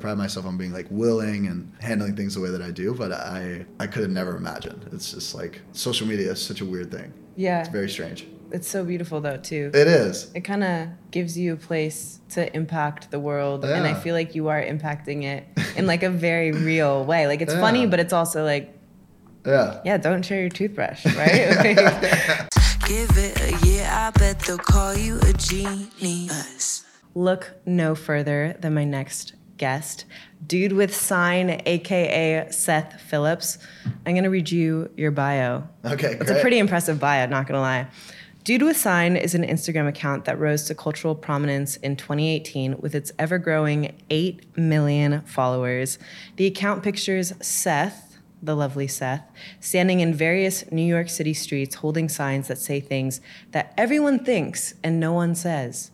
pride 0.00 0.18
myself 0.18 0.46
on 0.46 0.56
being 0.56 0.72
like 0.72 0.86
willing 0.90 1.46
and 1.46 1.72
handling 1.80 2.16
things 2.16 2.34
the 2.34 2.40
way 2.40 2.50
that 2.50 2.62
I 2.62 2.70
do, 2.70 2.94
but 2.94 3.12
I 3.12 3.66
I 3.80 3.86
could 3.86 4.02
have 4.02 4.10
never 4.12 4.36
imagined. 4.36 4.88
It's 4.92 5.12
just 5.12 5.34
like 5.34 5.60
social 5.72 6.06
media 6.06 6.30
is 6.32 6.40
such 6.40 6.60
a 6.60 6.64
weird 6.64 6.90
thing. 6.90 7.12
Yeah. 7.36 7.60
It's 7.60 7.68
very 7.68 7.88
strange. 7.90 8.26
It's 8.50 8.66
so 8.68 8.82
beautiful 8.84 9.20
though 9.20 9.36
too. 9.36 9.70
It 9.74 9.86
is. 9.86 10.30
It 10.34 10.40
kind 10.40 10.64
of 10.64 10.88
gives 11.10 11.36
you 11.36 11.52
a 11.52 11.56
place 11.56 12.20
to 12.30 12.54
impact 12.56 13.10
the 13.10 13.20
world, 13.20 13.64
and 13.64 13.86
I 13.86 13.92
feel 13.94 14.14
like 14.14 14.34
you 14.34 14.48
are 14.48 14.60
impacting 14.62 15.22
it 15.24 15.44
in 15.76 15.86
like 15.86 16.02
a 16.02 16.10
very 16.10 16.52
real 16.52 17.04
way. 17.04 17.26
Like 17.26 17.42
it's 17.42 17.52
Yeah. 17.54 17.60
funny, 17.60 17.86
but 17.86 18.00
it's 18.00 18.12
also 18.14 18.44
like, 18.44 18.74
Yeah. 19.46 19.80
yeah, 19.84 19.98
don't 19.98 20.24
share 20.24 20.40
your 20.40 20.48
toothbrush, 20.50 21.04
right? 21.06 21.56
Like, 21.64 22.48
Give 22.88 23.10
it 23.18 23.38
a 23.52 23.66
year, 23.66 23.86
I 23.90 24.10
bet 24.12 24.38
they'll 24.40 24.56
call 24.56 24.94
you 24.96 25.18
a 25.20 25.32
genius. 25.34 26.84
look 27.14 27.50
no 27.66 27.94
further 27.94 28.56
than 28.60 28.72
my 28.74 28.84
next 28.84 29.34
guest, 29.58 30.04
dude 30.46 30.72
with 30.72 30.94
sign, 30.94 31.60
aka 31.66 32.48
Seth 32.50 33.00
Phillips. 33.00 33.58
I'm 34.06 34.14
gonna 34.14 34.30
read 34.30 34.50
you 34.50 34.90
your 34.96 35.10
bio. 35.10 35.64
Okay, 35.84 36.16
It's 36.20 36.30
a 36.30 36.40
pretty 36.40 36.58
impressive 36.58 36.98
bio, 36.98 37.26
not 37.26 37.46
gonna 37.46 37.60
lie. 37.60 37.88
Dude 38.44 38.62
with 38.62 38.78
Sign 38.78 39.14
is 39.14 39.34
an 39.34 39.42
Instagram 39.42 39.86
account 39.88 40.24
that 40.24 40.38
rose 40.38 40.64
to 40.64 40.74
cultural 40.74 41.14
prominence 41.14 41.76
in 41.76 41.96
2018 41.96 42.76
with 42.80 42.94
its 42.94 43.12
ever 43.18 43.36
growing 43.36 43.94
8 44.08 44.56
million 44.56 45.20
followers. 45.26 45.98
The 46.36 46.46
account 46.46 46.82
pictures 46.82 47.34
Seth, 47.42 48.16
the 48.42 48.56
lovely 48.56 48.86
Seth, 48.86 49.30
standing 49.60 50.00
in 50.00 50.14
various 50.14 50.64
New 50.72 50.80
York 50.80 51.10
City 51.10 51.34
streets 51.34 51.74
holding 51.74 52.08
signs 52.08 52.48
that 52.48 52.56
say 52.56 52.80
things 52.80 53.20
that 53.50 53.74
everyone 53.76 54.24
thinks 54.24 54.72
and 54.82 54.98
no 54.98 55.12
one 55.12 55.34
says. 55.34 55.90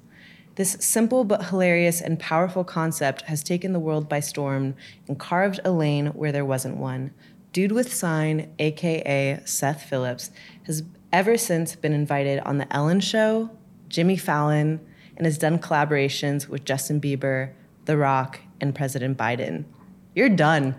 This 0.57 0.77
simple 0.81 1.25
but 1.25 1.47
hilarious 1.47 2.01
and 2.01 2.19
powerful 2.19 2.63
concept 2.63 3.23
has 3.23 3.43
taken 3.43 3.73
the 3.73 3.81
world 3.81 4.09
by 4.09 4.21
storm 4.21 4.75
and 5.09 5.19
carved 5.19 5.59
a 5.65 5.73
lane 5.73 6.09
where 6.09 6.31
there 6.31 6.45
wasn't 6.45 6.77
one. 6.77 7.13
Dude 7.53 7.73
with 7.73 7.93
Sign, 7.93 8.53
aka 8.59 9.41
Seth 9.45 9.83
Phillips, 9.83 10.31
has 10.65 10.85
ever 11.13 11.37
since 11.37 11.75
been 11.75 11.93
invited 11.93 12.39
on 12.41 12.59
The 12.59 12.73
Ellen 12.73 13.01
Show, 13.01 13.51
Jimmy 13.89 14.17
Fallon, 14.17 14.81
and 15.17 15.27
has 15.27 15.39
done 15.39 15.59
collaborations 15.59 16.49
with 16.49 16.65
Justin 16.65 17.01
Bieber, 17.01 17.53
The 17.85 17.97
Rock, 17.97 18.41
and 18.61 18.75
President 18.75 19.19
Biden. 19.19 19.65
You're 20.15 20.29
done. 20.29 20.77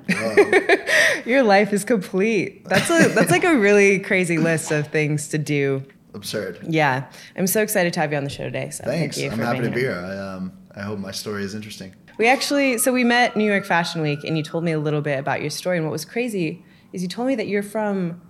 Your 1.25 1.43
life 1.43 1.73
is 1.73 1.83
complete. 1.83 2.65
That's 2.65 2.89
a 2.89 3.09
that's 3.09 3.31
like 3.31 3.43
a 3.43 3.57
really 3.57 3.99
crazy 3.99 4.37
list 4.37 4.71
of 4.71 4.87
things 4.87 5.27
to 5.29 5.37
do. 5.37 5.83
Absurd. 6.15 6.59
Yeah, 6.67 7.05
I'm 7.35 7.47
so 7.47 7.61
excited 7.61 7.93
to 7.93 7.99
have 7.99 8.11
you 8.11 8.17
on 8.17 8.23
the 8.23 8.29
show 8.29 8.45
today. 8.45 8.69
So 8.71 8.85
Thanks. 8.85 9.17
Thank 9.17 9.25
you 9.25 9.31
I'm 9.31 9.45
happy 9.45 9.61
to 9.61 9.69
be 9.69 9.81
here. 9.81 9.99
I 9.99 10.17
um 10.17 10.53
I 10.73 10.81
hope 10.81 10.99
my 10.99 11.11
story 11.11 11.43
is 11.43 11.53
interesting. 11.53 11.93
We 12.17 12.27
actually, 12.27 12.77
so 12.77 12.93
we 12.93 13.03
met 13.03 13.35
New 13.35 13.43
York 13.43 13.65
Fashion 13.65 14.01
Week, 14.01 14.23
and 14.23 14.37
you 14.37 14.43
told 14.43 14.63
me 14.63 14.71
a 14.71 14.79
little 14.79 15.01
bit 15.01 15.19
about 15.19 15.41
your 15.41 15.49
story. 15.49 15.77
And 15.77 15.85
what 15.85 15.91
was 15.91 16.05
crazy 16.05 16.63
is 16.93 17.01
you 17.03 17.09
told 17.09 17.27
me 17.27 17.35
that 17.35 17.47
you're 17.47 17.63
from 17.63 18.21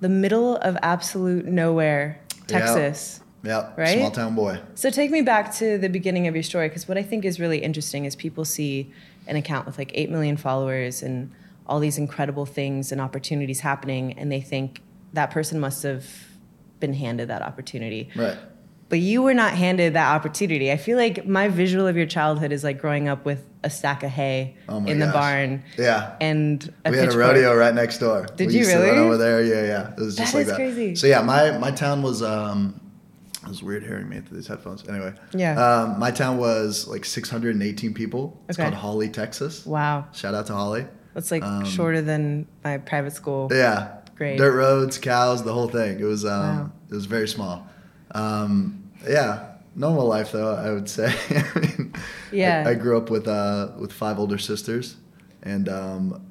the 0.00 0.08
middle 0.08 0.56
of 0.56 0.76
absolute 0.82 1.46
nowhere. 1.46 2.20
Texas. 2.46 3.20
Yeah. 3.42 3.72
Right? 3.76 3.98
Small 3.98 4.10
town 4.10 4.34
boy. 4.34 4.60
So 4.74 4.90
take 4.90 5.10
me 5.10 5.22
back 5.22 5.54
to 5.56 5.78
the 5.78 5.88
beginning 5.88 6.28
of 6.28 6.34
your 6.34 6.42
story, 6.42 6.68
because 6.68 6.86
what 6.86 6.98
I 6.98 7.02
think 7.02 7.24
is 7.24 7.40
really 7.40 7.58
interesting 7.58 8.04
is 8.04 8.14
people 8.14 8.44
see 8.44 8.92
an 9.26 9.36
account 9.36 9.66
with 9.66 9.78
like 9.78 9.92
8 9.94 10.10
million 10.10 10.36
followers 10.36 11.02
and 11.02 11.30
all 11.66 11.80
these 11.80 11.96
incredible 11.96 12.44
things 12.44 12.92
and 12.92 13.00
opportunities 13.00 13.60
happening, 13.60 14.12
and 14.18 14.30
they 14.30 14.40
think 14.40 14.82
that 15.12 15.30
person 15.30 15.58
must 15.58 15.82
have 15.84 16.04
been 16.82 16.92
handed 16.92 17.28
that 17.28 17.40
opportunity. 17.42 18.10
Right. 18.14 18.36
But 18.90 18.98
you 18.98 19.22
were 19.22 19.32
not 19.32 19.52
handed 19.54 19.94
that 19.94 20.14
opportunity. 20.14 20.70
I 20.70 20.76
feel 20.76 20.98
like 20.98 21.26
my 21.26 21.48
visual 21.48 21.86
of 21.86 21.96
your 21.96 22.04
childhood 22.04 22.52
is 22.52 22.62
like 22.62 22.78
growing 22.78 23.08
up 23.08 23.24
with 23.24 23.42
a 23.64 23.70
stack 23.70 24.02
of 24.02 24.10
hay 24.10 24.56
Oh 24.68 24.84
in 24.84 24.98
the 24.98 25.06
gosh. 25.06 25.14
barn 25.14 25.62
Yeah. 25.78 26.12
and 26.20 26.70
a 26.84 26.90
we 26.90 26.98
had 26.98 27.08
a 27.14 27.16
rodeo 27.16 27.54
right 27.56 27.74
next 27.74 27.98
door. 27.98 28.26
Did 28.36 28.48
we 28.48 28.52
you 28.54 28.58
used 28.58 28.70
To 28.72 28.76
run 28.76 28.86
really? 28.88 28.98
over 28.98 29.16
there, 29.16 29.42
yeah, 29.42 29.62
yeah. 29.66 29.92
It 29.96 30.00
was 30.00 30.14
just 30.16 30.32
That 30.32 30.38
like 30.40 30.46
that. 30.48 30.56
crazy. 30.56 30.94
So 30.96 31.06
yeah, 31.06 31.22
my 31.22 31.56
my 31.56 31.70
town 31.70 32.02
was 32.02 32.22
um, 32.22 32.78
it 33.42 33.48
was 33.48 33.62
weird 33.62 33.82
hearing 33.82 34.08
me 34.10 34.20
through 34.20 34.36
these 34.36 34.46
headphones. 34.48 34.86
Anyway, 34.86 35.14
Yeah. 35.32 35.54
Um, 35.64 35.98
my 35.98 36.10
town 36.10 36.36
was 36.36 36.86
like 36.86 37.04
618 37.06 37.94
people. 37.94 38.38
It's 38.48 38.58
Okay. 38.58 38.68
called 38.68 38.74
Hawley, 38.82 39.08
Texas. 39.08 39.64
Wow. 39.64 40.06
Shout 40.12 40.34
out 40.34 40.46
to 40.48 40.52
Hawley. 40.54 40.84
That's 41.14 41.30
like 41.30 41.42
Um, 41.44 41.64
shorter 41.64 42.02
than 42.02 42.46
my 42.62 42.76
private 42.78 43.12
school. 43.14 43.48
Yeah. 43.50 43.88
Grade. 44.16 44.38
Dirt 44.38 44.54
roads, 44.54 44.98
cows, 44.98 45.42
the 45.42 45.52
whole 45.52 45.68
thing. 45.68 45.98
It 46.00 46.04
was 46.04 46.24
um, 46.24 46.30
Wow. 46.58 46.72
it 46.90 46.94
was 46.94 47.06
very 47.06 47.28
small. 47.28 47.66
Um, 48.12 48.90
yeah. 49.08 49.48
Normal 49.74 50.06
life 50.06 50.32
though, 50.32 50.54
I 50.54 50.70
would 50.70 50.88
say. 50.88 51.14
I 51.30 51.58
mean, 51.60 51.94
Yeah. 52.30 52.64
I, 52.66 52.70
I 52.70 52.74
grew 52.74 52.96
up 52.98 53.08
with 53.10 53.26
uh, 53.26 53.70
with 53.78 53.92
five 53.92 54.18
older 54.18 54.36
sisters, 54.38 54.96
and 55.42 55.68
um, 55.68 56.26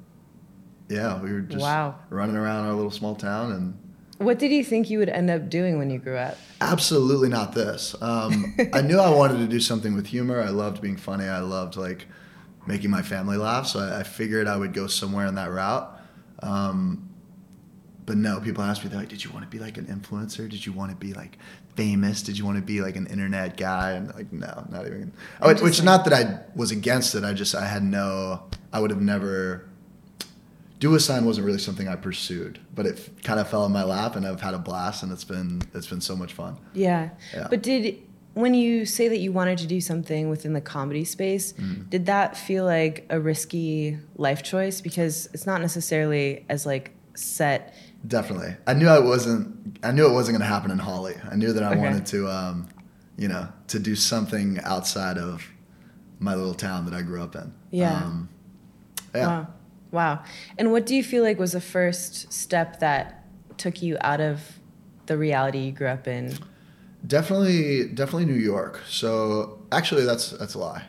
yeah, 0.88 1.20
we 1.20 1.32
were 1.32 1.40
just 1.40 1.60
Wow. 1.62 1.96
running 2.10 2.36
around 2.36 2.66
our 2.66 2.74
little 2.74 2.90
small 2.90 3.14
town 3.16 3.52
and. 3.52 3.78
What 4.18 4.38
did 4.38 4.52
you 4.52 4.62
think 4.62 4.88
you 4.88 5.00
would 5.00 5.08
end 5.08 5.30
up 5.30 5.50
doing 5.50 5.78
when 5.78 5.90
you 5.90 5.98
grew 5.98 6.16
up? 6.16 6.38
Absolutely 6.60 7.28
not 7.28 7.54
this. 7.54 7.96
Um, 8.00 8.54
I 8.72 8.80
knew 8.80 9.00
I 9.00 9.10
wanted 9.10 9.38
to 9.38 9.48
do 9.48 9.58
something 9.58 9.96
with 9.96 10.06
humor. 10.06 10.40
I 10.40 10.50
loved 10.50 10.80
being 10.80 10.96
funny. 10.96 11.24
I 11.24 11.40
loved 11.40 11.74
like 11.76 12.06
making 12.68 12.90
my 12.90 13.02
family 13.02 13.36
laugh. 13.36 13.66
So 13.66 13.80
I, 13.80 14.00
I 14.00 14.02
figured 14.04 14.46
I 14.46 14.56
would 14.56 14.72
go 14.74 14.86
somewhere 14.86 15.26
in 15.26 15.34
that 15.34 15.50
route. 15.50 16.00
Um, 16.40 17.08
but 18.12 18.18
no, 18.18 18.40
people 18.40 18.62
ask 18.62 18.84
me, 18.84 18.90
they're 18.90 18.98
like, 19.00 19.08
"Did 19.08 19.24
you 19.24 19.30
want 19.30 19.42
to 19.42 19.48
be 19.50 19.58
like 19.58 19.78
an 19.78 19.86
influencer? 19.86 20.46
Did 20.46 20.66
you 20.66 20.72
want 20.74 20.90
to 20.90 20.96
be 20.98 21.14
like 21.14 21.38
famous? 21.76 22.20
Did 22.22 22.36
you 22.36 22.44
want 22.44 22.58
to 22.58 22.62
be 22.62 22.82
like 22.82 22.94
an 22.94 23.06
internet 23.06 23.56
guy?" 23.56 23.92
And 23.92 24.14
like, 24.14 24.30
no, 24.30 24.66
not 24.70 24.84
even. 24.86 25.12
Oh, 25.40 25.54
which, 25.64 25.82
not 25.82 26.04
that 26.04 26.12
I 26.12 26.40
was 26.54 26.70
against 26.72 27.14
it. 27.14 27.24
I 27.24 27.32
just 27.32 27.54
I 27.54 27.64
had 27.64 27.82
no. 27.82 28.42
I 28.70 28.80
would 28.80 28.90
have 28.90 29.00
never. 29.00 29.64
Do 30.78 30.94
a 30.94 31.00
sign 31.00 31.24
wasn't 31.24 31.46
really 31.46 31.58
something 31.58 31.88
I 31.88 31.96
pursued, 31.96 32.58
but 32.74 32.84
it 32.84 33.08
kind 33.22 33.40
of 33.40 33.48
fell 33.48 33.64
in 33.64 33.72
my 33.72 33.82
lap, 33.84 34.14
and 34.14 34.26
I've 34.26 34.42
had 34.42 34.52
a 34.52 34.58
blast, 34.58 35.02
and 35.02 35.10
it's 35.10 35.24
been 35.24 35.62
it's 35.72 35.86
been 35.86 36.02
so 36.02 36.14
much 36.14 36.34
fun. 36.34 36.58
Yeah. 36.74 37.08
Yeah. 37.32 37.46
But 37.48 37.62
did 37.62 37.96
when 38.34 38.52
you 38.52 38.84
say 38.84 39.08
that 39.08 39.18
you 39.20 39.32
wanted 39.32 39.56
to 39.58 39.66
do 39.66 39.80
something 39.80 40.28
within 40.28 40.52
the 40.52 40.60
comedy 40.60 41.04
space, 41.06 41.54
Mm-hmm. 41.54 41.88
did 41.88 42.04
that 42.06 42.36
feel 42.36 42.66
like 42.66 43.06
a 43.08 43.18
risky 43.18 43.96
life 44.16 44.42
choice 44.42 44.82
because 44.82 45.30
it's 45.32 45.46
not 45.46 45.62
necessarily 45.62 46.44
as 46.50 46.66
like 46.66 46.90
set 47.14 47.74
Definitely. 48.06 48.56
I 48.66 48.74
knew 48.74 48.88
I 48.88 48.98
wasn't. 48.98 49.78
I 49.84 49.92
knew 49.92 50.06
it 50.08 50.12
wasn't 50.12 50.38
going 50.38 50.48
to 50.48 50.52
happen 50.54 50.70
in 50.70 50.78
Hawley. 50.78 51.14
I 51.30 51.36
knew 51.36 51.52
that 51.52 51.62
I 51.62 51.70
Okay. 51.70 51.78
wanted 51.80 52.06
to, 52.06 52.28
um, 52.28 52.68
you 53.16 53.28
know, 53.28 53.48
to 53.68 53.78
do 53.78 53.94
something 53.94 54.58
outside 54.64 55.18
of 55.18 55.46
my 56.18 56.34
little 56.34 56.54
town 56.54 56.84
that 56.86 56.94
I 56.94 57.02
grew 57.02 57.22
up 57.22 57.34
in. 57.36 57.52
Yeah. 57.70 57.96
Um, 58.04 58.28
yeah. 59.14 59.26
Wow. 59.26 59.46
Wow. 59.92 60.22
And 60.58 60.72
what 60.72 60.86
do 60.86 60.94
you 60.96 61.04
feel 61.04 61.22
like 61.22 61.38
was 61.38 61.52
the 61.52 61.60
first 61.60 62.32
step 62.32 62.80
that 62.80 63.24
took 63.58 63.82
you 63.82 63.98
out 64.00 64.20
of 64.20 64.40
the 65.06 65.16
reality 65.18 65.58
you 65.58 65.72
grew 65.72 65.88
up 65.88 66.08
in? 66.08 66.36
Definitely, 67.06 67.88
definitely 67.88 68.26
New 68.26 68.34
York. 68.40 68.80
So 68.88 69.58
actually, 69.72 70.04
that's 70.04 70.30
that's 70.30 70.54
a 70.54 70.58
lie. 70.58 70.84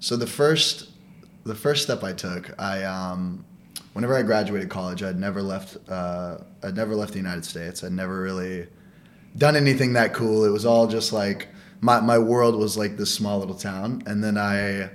So 0.00 0.16
the 0.16 0.26
first, 0.26 0.90
the 1.44 1.54
first 1.54 1.82
step 1.82 2.02
I 2.02 2.12
took, 2.12 2.54
I 2.60 2.84
um, 2.84 3.44
whenever 3.98 4.14
I 4.14 4.22
graduated 4.22 4.70
college, 4.70 5.02
I'd 5.02 5.18
never 5.18 5.42
left. 5.42 5.76
Uh, 5.88 6.38
I'd 6.62 6.76
never 6.76 6.94
left 6.94 7.10
the 7.10 7.18
United 7.18 7.44
States. 7.44 7.82
I'd 7.82 7.90
never 7.90 8.22
really 8.22 8.68
done 9.36 9.56
anything 9.56 9.94
that 9.94 10.14
cool. 10.14 10.44
It 10.44 10.50
was 10.50 10.64
all 10.64 10.86
just 10.86 11.12
like 11.12 11.48
my 11.80 11.98
my 11.98 12.16
world 12.16 12.54
was 12.54 12.78
like 12.78 12.96
this 12.96 13.12
small 13.12 13.40
little 13.40 13.56
town. 13.56 14.04
And 14.06 14.22
then 14.22 14.38
I, 14.38 14.90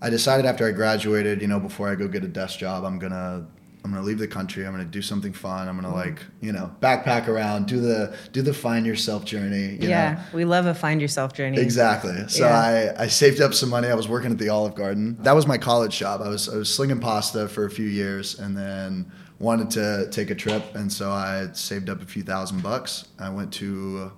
I 0.00 0.08
decided 0.08 0.46
after 0.46 0.64
I 0.68 0.70
graduated, 0.70 1.42
you 1.42 1.48
know, 1.48 1.58
before 1.58 1.88
I 1.88 1.96
go 1.96 2.06
get 2.06 2.22
a 2.22 2.28
desk 2.28 2.60
job, 2.60 2.84
I'm 2.84 3.00
gonna 3.00 3.48
I'm 3.88 3.94
gonna 3.94 4.06
leave 4.06 4.18
the 4.18 4.28
country. 4.28 4.66
I'm 4.66 4.72
gonna 4.72 4.84
do 4.84 5.00
something 5.00 5.32
fun. 5.32 5.66
I'm 5.66 5.80
gonna 5.80 5.88
mm. 5.88 5.94
like 5.94 6.22
you 6.42 6.52
know 6.52 6.70
backpack 6.80 7.26
around, 7.26 7.66
do 7.66 7.80
the 7.80 8.14
do 8.32 8.42
the 8.42 8.52
find 8.52 8.84
yourself 8.84 9.24
journey. 9.24 9.78
You 9.80 9.88
yeah. 9.88 10.12
know? 10.12 10.20
We 10.34 10.44
love 10.44 10.66
a 10.66 10.74
find 10.74 11.00
yourself 11.00 11.32
journey. 11.32 11.58
Exactly. 11.58 12.28
So 12.28 12.44
Yeah. 12.44 12.92
I, 12.98 13.04
I 13.04 13.06
saved 13.06 13.40
up 13.40 13.54
some 13.54 13.70
money. 13.70 13.88
I 13.88 13.94
was 13.94 14.06
working 14.06 14.30
at 14.30 14.38
the 14.38 14.50
Olive 14.50 14.74
Garden. 14.74 15.16
That 15.20 15.34
was 15.34 15.46
my 15.46 15.56
college 15.56 15.98
job. 15.98 16.20
I 16.20 16.28
was 16.28 16.50
I 16.50 16.56
was 16.56 16.72
slinging 16.72 17.00
pasta 17.00 17.48
for 17.48 17.64
a 17.64 17.70
few 17.70 17.86
years, 17.86 18.38
and 18.38 18.54
then 18.54 19.10
wanted 19.38 19.70
to 19.70 20.08
take 20.10 20.28
a 20.30 20.34
trip, 20.34 20.74
and 20.74 20.92
so 20.92 21.10
I 21.10 21.48
saved 21.52 21.88
up 21.88 22.02
a 22.02 22.06
few 22.06 22.22
thousand 22.22 22.62
bucks. 22.62 23.08
I 23.18 23.30
went 23.30 23.54
to 23.54 24.12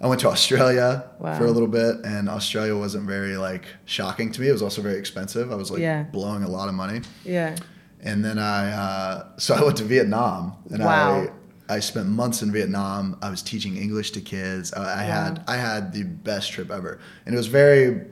I 0.00 0.06
went 0.06 0.20
to 0.20 0.28
Australia 0.28 1.04
Wow. 1.18 1.36
for 1.36 1.44
a 1.44 1.50
little 1.50 1.68
bit, 1.68 1.96
and 2.04 2.28
Australia 2.28 2.76
wasn't 2.76 3.06
very 3.06 3.36
like 3.36 3.66
shocking 3.84 4.30
to 4.32 4.40
me. 4.40 4.48
It 4.48 4.52
was 4.52 4.62
also 4.62 4.80
very 4.80 4.96
expensive. 4.96 5.50
I 5.50 5.56
was 5.56 5.70
like 5.70 5.80
Yeah. 5.80 6.04
blowing 6.04 6.42
a 6.44 6.48
lot 6.48 6.68
of 6.68 6.74
money, 6.74 7.02
Yeah. 7.24 7.56
And 8.02 8.24
then 8.24 8.38
I 8.38 8.70
uh, 8.70 9.26
so 9.38 9.54
I 9.54 9.62
went 9.62 9.76
to 9.78 9.84
Vietnam, 9.84 10.54
and 10.70 10.82
Wow. 10.82 11.26
I 11.68 11.76
I 11.76 11.80
spent 11.80 12.08
months 12.08 12.42
in 12.42 12.50
Vietnam. 12.50 13.18
I 13.20 13.28
was 13.30 13.42
teaching 13.42 13.76
English 13.76 14.12
to 14.12 14.20
kids. 14.20 14.72
I, 14.72 15.00
I 15.00 15.02
had 15.02 15.44
I 15.46 15.56
had 15.56 15.92
the 15.92 16.04
best 16.04 16.52
trip 16.52 16.70
ever, 16.70 16.98
and 17.26 17.34
it 17.34 17.38
was 17.38 17.46
very. 17.48 18.06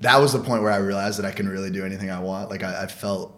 That 0.00 0.20
was 0.20 0.32
the 0.32 0.40
point 0.40 0.62
where 0.62 0.72
I 0.72 0.76
realized 0.76 1.18
that 1.18 1.24
I 1.24 1.32
can 1.32 1.48
really 1.48 1.70
do 1.70 1.84
anything 1.84 2.10
I 2.10 2.20
want. 2.20 2.50
Like 2.50 2.62
I, 2.62 2.82
I 2.82 2.86
felt 2.86 3.35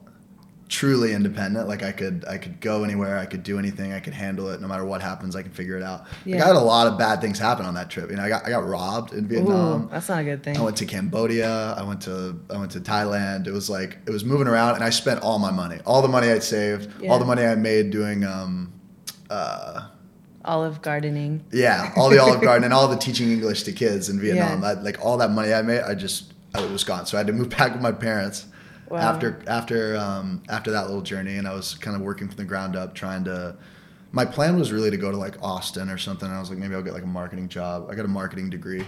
truly 0.69 1.13
independent. 1.15 1.67
Like 1.69 1.83
I 1.83 1.93
could 1.93 2.25
I 2.29 2.37
could 2.39 2.61
go 2.61 2.85
anywhere, 2.85 3.19
I 3.19 3.27
could 3.27 3.43
do 3.43 3.59
anything, 3.59 3.93
I 3.93 4.01
could 4.01 4.13
handle 4.13 4.51
it. 4.51 4.61
No 4.61 4.69
matter 4.69 4.85
what 4.85 5.01
happens, 5.03 5.35
I 5.35 5.43
can 5.43 5.51
figure 5.53 5.77
it 5.77 5.83
out. 5.83 6.05
Like 6.27 6.41
I 6.43 6.47
had 6.47 6.57
a 6.57 6.61
lot 6.61 6.87
of 6.87 6.99
bad 6.99 7.21
things 7.21 7.39
happen 7.39 7.65
on 7.67 7.75
that 7.75 7.89
trip. 7.91 8.11
You 8.11 8.17
know, 8.17 8.23
I 8.23 8.29
got 8.29 8.47
I 8.47 8.51
got 8.51 8.67
robbed 8.67 9.13
in 9.13 9.25
Ooh, 9.25 9.29
Vietnam. 9.29 9.89
that's 9.91 10.09
not 10.09 10.21
a 10.21 10.25
good 10.25 10.43
thing. 10.43 10.57
I 10.57 10.61
went 10.61 10.77
to 10.79 10.87
Cambodia. 10.87 11.75
I 11.77 11.83
went 11.83 12.03
to 12.03 12.39
I 12.51 12.59
went 12.59 12.71
to 12.73 12.81
Thailand. 12.81 13.47
It 13.47 13.53
was 13.53 13.71
like 13.71 13.99
it 14.07 14.11
was 14.11 14.25
moving 14.25 14.47
around, 14.47 14.75
and 14.77 14.85
I 14.85 14.91
spent 14.91 15.23
all 15.23 15.39
my 15.39 15.51
money, 15.51 15.79
all 15.87 16.03
the 16.03 16.09
money 16.09 16.29
I'd 16.31 16.43
saved, 16.43 16.91
Yeah. 17.01 17.11
all 17.13 17.19
the 17.19 17.25
money 17.25 17.45
I 17.45 17.55
made 17.55 17.91
doing, 17.91 18.25
um, 18.25 18.73
uh, 19.31 19.89
Olive 20.45 20.81
gardening. 20.83 21.45
yeah, 21.53 21.93
all 21.97 22.09
the 22.09 22.19
Olive 22.19 22.41
Garden 22.41 22.65
and 22.65 22.73
all 22.73 22.89
the 22.89 22.97
teaching 22.97 23.31
English 23.31 23.65
to 23.65 23.73
kids 23.73 24.09
in 24.09 24.19
Vietnam. 24.25 24.63
Yeah. 24.63 24.69
I, 24.69 24.73
like 24.75 25.05
all 25.05 25.17
that 25.19 25.31
money 25.31 25.53
I 25.53 25.63
made, 25.63 25.81
I 25.83 25.95
just 25.95 26.33
I, 26.55 26.63
it 26.63 26.71
was 26.71 26.85
gone. 26.85 27.05
So 27.07 27.17
I 27.17 27.21
had 27.21 27.27
to 27.27 27.33
move 27.33 27.51
back 27.59 27.73
with 27.73 27.83
my 27.83 27.93
parents 27.93 28.47
Wow. 28.91 28.99
after 28.99 29.43
after 29.47 29.97
um, 29.97 30.43
after 30.49 30.71
that 30.71 30.87
little 30.87 31.03
journey, 31.03 31.37
and 31.37 31.47
I 31.47 31.55
was 31.55 31.75
kind 31.75 31.97
of 31.97 32.03
working 32.03 32.29
from 32.29 32.37
the 32.37 32.45
ground 32.45 32.77
up, 32.77 32.95
trying 32.95 33.25
to. 33.25 33.57
My 34.11 34.25
plan 34.25 34.59
was 34.59 34.73
really 34.73 34.91
to 34.91 34.97
go 34.97 35.11
to 35.11 35.17
like 35.19 35.37
Austin 35.43 35.91
or 35.91 35.99
something. 35.99 36.31
I 36.31 36.41
was 36.41 36.49
like, 36.49 36.59
maybe 36.59 36.75
I'll 36.75 36.83
get 36.83 36.95
like 36.95 37.03
a 37.03 37.07
marketing 37.07 37.49
job. 37.51 37.89
I 37.91 37.95
got 37.95 38.07
a 38.07 38.09
marketing 38.09 38.49
degree. 38.49 38.87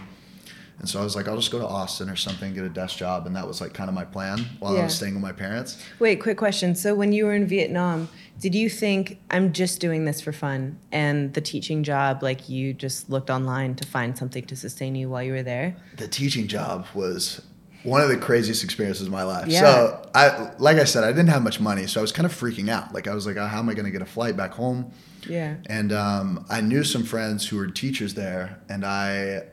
And 0.80 0.88
so 0.88 0.98
I 0.98 1.04
was 1.04 1.14
like, 1.14 1.28
I'll 1.28 1.36
just 1.36 1.52
go 1.52 1.58
to 1.58 1.66
Austin 1.66 2.08
or 2.08 2.16
something, 2.16 2.54
get 2.54 2.64
a 2.64 2.70
desk 2.70 2.96
job, 2.96 3.26
and 3.26 3.36
that 3.36 3.46
was 3.46 3.60
like 3.60 3.74
kind 3.74 3.90
of 3.90 3.94
my 3.94 4.06
plan 4.06 4.46
while 4.60 4.78
I 4.78 4.84
was 4.84 4.94
staying 4.94 5.12
with 5.12 5.22
my 5.22 5.30
parents. 5.32 5.84
Wait, 5.98 6.22
quick 6.22 6.38
question. 6.38 6.74
So 6.74 6.94
when 6.94 7.12
you 7.12 7.26
were 7.26 7.34
in 7.34 7.46
Vietnam, 7.46 8.08
did 8.40 8.54
you 8.54 8.70
think 8.70 9.18
I'm 9.30 9.52
just 9.52 9.78
doing 9.78 10.06
this 10.06 10.22
for 10.22 10.32
fun 10.32 10.78
and 10.90 11.34
the 11.34 11.42
teaching 11.42 11.82
job 11.82 12.22
like 12.22 12.48
you 12.48 12.72
just 12.72 13.10
looked 13.10 13.28
online 13.28 13.74
to 13.74 13.86
find 13.86 14.16
something 14.16 14.46
to 14.46 14.56
sustain 14.56 14.94
you 14.94 15.10
while 15.10 15.22
you 15.22 15.32
were 15.32 15.42
there? 15.42 15.76
the 15.98 16.08
teaching 16.08 16.46
job 16.46 16.86
was 16.94 17.42
one 17.82 18.02
of 18.02 18.08
the 18.08 18.16
craziest 18.16 18.62
experiences 18.62 19.06
of 19.06 19.12
my 19.12 19.22
life. 19.22 19.46
Yeah. 19.46 19.60
So 19.60 20.10
I, 20.14 20.50
like 20.58 20.76
I 20.76 20.84
said, 20.84 21.04
I 21.04 21.08
didn't 21.08 21.28
have 21.28 21.42
much 21.42 21.60
money, 21.60 21.86
so 21.86 22.00
I 22.00 22.02
was 22.02 22.12
kind 22.12 22.26
of 22.26 22.32
freaking 22.32 22.68
out. 22.68 22.92
Like 22.92 23.08
I 23.08 23.14
was 23.14 23.26
like, 23.26 23.36
oh, 23.36 23.46
how 23.46 23.58
am 23.58 23.68
I 23.68 23.74
going 23.74 23.86
to 23.86 23.90
get 23.90 24.02
a 24.02 24.06
flight 24.06 24.36
back 24.36 24.52
home? 24.52 24.92
Yeah. 25.28 25.56
And 25.66 25.92
um, 25.92 26.44
I 26.50 26.60
knew 26.60 26.84
some 26.84 27.04
friends 27.04 27.48
who 27.48 27.56
were 27.56 27.68
teachers 27.68 28.14
there, 28.14 28.60
and 28.68 28.84
I, 28.84 29.44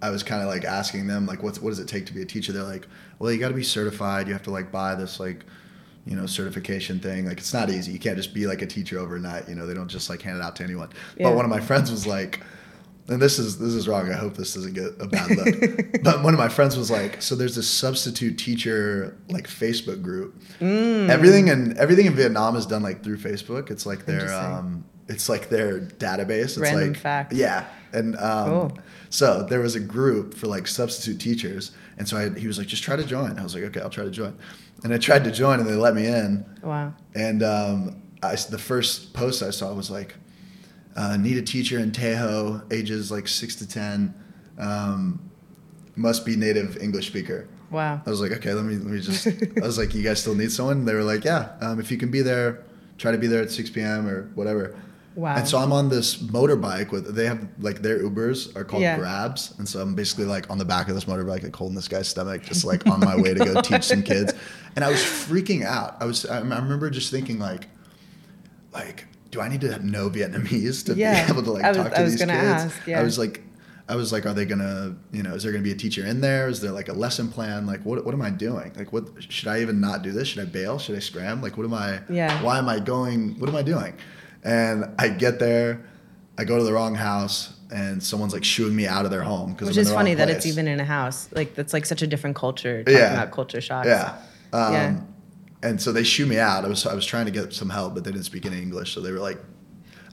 I 0.00 0.10
was 0.10 0.22
kind 0.22 0.42
of 0.42 0.48
like 0.48 0.64
asking 0.64 1.06
them 1.06 1.26
like, 1.26 1.42
what's 1.42 1.60
what 1.60 1.70
does 1.70 1.78
it 1.78 1.88
take 1.88 2.06
to 2.06 2.14
be 2.14 2.22
a 2.22 2.26
teacher? 2.26 2.52
They're 2.52 2.62
like, 2.62 2.86
well, 3.18 3.32
you 3.32 3.38
got 3.38 3.48
to 3.48 3.54
be 3.54 3.64
certified. 3.64 4.28
You 4.28 4.32
have 4.32 4.44
to 4.44 4.50
like 4.50 4.70
buy 4.70 4.94
this 4.94 5.18
like, 5.18 5.44
you 6.06 6.16
know, 6.16 6.26
certification 6.26 7.00
thing. 7.00 7.26
Like 7.26 7.38
it's 7.38 7.52
not 7.52 7.68
easy. 7.68 7.92
You 7.92 7.98
can't 7.98 8.16
just 8.16 8.32
be 8.32 8.46
like 8.46 8.62
a 8.62 8.66
teacher 8.66 8.98
overnight. 8.98 9.48
You 9.48 9.54
know, 9.54 9.66
they 9.66 9.74
don't 9.74 9.88
just 9.88 10.08
like 10.08 10.22
hand 10.22 10.38
it 10.38 10.42
out 10.42 10.56
to 10.56 10.64
anyone. 10.64 10.90
Yeah. 11.16 11.28
But 11.28 11.36
one 11.36 11.44
of 11.44 11.50
my 11.50 11.60
friends 11.60 11.90
was 11.90 12.06
like, 12.06 12.40
and 13.08 13.22
this 13.22 13.38
is 13.38 13.58
this 13.58 13.72
is 13.72 13.88
wrong. 13.88 14.10
I 14.10 14.16
hope 14.16 14.36
this 14.36 14.54
doesn't 14.54 14.74
get 14.74 14.92
a 15.00 15.06
bad 15.06 15.30
look. 15.30 16.02
but 16.02 16.22
one 16.22 16.34
of 16.34 16.38
my 16.38 16.48
friends 16.48 16.76
was 16.76 16.90
like, 16.90 17.22
so 17.22 17.34
there's 17.34 17.56
this 17.56 17.68
substitute 17.68 18.36
teacher 18.36 19.16
like 19.30 19.46
Facebook 19.46 20.02
group. 20.02 20.38
Mm. 20.60 21.08
Everything 21.08 21.48
and 21.48 21.76
everything 21.78 22.06
in 22.06 22.14
Vietnam 22.14 22.54
is 22.56 22.66
done 22.66 22.82
like 22.82 23.02
through 23.02 23.18
Facebook. 23.18 23.70
It's 23.70 23.86
like 23.86 24.04
their 24.04 24.32
um, 24.34 24.84
it's 25.08 25.28
like 25.28 25.48
their 25.48 25.80
database. 25.80 26.44
It's 26.44 26.58
Random 26.58 26.88
like 26.88 26.98
fact. 26.98 27.32
yeah, 27.32 27.66
and 27.92 28.16
um, 28.18 28.48
Cool. 28.48 28.78
so 29.08 29.42
there 29.42 29.60
was 29.60 29.74
a 29.74 29.80
group 29.80 30.34
for 30.34 30.46
like 30.46 30.66
substitute 30.66 31.18
teachers, 31.18 31.72
and 31.96 32.06
so 32.06 32.18
I, 32.18 32.38
he 32.38 32.46
was 32.46 32.58
like, 32.58 32.66
just 32.66 32.82
try 32.82 32.96
to 32.96 33.04
join. 33.04 33.38
I 33.38 33.42
was 33.42 33.54
like, 33.54 33.64
okay, 33.64 33.80
I'll 33.80 33.90
try 33.90 34.04
to 34.04 34.10
join, 34.10 34.36
and 34.84 34.92
I 34.92 34.98
tried 34.98 35.24
to 35.24 35.30
join, 35.30 35.60
and 35.60 35.68
they 35.68 35.74
let 35.74 35.94
me 35.94 36.06
in. 36.06 36.44
Wow. 36.62 36.92
And 37.14 37.42
um, 37.42 38.02
I, 38.22 38.34
the 38.34 38.58
first 38.58 39.14
post 39.14 39.42
I 39.42 39.48
saw 39.50 39.72
was 39.72 39.90
like, 39.90 40.14
uh, 40.98 41.16
need 41.16 41.36
a 41.36 41.42
teacher 41.42 41.78
in 41.78 41.92
Tejo, 41.92 42.70
ages 42.72 43.10
like 43.12 43.28
six 43.28 43.54
to 43.56 43.68
ten, 43.68 44.12
um, 44.58 45.20
must 45.94 46.26
be 46.26 46.34
native 46.34 46.76
English 46.78 47.06
speaker. 47.06 47.48
Wow. 47.70 48.02
I 48.04 48.10
was 48.10 48.20
like, 48.20 48.32
okay, 48.32 48.52
let 48.52 48.64
me 48.64 48.74
let 48.76 48.86
me 48.86 49.00
just. 49.00 49.26
I 49.62 49.64
was 49.64 49.78
like, 49.78 49.94
you 49.94 50.02
guys 50.02 50.20
still 50.20 50.34
need 50.34 50.50
someone? 50.50 50.84
They 50.84 50.94
were 50.94 51.04
like, 51.04 51.24
yeah, 51.24 51.52
um, 51.60 51.78
if 51.78 51.92
you 51.92 51.98
can 51.98 52.10
be 52.10 52.20
there, 52.20 52.64
try 52.98 53.12
to 53.12 53.18
be 53.18 53.28
there 53.28 53.42
at 53.42 53.52
six 53.52 53.70
p.m. 53.70 54.08
or 54.08 54.24
whatever. 54.34 54.74
Wow. 55.14 55.36
And 55.36 55.48
so 55.48 55.58
I'm 55.58 55.72
on 55.72 55.88
this 55.88 56.16
motorbike 56.16 56.90
with 56.90 57.14
they 57.14 57.26
have 57.26 57.46
like 57.60 57.82
their 57.82 58.00
Ubers 58.00 58.54
are 58.56 58.64
called 58.64 58.82
Yeah. 58.82 58.98
Grabs, 58.98 59.54
and 59.58 59.68
so 59.68 59.80
I'm 59.80 59.94
basically 59.94 60.24
like 60.24 60.50
on 60.50 60.58
the 60.58 60.64
back 60.64 60.88
of 60.88 60.96
this 60.96 61.04
motorbike, 61.04 61.44
like 61.44 61.54
holding 61.54 61.76
this 61.76 61.88
guy's 61.88 62.08
stomach, 62.08 62.42
just 62.42 62.64
like 62.64 62.86
on 62.88 62.98
my 63.00 63.16
way 63.16 63.34
to 63.34 63.44
go 63.44 63.60
teach 63.60 63.84
some 63.84 64.02
kids. 64.02 64.32
And 64.74 64.84
I 64.84 64.90
was 64.90 65.00
freaking 65.00 65.64
out. 65.64 65.96
I 66.00 66.06
was 66.06 66.26
I 66.26 66.38
remember 66.38 66.90
just 66.90 67.10
thinking 67.10 67.38
like, 67.38 67.66
like, 68.72 69.06
do 69.30 69.40
I 69.40 69.48
need 69.48 69.60
to 69.62 69.84
know 69.84 70.08
Vietnamese 70.10 70.84
to 70.86 70.94
Yeah. 70.94 71.26
be 71.26 71.32
able 71.32 71.42
to 71.44 71.52
like 71.52 71.64
was- 71.64 71.76
talk 71.76 71.94
to 71.94 72.02
these 72.04 72.16
kids? 72.16 72.30
ask, 72.30 72.86
yeah. 72.86 73.00
I 73.00 73.02
was 73.02 73.18
like, 73.18 73.42
I 73.90 73.96
was 73.96 74.12
like, 74.12 74.26
are 74.26 74.34
they 74.34 74.44
gonna, 74.44 74.96
you 75.12 75.22
know, 75.22 75.34
is 75.34 75.42
there 75.42 75.52
gonna 75.52 75.64
be 75.64 75.72
a 75.72 75.76
teacher 75.76 76.04
in 76.04 76.20
there? 76.20 76.48
Is 76.48 76.60
there 76.60 76.72
like 76.72 76.88
a 76.88 76.92
lesson 76.92 77.28
plan? 77.28 77.66
Like, 77.66 77.82
what, 77.86 78.04
what 78.04 78.12
am 78.14 78.20
I 78.20 78.28
doing? 78.30 78.72
Like, 78.76 78.92
what 78.92 79.08
should 79.20 79.48
I 79.48 79.60
even 79.62 79.80
not 79.80 80.02
do 80.02 80.12
this? 80.12 80.28
Should 80.28 80.42
I 80.42 80.44
bail? 80.44 80.78
Should 80.78 80.96
I 80.96 80.98
scram? 80.98 81.40
Like, 81.40 81.56
what 81.56 81.64
am 81.64 81.72
I? 81.74 82.00
Yeah. 82.10 82.42
Why 82.42 82.58
am 82.58 82.68
I 82.68 82.80
going? 82.80 83.38
What 83.40 83.48
am 83.48 83.56
I 83.56 83.62
doing? 83.62 83.94
And 84.44 84.84
I 84.98 85.08
get 85.08 85.38
there, 85.38 85.84
I 86.36 86.44
go 86.44 86.58
to 86.58 86.64
the 86.64 86.72
wrong 86.72 86.94
house, 86.94 87.54
and 87.72 88.02
someone's 88.02 88.32
like 88.34 88.44
shooing 88.44 88.76
me 88.76 88.86
out 88.86 89.04
of 89.06 89.10
their 89.10 89.22
home 89.22 89.52
because 89.52 89.68
Which 89.68 89.76
is 89.78 89.90
funny 89.90 90.14
that 90.14 90.28
it's 90.30 90.44
even 90.46 90.68
in 90.68 90.80
a 90.80 90.84
house. 90.84 91.28
Like 91.32 91.54
that's 91.54 91.72
like 91.72 91.86
such 91.86 92.02
a 92.02 92.06
different 92.06 92.36
culture. 92.36 92.82
Talking 92.84 92.98
Yeah. 92.98 93.14
about 93.14 93.30
culture 93.32 93.60
shocks. 93.60 93.88
Yeah. 93.88 94.16
Um, 94.52 94.72
Yeah. 94.72 95.00
And 95.62 95.80
so 95.80 95.92
they 95.92 96.04
shoo 96.04 96.26
me 96.26 96.38
out. 96.38 96.64
I 96.64 96.68
was 96.68 96.86
I 96.86 96.94
was 96.94 97.04
trying 97.04 97.26
to 97.26 97.32
get 97.32 97.52
some 97.52 97.70
help, 97.70 97.94
but 97.94 98.04
they 98.04 98.12
didn't 98.12 98.24
speak 98.26 98.46
any 98.46 98.60
English, 98.62 98.94
so 98.94 99.00
they 99.00 99.10
were 99.10 99.18
like, 99.18 99.38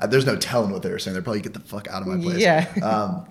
"There's 0.10 0.26
no 0.26 0.36
telling 0.36 0.72
what 0.72 0.82
they 0.82 0.90
were 0.90 0.98
saying. 1.00 1.14
They're 1.14 1.22
probably 1.22 1.42
get 1.42 1.54
the 1.54 1.60
fuck 1.60 1.88
out 1.88 2.02
of 2.02 2.08
my 2.08 2.18
place." 2.22 2.40
Yeah. 2.40 2.66
Um, 2.84 3.26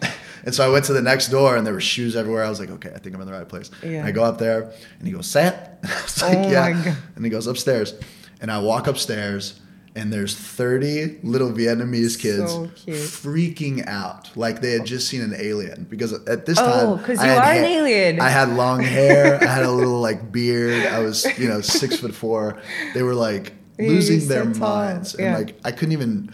and 0.44 0.54
so 0.54 0.64
I 0.64 0.70
went 0.70 0.84
to 0.86 0.92
the 0.92 1.00
next 1.02 1.28
door, 1.28 1.56
and 1.56 1.66
there 1.66 1.72
were 1.74 1.80
shoes 1.80 2.14
everywhere. 2.16 2.44
I 2.44 2.50
was 2.50 2.60
like, 2.60 2.70
"Okay, 2.70 2.90
I 2.94 2.98
think 2.98 3.14
I'm 3.14 3.20
in 3.20 3.26
the 3.26 3.32
right 3.32 3.48
place." 3.48 3.70
Yeah. 3.82 3.98
And 4.00 4.06
I 4.06 4.12
go 4.12 4.22
up 4.24 4.38
there, 4.38 4.70
and 4.98 5.08
he 5.08 5.12
goes, 5.12 5.26
"Say 5.26 5.46
it." 5.48 5.54
I 5.82 6.02
was 6.02 6.22
like, 6.22 6.38
Oh 6.38 6.50
"Yeah." 6.50 6.94
And 7.16 7.24
he 7.24 7.30
goes 7.30 7.46
upstairs, 7.46 7.94
and 8.40 8.50
I 8.50 8.58
walk 8.60 8.86
upstairs. 8.86 9.60
And 9.96 10.12
there's 10.12 10.34
30 10.36 11.20
little 11.22 11.50
Vietnamese 11.52 12.18
kids 12.18 12.50
So 12.52 12.66
freaking 12.88 13.86
out 13.86 14.36
like 14.36 14.60
they 14.60 14.72
had 14.72 14.84
just 14.84 15.06
seen 15.08 15.20
an 15.22 15.34
alien 15.38 15.86
because 15.88 16.12
at 16.26 16.46
this 16.46 16.58
time 16.58 16.86
Oh, 16.88 16.96
time 16.98 17.18
I 17.20 17.24
you 17.24 17.28
had 17.30 17.38
are 17.38 17.52
an 17.58 17.64
alien. 17.64 18.20
I 18.20 18.28
had 18.28 18.48
long 18.50 18.80
hair. 18.82 19.38
I 19.40 19.46
had 19.46 19.62
a 19.64 19.70
little 19.80 20.00
like 20.00 20.32
beard. 20.32 20.86
I 20.86 20.98
was, 20.98 21.24
you 21.38 21.48
know, 21.48 21.60
six 21.60 22.00
foot 22.00 22.14
four. 22.14 22.60
They 22.92 23.02
were 23.04 23.14
like 23.14 23.52
losing 23.78 24.20
so 24.20 24.26
their 24.28 24.44
tall. 24.52 24.68
minds, 24.76 25.14
and 25.14 25.24
Yeah. 25.26 25.36
like 25.38 25.60
I 25.64 25.70
couldn't 25.70 25.92
even. 25.92 26.32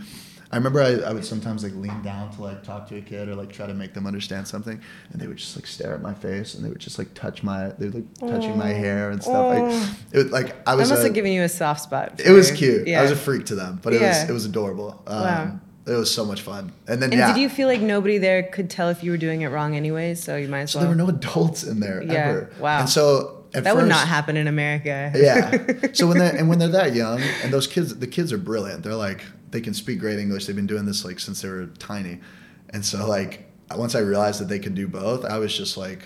I 0.52 0.56
remember 0.56 0.81
I, 0.82 0.97
I 1.08 1.12
would 1.12 1.25
sometimes 1.25 1.62
like 1.62 1.75
lean 1.75 2.02
down 2.02 2.31
to 2.32 2.43
like 2.43 2.64
talk 2.64 2.88
to 2.88 2.97
a 2.97 3.00
kid 3.00 3.29
or 3.29 3.37
like 3.37 3.52
try 3.52 3.67
to 3.67 3.75
make 3.75 3.94
them 3.94 4.06
understand 4.06 4.49
something, 4.49 4.81
and 5.12 5.20
they 5.23 5.26
would 5.29 5.37
just 5.37 5.56
like 5.56 5.67
stare 5.67 5.94
at 5.94 6.02
my 6.02 6.12
face 6.14 6.55
and 6.55 6.64
they 6.64 6.69
would 6.69 6.81
just 6.81 6.99
like 6.99 7.14
touch 7.14 7.43
my, 7.43 7.69
they 7.79 7.87
were 7.88 7.93
like 8.00 8.14
touching 8.19 8.58
my 8.58 8.69
hair 8.69 9.11
and 9.11 9.23
stuff. 9.23 9.55
Like 9.55 9.88
it 10.12 10.17
was 10.25 10.32
like 10.32 10.50
I 10.69 10.73
That 10.73 10.76
was. 10.79 10.91
must 10.91 11.02
a- 11.02 11.05
have 11.06 11.14
given 11.14 11.32
you 11.32 11.43
a 11.43 11.49
soft 11.49 11.82
spot. 11.82 12.20
it 12.25 12.32
was 12.32 12.50
cute. 12.50 12.88
Yeah. 12.88 12.99
I 12.99 13.02
was 13.02 13.12
a 13.12 13.17
freak 13.17 13.47
to 13.47 13.55
them, 13.55 13.79
but 13.82 13.93
it 13.93 14.00
Yeah. 14.00 14.20
was 14.23 14.31
it 14.31 14.32
was 14.32 14.44
adorable. 14.44 15.02
Um, 15.06 15.23
Wow. 15.23 15.61
It 15.87 15.93
was 15.94 16.12
so 16.14 16.25
much 16.25 16.43
fun, 16.43 16.73
and 16.87 17.00
then 17.02 17.11
and 17.11 17.19
yeah. 17.19 17.32
did 17.32 17.41
you 17.41 17.49
feel 17.49 17.67
like 17.67 17.81
nobody 17.81 18.19
there 18.19 18.43
could 18.44 18.69
tell 18.70 18.91
if 18.91 19.02
you 19.02 19.11
were 19.12 19.17
doing 19.17 19.41
it 19.43 19.49
wrong 19.49 19.75
anyways? 19.75 20.23
So 20.23 20.37
you 20.37 20.47
might 20.47 20.61
as 20.62 20.73
so 20.73 20.79
well. 20.79 20.88
there 20.88 20.97
were 20.97 21.02
no 21.02 21.08
adults 21.08 21.64
in 21.64 21.81
there 21.81 22.02
Yeah. 22.02 22.12
ever. 22.12 22.50
Wow. 22.61 22.81
And 22.81 22.88
so 22.88 23.44
at 23.55 23.64
that 23.64 23.75
would 23.75 23.88
not 23.88 24.06
happen 24.06 24.37
in 24.37 24.47
America. 24.47 25.11
yeah. 25.17 25.88
So 25.94 26.06
when 26.06 26.19
they 26.19 26.31
and 26.38 26.49
when 26.49 26.59
they're 26.59 26.69
that 26.69 26.95
young, 26.95 27.21
and 27.42 27.52
those 27.52 27.66
kids, 27.66 27.97
the 27.97 28.07
kids 28.07 28.33
are 28.33 28.38
brilliant. 28.38 28.83
They're 28.85 28.95
like 28.95 29.23
they 29.50 29.61
can 29.61 29.75
speak 29.75 29.99
great 29.99 30.19
English. 30.19 30.47
They've 30.47 30.57
been 30.57 30.66
doing 30.66 30.85
this 30.87 31.04
like 31.04 31.19
since 31.21 31.42
they 31.42 31.49
were 31.49 31.66
tiny, 31.78 32.21
and 32.71 32.85
so 32.85 33.07
like 33.07 33.50
once 33.76 33.95
I 33.95 34.00
realized 34.00 34.40
that 34.40 34.49
they 34.49 34.59
could 34.59 34.75
do 34.75 34.87
both, 34.88 35.25
I 35.25 35.38
was 35.38 35.57
just 35.57 35.76
like. 35.76 36.02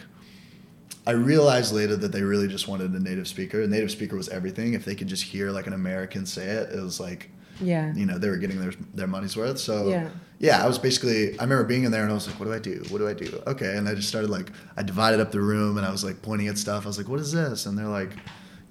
I 1.06 1.10
realized 1.10 1.74
later 1.74 1.96
that 1.96 2.12
they 2.12 2.22
really 2.22 2.48
just 2.48 2.66
wanted 2.66 2.92
a 2.92 2.98
native 2.98 3.28
speaker. 3.28 3.60
A 3.60 3.66
native 3.66 3.90
speaker 3.90 4.16
was 4.16 4.30
everything. 4.30 4.72
If 4.72 4.86
they 4.86 4.94
could 4.94 5.06
just 5.06 5.22
hear 5.22 5.50
like 5.50 5.66
an 5.66 5.74
American 5.74 6.24
say 6.24 6.46
it, 6.46 6.70
it 6.72 6.80
was 6.82 6.98
like, 6.98 7.28
Yeah. 7.60 7.92
you 7.94 8.06
know, 8.06 8.16
they 8.16 8.30
were 8.30 8.38
getting 8.38 8.58
their 8.58 8.72
their 8.94 9.06
money's 9.06 9.36
worth. 9.36 9.58
So 9.58 9.88
Yeah. 9.88 10.08
yeah, 10.38 10.64
I 10.64 10.66
was 10.66 10.78
basically. 10.78 11.38
I 11.38 11.42
remember 11.42 11.64
being 11.64 11.84
in 11.84 11.92
there 11.92 12.04
and 12.04 12.10
I 12.10 12.14
was 12.14 12.26
like, 12.26 12.40
"What 12.40 12.46
do 12.46 12.54
I 12.54 12.58
do? 12.58 12.82
What 12.88 12.98
do 12.98 13.06
I 13.06 13.12
do?" 13.12 13.42
Okay, 13.46 13.76
and 13.76 13.86
I 13.86 13.94
just 13.94 14.08
started 14.08 14.30
like 14.30 14.50
I 14.78 14.82
divided 14.82 15.20
up 15.20 15.30
the 15.30 15.42
room 15.42 15.76
and 15.76 15.86
I 15.86 15.90
was 15.90 16.04
like 16.04 16.22
pointing 16.22 16.48
at 16.48 16.56
stuff. 16.56 16.84
I 16.86 16.88
was 16.88 16.96
like, 16.96 17.08
"What 17.08 17.20
is 17.20 17.32
this?" 17.32 17.66
And 17.66 17.76
they're 17.76 17.86
like, 17.86 18.12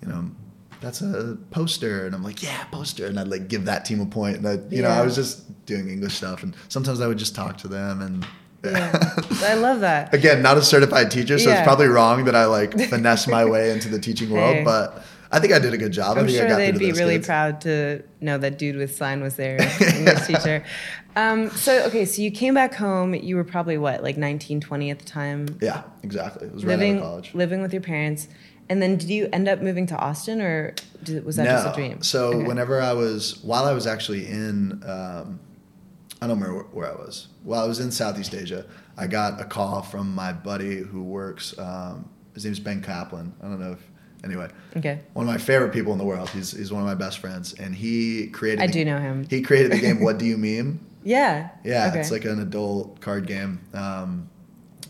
"You 0.01 0.07
know, 0.07 0.31
that's 0.83 1.01
a 1.01 1.37
poster." 1.51 2.05
And 2.05 2.13
I'm 2.13 2.23
like, 2.23 2.43
"Yeah, 2.43 2.63
poster." 2.71 3.07
And 3.07 3.19
I'd 3.19 3.27
like 3.29 3.47
give 3.47 3.65
that 3.65 3.85
team 3.85 3.99
a 4.01 4.05
point. 4.05 4.37
And 4.37 4.47
I, 4.47 4.59
you 4.69 4.81
know, 4.83 4.89
I 4.89 5.01
was 5.01 5.15
just 5.15 5.65
doing 5.65 5.89
English 5.89 6.13
stuff. 6.15 6.43
And 6.43 6.55
sometimes 6.69 7.01
I 7.01 7.07
would 7.07 7.17
just 7.17 7.33
talk 7.35 7.57
to 7.59 7.67
them. 7.67 8.01
And 8.01 8.25
Yeah. 8.63 8.97
I 9.43 9.55
love 9.55 9.81
that. 9.81 10.13
again, 10.13 10.41
not 10.41 10.55
a 10.57 10.61
certified 10.61 11.11
teacher, 11.11 11.37
so 11.37 11.49
Yeah. 11.49 11.57
it's 11.57 11.63
probably 11.67 11.87
wrong 11.87 12.23
that 12.25 12.35
I 12.35 12.45
like 12.45 12.71
finesse 12.89 13.27
my 13.27 13.43
way 13.43 13.71
into 13.71 13.89
the 13.89 13.99
teaching 13.99 14.29
world. 14.29 14.55
Hey. 14.55 14.63
But 14.63 15.03
I 15.33 15.39
think 15.39 15.51
I 15.51 15.59
did 15.59 15.73
a 15.73 15.77
good 15.77 15.91
job. 15.91 16.15
I 16.17 16.21
I'm 16.21 16.29
sure 16.29 16.47
they'd 16.55 16.77
be 16.79 16.93
really 16.93 17.15
kids. 17.15 17.27
proud 17.27 17.59
to 17.61 18.03
know 18.21 18.37
that 18.37 18.57
dude 18.57 18.77
with 18.77 18.95
sign 18.95 19.21
was 19.21 19.35
their 19.35 19.57
English 19.97 20.27
teacher. 20.27 20.63
Um, 21.17 21.49
so 21.49 21.83
okay, 21.87 22.05
so 22.05 22.21
you 22.21 22.31
came 22.31 22.53
back 22.53 22.73
home. 22.73 23.13
You 23.13 23.35
were 23.35 23.43
probably 23.43 23.77
what, 23.77 24.01
like 24.01 24.15
19, 24.17 24.61
20 24.61 24.91
at 24.91 24.99
the 24.99 25.05
time, 25.05 25.47
Yeah, 25.61 25.83
exactly. 26.01 26.47
It 26.47 26.53
was 26.53 26.63
right 26.63 26.79
out 26.81 26.95
of 26.95 27.01
college. 27.01 27.33
living 27.35 27.61
with 27.61 27.73
your 27.73 27.81
parents. 27.81 28.27
And 28.69 28.81
then 28.81 28.97
did 28.97 29.09
you 29.09 29.27
end 29.33 29.47
up 29.47 29.61
moving 29.61 29.85
to 29.87 29.95
Austin, 29.97 30.41
or 30.41 30.73
did, 31.03 31.25
was 31.25 31.35
that 31.35 31.45
just 31.45 31.67
a 31.67 31.73
dream? 31.73 32.01
So 32.01 32.27
Okay. 32.33 32.43
whenever 32.47 32.81
I 32.81 32.93
was, 32.93 33.39
while 33.43 33.65
I 33.65 33.73
was 33.73 33.85
actually 33.85 34.25
in, 34.27 34.81
um, 34.85 35.39
I 36.21 36.27
don't 36.27 36.39
remember 36.39 36.63
where 36.71 36.87
I 36.91 36.95
was. 36.95 37.27
While 37.43 37.61
I 37.63 37.67
was 37.67 37.79
in 37.79 37.91
Southeast 37.91 38.33
Asia, 38.33 38.65
I 38.97 39.07
got 39.07 39.41
a 39.41 39.43
call 39.45 39.81
from 39.81 40.15
my 40.15 40.31
buddy 40.31 40.77
who 40.77 41.03
works. 41.03 41.57
Um, 41.59 42.09
his 42.33 42.45
name's 42.45 42.59
Ben 42.59 42.81
Kaplan. 42.81 43.33
I 43.41 43.47
don't 43.47 43.59
know 43.59 43.73
if 43.73 43.79
anyway. 44.23 44.47
Okay. 44.77 44.99
One 45.13 45.27
of 45.27 45.31
my 45.31 45.37
favorite 45.37 45.73
people 45.73 45.91
in 45.91 45.97
the 45.99 46.05
world. 46.05 46.29
He's 46.29 46.51
he's 46.51 46.71
one 46.71 46.81
of 46.81 46.87
my 46.87 46.95
best 46.95 47.19
friends, 47.19 47.53
and 47.53 47.75
he 47.75 48.27
created. 48.27 48.61
I 48.61 48.67
the- 48.67 48.73
do 48.73 48.85
know 48.85 48.99
him. 48.99 49.27
He 49.29 49.41
created 49.41 49.71
the 49.73 49.79
game. 49.79 49.99
what 50.03 50.17
do 50.17 50.25
you 50.25 50.37
meme? 50.37 50.79
Yeah. 51.03 51.49
Yeah, 51.65 51.89
Okay. 51.89 51.99
it's 51.99 52.11
like 52.11 52.23
an 52.23 52.39
adult 52.39 53.01
card 53.01 53.27
game. 53.27 53.59
Um, 53.73 54.29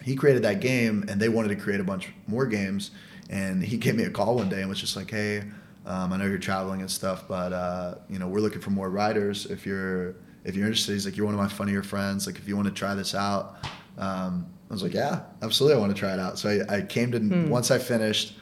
he 0.04 0.16
created 0.16 0.44
that 0.44 0.60
game, 0.60 1.06
and 1.08 1.20
they 1.20 1.28
wanted 1.30 1.50
to 1.50 1.56
create 1.56 1.80
a 1.80 1.84
bunch 1.84 2.10
more 2.28 2.46
games. 2.46 2.92
And 3.34 3.64
he 3.64 3.78
gave 3.86 3.96
me 3.96 4.04
a 4.04 4.10
call 4.10 4.36
one 4.36 4.48
day 4.50 4.60
and 4.62 4.70
was 4.70 4.80
just 4.80 4.96
like, 4.96 5.10
"Hey, 5.10 5.44
um, 5.86 6.14
I 6.14 6.18
know 6.18 6.26
you're 6.26 6.38
traveling 6.38 6.82
and 6.82 6.90
stuff, 6.92 7.26
but 7.28 7.52
uh, 7.52 7.96
you 8.10 8.20
know 8.20 8.28
we're 8.28 8.40
looking 8.40 8.62
for 8.62 8.70
more 8.70 8.90
writers. 8.90 9.46
If 9.48 9.66
you're 9.66 10.16
if 10.46 10.56
you're 10.56 10.66
interested, 10.68 10.94
he's 10.94 11.06
like, 11.06 11.16
you're 11.18 11.26
one 11.26 11.36
of 11.36 11.40
my 11.42 11.48
funnier 11.48 11.82
friends. 11.84 12.28
Like, 12.28 12.38
if 12.38 12.48
you 12.48 12.56
want 12.56 12.68
to 12.68 12.74
try 12.74 12.94
this 12.96 13.14
out." 13.16 13.58
Um, 13.98 14.46
I 14.70 14.74
was 14.74 14.84
like, 14.84 14.94
"Yeah, 14.94 15.22
absolutely, 15.42 15.78
I 15.78 15.80
want 15.82 15.96
to 15.96 16.00
try 16.00 16.14
it 16.14 16.20
out." 16.20 16.38
So 16.40 16.50
I, 16.50 16.78
I 16.78 16.82
came 16.82 17.12
to 17.12 17.20
Hmm. 17.20 17.50
once 17.50 17.72
I 17.72 17.78
finished, 17.80 18.36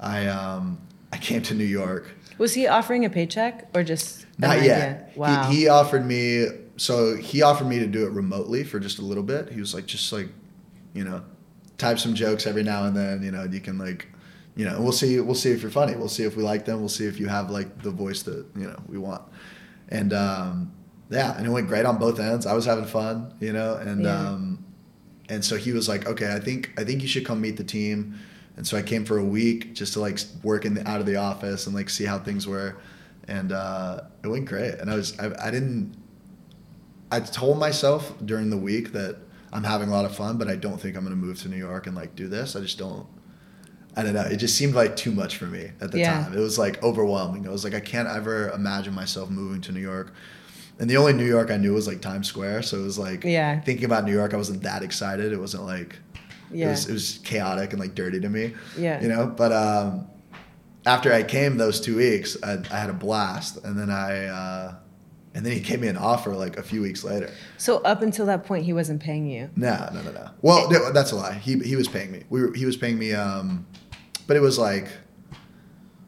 I 0.00 0.26
um, 0.28 0.78
I 1.12 1.18
came 1.18 1.42
to 1.42 1.54
New 1.54 1.64
York. 1.64 2.04
Was 2.38 2.52
he 2.54 2.66
offering 2.66 3.04
a 3.04 3.10
paycheck 3.10 3.68
or 3.74 3.82
just 3.82 4.26
Not 4.38 4.58
idea? 4.58 4.66
yet. 4.66 5.12
Wow. 5.16 5.50
He, 5.50 5.56
he 5.62 5.68
offered 5.68 6.04
me 6.04 6.46
so 6.76 7.16
he 7.16 7.40
offered 7.42 7.66
me 7.66 7.78
to 7.78 7.86
do 7.86 8.04
it 8.06 8.10
remotely 8.12 8.62
for 8.64 8.78
just 8.78 8.98
a 8.98 9.02
little 9.02 9.22
bit. 9.22 9.50
He 9.50 9.58
was 9.60 9.72
like, 9.74 9.86
just 9.86 10.12
like, 10.12 10.28
you 10.92 11.04
know, 11.04 11.22
type 11.78 11.98
some 11.98 12.14
jokes 12.14 12.46
every 12.46 12.62
now 12.62 12.84
and 12.84 12.94
then. 12.94 13.22
You 13.22 13.30
know, 13.30 13.44
you 13.44 13.60
can 13.60 13.78
like, 13.78 14.08
you 14.56 14.64
know, 14.64 14.80
we'll 14.80 14.92
see. 14.92 15.20
We'll 15.20 15.34
see 15.34 15.50
if 15.50 15.60
you're 15.62 15.70
funny. 15.70 15.94
We'll 15.94 16.08
see 16.08 16.24
if 16.24 16.34
we 16.36 16.42
like 16.42 16.64
them. 16.64 16.80
We'll 16.80 16.88
see 16.88 17.04
if 17.04 17.20
you 17.20 17.28
have 17.28 17.50
like 17.50 17.82
the 17.82 17.90
voice 17.90 18.22
that 18.22 18.46
you 18.56 18.66
know 18.66 18.80
we 18.88 18.98
want. 18.98 19.22
And 19.90 20.12
um, 20.12 20.72
yeah, 21.10 21.36
and 21.36 21.46
it 21.46 21.50
went 21.50 21.68
great 21.68 21.84
on 21.86 21.98
both 21.98 22.18
ends. 22.18 22.46
I 22.46 22.54
was 22.54 22.64
having 22.64 22.86
fun, 22.86 23.34
you 23.38 23.52
know, 23.52 23.74
and 23.76 24.04
Yeah. 24.04 24.18
um, 24.30 24.64
and 25.28 25.44
so 25.44 25.56
he 25.56 25.72
was 25.72 25.88
like, 25.88 26.06
okay, 26.06 26.32
I 26.32 26.40
think 26.40 26.72
I 26.78 26.84
think 26.84 27.02
you 27.02 27.08
should 27.08 27.24
come 27.26 27.40
meet 27.40 27.56
the 27.56 27.64
team. 27.64 28.18
And 28.56 28.66
so 28.66 28.78
I 28.78 28.82
came 28.82 29.04
for 29.04 29.18
a 29.18 29.24
week 29.24 29.74
just 29.74 29.92
to 29.92 30.00
like 30.00 30.18
work 30.42 30.64
in 30.64 30.72
the, 30.74 30.88
out 30.88 31.00
of 31.00 31.06
the 31.06 31.16
office 31.16 31.66
and 31.66 31.74
like 31.76 31.90
see 31.90 32.04
how 32.06 32.18
things 32.18 32.46
were, 32.46 32.76
and 33.28 33.52
uh, 33.52 34.00
it 34.24 34.28
went 34.28 34.46
great. 34.46 34.74
And 34.80 34.90
I 34.90 34.94
was 34.96 35.18
I, 35.18 35.26
I 35.48 35.50
didn't. 35.50 35.94
I 37.12 37.20
told 37.20 37.58
myself 37.58 38.14
during 38.24 38.48
the 38.50 38.56
week 38.56 38.92
that 38.92 39.16
I'm 39.52 39.62
having 39.64 39.88
a 39.90 39.92
lot 39.92 40.04
of 40.06 40.16
fun, 40.16 40.38
but 40.38 40.48
I 40.48 40.56
don't 40.56 40.80
think 40.80 40.96
I'm 40.96 41.04
going 41.04 41.14
to 41.18 41.26
move 41.26 41.38
to 41.42 41.48
New 41.48 41.56
York 41.56 41.86
and 41.86 41.94
like 41.94 42.16
do 42.16 42.26
this. 42.26 42.56
I 42.56 42.60
just 42.60 42.78
don't. 42.78 43.06
I 43.96 44.02
don't 44.02 44.12
know. 44.12 44.22
It 44.22 44.36
just 44.36 44.56
seemed 44.56 44.74
like 44.74 44.94
too 44.94 45.10
much 45.12 45.36
for 45.38 45.46
me 45.46 45.70
at 45.80 45.90
the 45.90 45.98
Yeah. 45.98 46.24
time. 46.24 46.34
It 46.34 46.38
was 46.40 46.58
like 46.58 46.82
overwhelming. 46.82 47.46
I 47.48 47.50
was 47.50 47.64
like, 47.64 47.74
I 47.74 47.80
can't 47.80 48.08
ever 48.08 48.50
imagine 48.50 48.94
myself 48.94 49.30
moving 49.30 49.60
to 49.62 49.72
New 49.72 49.80
York. 49.80 50.12
And 50.78 50.90
the 50.90 50.98
only 50.98 51.14
New 51.14 51.24
York 51.24 51.50
I 51.50 51.56
knew 51.56 51.72
was 51.72 51.86
like 51.86 52.02
Times 52.02 52.28
Square. 52.28 52.62
So 52.62 52.78
it 52.78 52.82
was 52.84 52.98
like 52.98 53.24
Yeah. 53.24 53.60
thinking 53.60 53.86
about 53.86 54.04
New 54.04 54.12
York, 54.12 54.34
I 54.34 54.36
wasn't 54.36 54.62
that 54.64 54.82
excited. 54.82 55.32
It 55.32 55.40
wasn't 55.40 55.64
like 55.64 55.96
it 56.52 56.66
was 56.66 56.88
it 56.88 56.92
was 56.92 57.18
chaotic 57.24 57.72
and 57.72 57.80
like 57.80 57.94
dirty 57.94 58.20
to 58.20 58.28
me. 58.28 58.54
Yeah. 58.78 59.00
You 59.00 59.08
know, 59.08 59.26
but 59.26 59.52
um 59.52 60.06
after 60.84 61.12
I 61.12 61.22
came 61.22 61.56
those 61.56 61.80
two 61.80 61.96
weeks, 61.96 62.36
I, 62.44 62.58
I 62.70 62.78
had 62.78 62.90
a 62.90 62.92
blast, 62.92 63.58
and 63.64 63.76
then 63.76 63.90
I, 63.90 64.26
uh, 64.26 64.74
and 65.34 65.44
then 65.44 65.52
he 65.52 65.58
gave 65.58 65.80
me 65.80 65.88
an 65.88 65.96
offer 65.96 66.32
like 66.32 66.58
a 66.58 66.62
few 66.62 66.80
weeks 66.80 67.02
later. 67.02 67.28
So 67.58 67.78
up 67.78 68.02
until 68.02 68.24
that 68.26 68.44
point, 68.44 68.64
he 68.66 68.72
wasn't 68.72 69.02
paying 69.02 69.26
you. 69.28 69.50
No, 69.56 69.88
no, 69.92 70.00
no, 70.02 70.12
no. 70.12 70.30
Well, 70.42 70.70
no, 70.70 70.92
that's 70.92 71.10
a 71.10 71.16
lie. 71.16 71.32
He 71.34 71.58
he 71.58 71.74
was 71.74 71.88
paying 71.88 72.12
me. 72.12 72.22
We 72.30 72.40
were, 72.42 72.54
he 72.54 72.64
was 72.66 72.76
paying 72.76 73.00
me, 73.00 73.12
um, 73.14 73.66
but 74.26 74.36
it 74.36 74.40
was 74.40 74.58
like, 74.58 74.88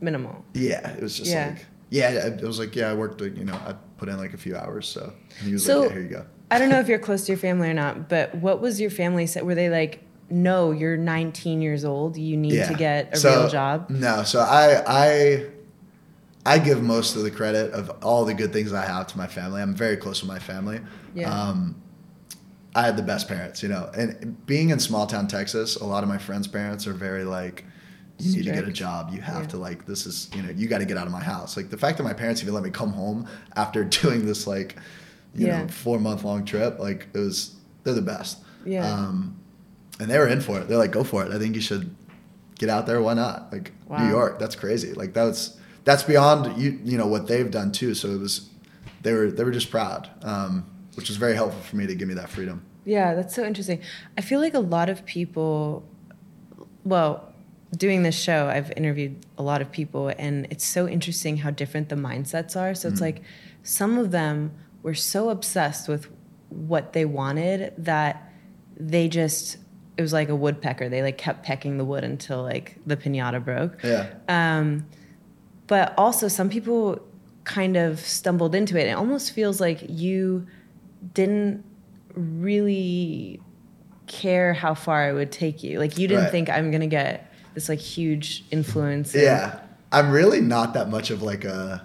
Minimal. 0.01 0.45
yeah, 0.55 0.91
it 0.93 1.03
was 1.03 1.17
just 1.17 1.31
Yeah. 1.31 1.49
like, 1.49 1.67
yeah, 1.91 2.11
it 2.27 2.43
was 2.43 2.59
like, 2.59 2.77
yeah, 2.77 2.91
I 2.91 2.95
worked, 2.95 3.21
you 3.21 3.45
know, 3.45 3.55
I 3.55 3.75
put 3.97 4.09
in 4.09 4.17
like 4.17 4.35
a 4.35 4.37
few 4.39 4.57
hours, 4.57 4.87
so 4.89 5.13
he 5.45 5.53
was 5.53 5.65
So- 5.65 5.81
like, 5.81 5.89
yeah, 5.89 5.95
here 5.95 6.03
you 6.03 6.09
go. 6.09 6.25
I 6.51 6.59
don't 6.59 6.71
know 6.71 6.81
if 6.81 6.89
you're 6.89 6.99
close 6.99 7.27
to 7.27 7.33
your 7.33 7.39
family 7.39 7.69
or 7.69 7.75
not, 7.75 8.09
but 8.09 8.35
what 8.37 8.61
was 8.61 8.81
your 8.81 8.91
family 8.91 9.27
say? 9.27 9.43
Were 9.43 9.55
they 9.55 9.69
like, 9.69 10.03
no, 10.31 10.71
you're 10.73 10.97
19 10.97 11.61
years 11.61 11.85
old. 11.85 12.17
You 12.17 12.37
need 12.37 12.65
to 12.67 12.75
get 12.75 13.15
a 13.15 13.17
So- 13.19 13.41
real 13.41 13.49
job? 13.49 13.91
No, 13.91 14.23
so 14.23 14.41
I 14.41 14.83
I 14.87 15.47
I 16.47 16.59
give 16.59 16.83
most 16.83 17.17
of 17.17 17.23
the 17.23 17.31
credit 17.31 17.73
of 17.73 17.91
all 18.03 18.25
the 18.25 18.33
good 18.35 18.53
things 18.53 18.73
I 18.73 18.87
have 18.87 19.07
to 19.09 19.19
my 19.19 19.27
family. 19.27 19.61
I'm 19.61 19.75
very 19.75 19.97
close 19.99 20.23
with 20.23 20.29
my 20.31 20.39
family. 20.39 20.81
Yeah. 21.15 21.31
Um, 21.31 21.77
I 22.75 22.83
had 22.83 22.97
the 22.97 23.03
best 23.03 23.29
parents, 23.29 23.63
you 23.63 23.69
know. 23.69 23.91
And 23.95 24.37
being 24.47 24.71
in 24.71 24.79
small 24.79 25.07
town 25.07 25.27
Texas, 25.29 25.77
a 25.77 25.85
lot 25.85 26.03
of 26.03 26.09
my 26.09 26.17
friends' 26.19 26.47
parents 26.47 26.87
are 26.87 26.93
very 26.95 27.25
like, 27.25 27.65
you 28.19 28.37
need 28.37 28.45
to 28.47 28.53
get 28.53 28.67
a 28.69 28.73
job. 28.73 29.11
You 29.13 29.21
have 29.21 29.43
Yeah. 29.43 29.49
to 29.49 29.57
like 29.59 29.87
this 29.87 30.07
is 30.07 30.29
you 30.35 30.43
know 30.43 30.51
you 30.51 30.67
got 30.69 30.79
to 30.79 30.85
get 30.85 30.97
out 30.99 31.07
of 31.07 31.13
my 31.13 31.23
house. 31.23 31.57
Like 31.57 31.71
the 31.71 31.79
fact 31.79 31.99
that 31.99 32.05
my 32.05 32.13
parents 32.13 32.43
even 32.43 32.55
let 32.55 32.63
me 32.63 32.71
come 32.71 32.93
home 32.93 33.27
after 33.57 33.85
doing 34.03 34.27
this 34.27 34.47
like 34.47 34.77
you 35.35 35.47
Yeah. 35.47 35.63
know 35.63 35.69
four 35.69 35.99
month 35.99 36.25
long 36.25 36.45
trip, 36.45 36.79
like 36.79 37.07
it 37.15 37.19
was 37.19 37.55
they're 37.85 37.95
the 37.95 38.03
best. 38.03 38.39
Yeah. 38.65 38.87
Um, 38.91 39.39
and 40.01 40.11
they 40.11 40.19
were 40.19 40.29
in 40.29 40.41
for 40.41 40.61
it. 40.61 40.69
They're 40.69 40.79
like, 40.79 40.93
go 40.93 41.05
for 41.05 41.25
it. 41.25 41.33
I 41.33 41.39
think 41.39 41.55
you 41.55 41.61
should 41.61 41.95
get 42.59 42.69
out 42.69 42.87
there. 42.87 43.01
Why 43.03 43.15
not? 43.15 43.53
Like 43.53 43.73
Wow. 43.87 43.99
New 44.05 44.09
York, 44.11 44.39
that's 44.39 44.55
crazy. 44.57 44.93
Like 44.93 45.13
that's 45.15 45.57
that's 45.85 46.03
beyond 46.03 46.61
you 46.61 46.79
you 46.85 46.99
know 46.99 47.07
what 47.07 47.27
they've 47.29 47.51
done 47.51 47.73
too. 47.73 47.95
So 47.95 48.09
it 48.11 48.19
was 48.19 48.51
they 49.03 49.13
were 49.13 49.31
they 49.31 49.45
were 49.45 49.53
just 49.53 49.71
proud, 49.71 50.11
um, 50.23 50.65
which 50.95 51.09
was 51.09 51.17
very 51.19 51.35
helpful 51.35 51.61
for 51.63 51.77
me 51.77 51.87
to 51.87 51.95
give 51.95 52.09
me 52.09 52.15
that 52.15 52.29
freedom. 52.29 52.63
Yeah, 52.85 53.15
that's 53.15 53.35
so 53.35 53.45
interesting. 53.45 53.81
I 54.17 54.23
feel 54.23 54.41
like 54.41 54.55
a 54.55 54.61
lot 54.61 54.89
of 54.89 55.05
people, 55.05 55.85
well, 56.85 57.28
doing 57.77 58.03
this 58.03 58.19
show, 58.19 58.47
I've 58.49 58.73
interviewed 58.77 59.17
a 59.37 59.43
lot 59.43 59.61
of 59.61 59.71
people, 59.71 60.09
and 60.19 60.47
it's 60.51 60.65
so 60.65 60.89
interesting 60.89 61.37
how 61.39 61.51
different 61.51 61.89
the 61.89 61.97
mindsets 61.97 62.57
are. 62.57 62.75
So 62.75 62.89
it's 62.89 63.01
like 63.01 63.23
some 63.63 63.99
of 63.99 64.11
them 64.11 64.53
were 64.83 64.95
so 64.95 65.29
obsessed 65.31 65.89
with 65.89 66.09
what 66.49 66.93
they 66.95 67.05
wanted 67.05 67.75
that 67.79 68.33
they 68.79 69.09
just, 69.09 69.59
it 69.99 70.03
was 70.03 70.13
like 70.13 70.29
a 70.31 70.37
woodpecker. 70.37 70.89
They 70.89 71.03
like 71.03 71.19
kept 71.19 71.45
pecking 71.45 71.77
the 71.77 71.85
wood 71.85 72.05
until 72.05 72.43
like 72.43 72.77
the 72.87 72.97
pinata 72.97 73.45
broke. 73.45 73.79
Yeah. 73.85 74.07
Um, 74.29 74.87
but 75.67 75.93
also, 75.99 76.29
some 76.29 76.49
people 76.49 77.05
kind 77.45 77.77
of 77.77 78.01
stumbled 78.01 78.55
into 78.55 78.79
it. 78.79 78.87
It 78.89 78.93
almost 78.93 79.33
feels 79.33 79.61
like 79.61 79.85
you 79.89 80.47
didn't 81.13 81.65
really 82.15 83.41
care 84.07 84.55
how 84.55 84.75
far 84.75 85.11
it 85.11 85.13
would 85.13 85.31
take 85.33 85.63
you. 85.63 85.79
Like 85.79 85.99
you 85.99 86.09
didn't 86.09 86.25
Right. 86.25 86.33
think 86.33 86.49
I'm 86.51 86.71
gonna 86.71 86.87
get 86.87 87.28
this 87.59 87.69
like 87.69 87.81
huge 87.81 88.45
influence. 88.53 89.15
in- 89.15 89.23
Yeah. 89.23 89.59
I'm 89.91 90.11
really 90.11 90.41
not 90.41 90.75
that 90.75 90.89
much 90.91 91.11
of 91.11 91.23
like 91.23 91.45
a 91.45 91.85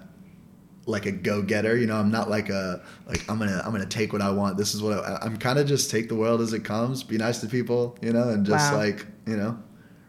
like 0.86 1.06
a 1.06 1.10
go 1.12 1.40
getter. 1.42 1.76
You 1.76 1.86
know, 1.86 1.96
I'm 1.96 2.10
not 2.10 2.28
like 2.30 2.48
a 2.50 2.82
like 3.08 3.28
I'm 3.28 3.38
gonna 3.38 3.60
I'm 3.64 3.72
gonna 3.72 3.86
take 3.86 4.12
what 4.12 4.22
I 4.22 4.30
want. 4.30 4.56
This 4.56 4.74
is 4.74 4.82
what 4.82 4.98
I, 5.04 5.18
I'm 5.22 5.36
kind 5.38 5.58
of 5.58 5.66
just 5.66 5.90
take 5.90 6.08
the 6.08 6.14
world 6.14 6.40
as 6.42 6.52
it 6.52 6.62
comes. 6.64 7.02
Be 7.02 7.16
nice 7.16 7.40
to 7.40 7.46
people. 7.48 7.96
You 8.02 8.12
know, 8.12 8.28
and 8.28 8.44
just 8.46 8.70
Wow. 8.72 8.78
like 8.78 9.06
you 9.26 9.36
know, 9.36 9.58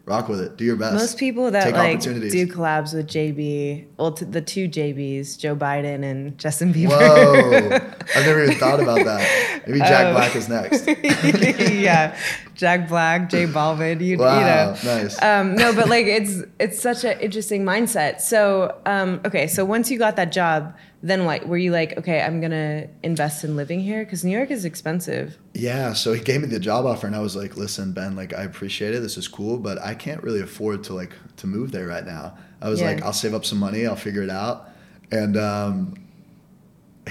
rock 0.05 0.29
with 0.29 0.39
it. 0.41 0.55
Do 0.57 0.63
your 0.65 0.75
best. 0.75 0.93
Most 0.93 1.17
people 1.17 1.51
that 1.51 1.63
Take 1.63 1.75
like 1.75 1.99
do 2.01 2.47
collabs 2.47 2.93
with 2.93 3.07
JB, 3.07 3.85
well, 3.97 4.11
t- 4.11 4.25
the 4.25 4.41
two 4.41 4.67
JBs, 4.69 5.37
Joe 5.39 5.55
Biden 5.55 6.03
and 6.03 6.37
Justin 6.37 6.73
Bieber. 6.73 6.89
Whoa! 6.89 7.75
I've 8.15 8.25
never 8.25 8.43
even 8.43 8.55
thought 8.55 8.79
about 8.79 9.03
that. 9.05 9.61
Maybe 9.67 9.79
Jack 9.79 10.05
Um, 10.07 10.13
Black 10.13 10.35
is 10.35 10.47
next. 10.49 10.87
yeah, 11.73 12.15
Jack 12.53 12.87
Black, 12.87 13.29
J 13.29 13.45
Balvin, 13.47 14.01
you, 14.01 14.17
Wow, 14.17 14.39
you 14.39 14.45
know. 14.45 14.75
nice. 15.01 15.21
Um, 15.21 15.55
no, 15.55 15.73
but 15.73 15.89
like 15.89 16.05
it's 16.05 16.41
it's 16.59 16.79
such 16.79 17.03
an 17.03 17.19
interesting 17.19 17.63
mindset. 17.63 18.21
So 18.21 18.79
um, 18.85 19.21
okay, 19.25 19.47
so 19.47 19.65
once 19.65 19.89
you 19.89 19.97
got 19.97 20.15
that 20.17 20.31
job, 20.31 20.75
then 21.07 21.25
what? 21.25 21.47
Were 21.47 21.57
you 21.57 21.71
like, 21.71 21.97
okay, 21.99 22.21
I'm 22.21 22.41
gonna 22.41 22.87
invest 23.03 23.43
in 23.43 23.55
living 23.55 23.79
here 23.79 24.03
because 24.03 24.23
New 24.23 24.31
York 24.35 24.49
is 24.49 24.65
expensive. 24.65 25.37
Yeah, 25.53 25.93
so 25.93 26.13
he 26.13 26.21
gave 26.21 26.41
me 26.41 26.47
the 26.47 26.59
job 26.59 26.85
offer, 26.85 27.05
and 27.07 27.15
I 27.15 27.19
was 27.19 27.35
like, 27.35 27.55
"Listen, 27.57 27.91
Ben, 27.93 28.15
like 28.15 28.33
I 28.33 28.41
appreciate 28.43 28.95
it. 28.95 29.01
This 29.01 29.15
is 29.17 29.27
cool, 29.27 29.57
but 29.57 29.77
I 29.81 29.93
can't 29.93 30.23
really 30.23 30.41
afford 30.41 30.83
to 30.85 30.93
like 30.93 31.11
to 31.37 31.47
move 31.47 31.71
there 31.71 31.87
right 31.87 32.05
now." 32.05 32.37
I 32.61 32.69
was 32.69 32.81
Yeah. 32.81 32.87
like, 32.91 33.03
"I'll 33.03 33.13
save 33.13 33.33
up 33.33 33.45
some 33.45 33.59
money. 33.59 33.85
I'll 33.85 33.95
figure 33.95 34.23
it 34.23 34.29
out." 34.31 34.69
And 35.11 35.37
um, 35.37 35.93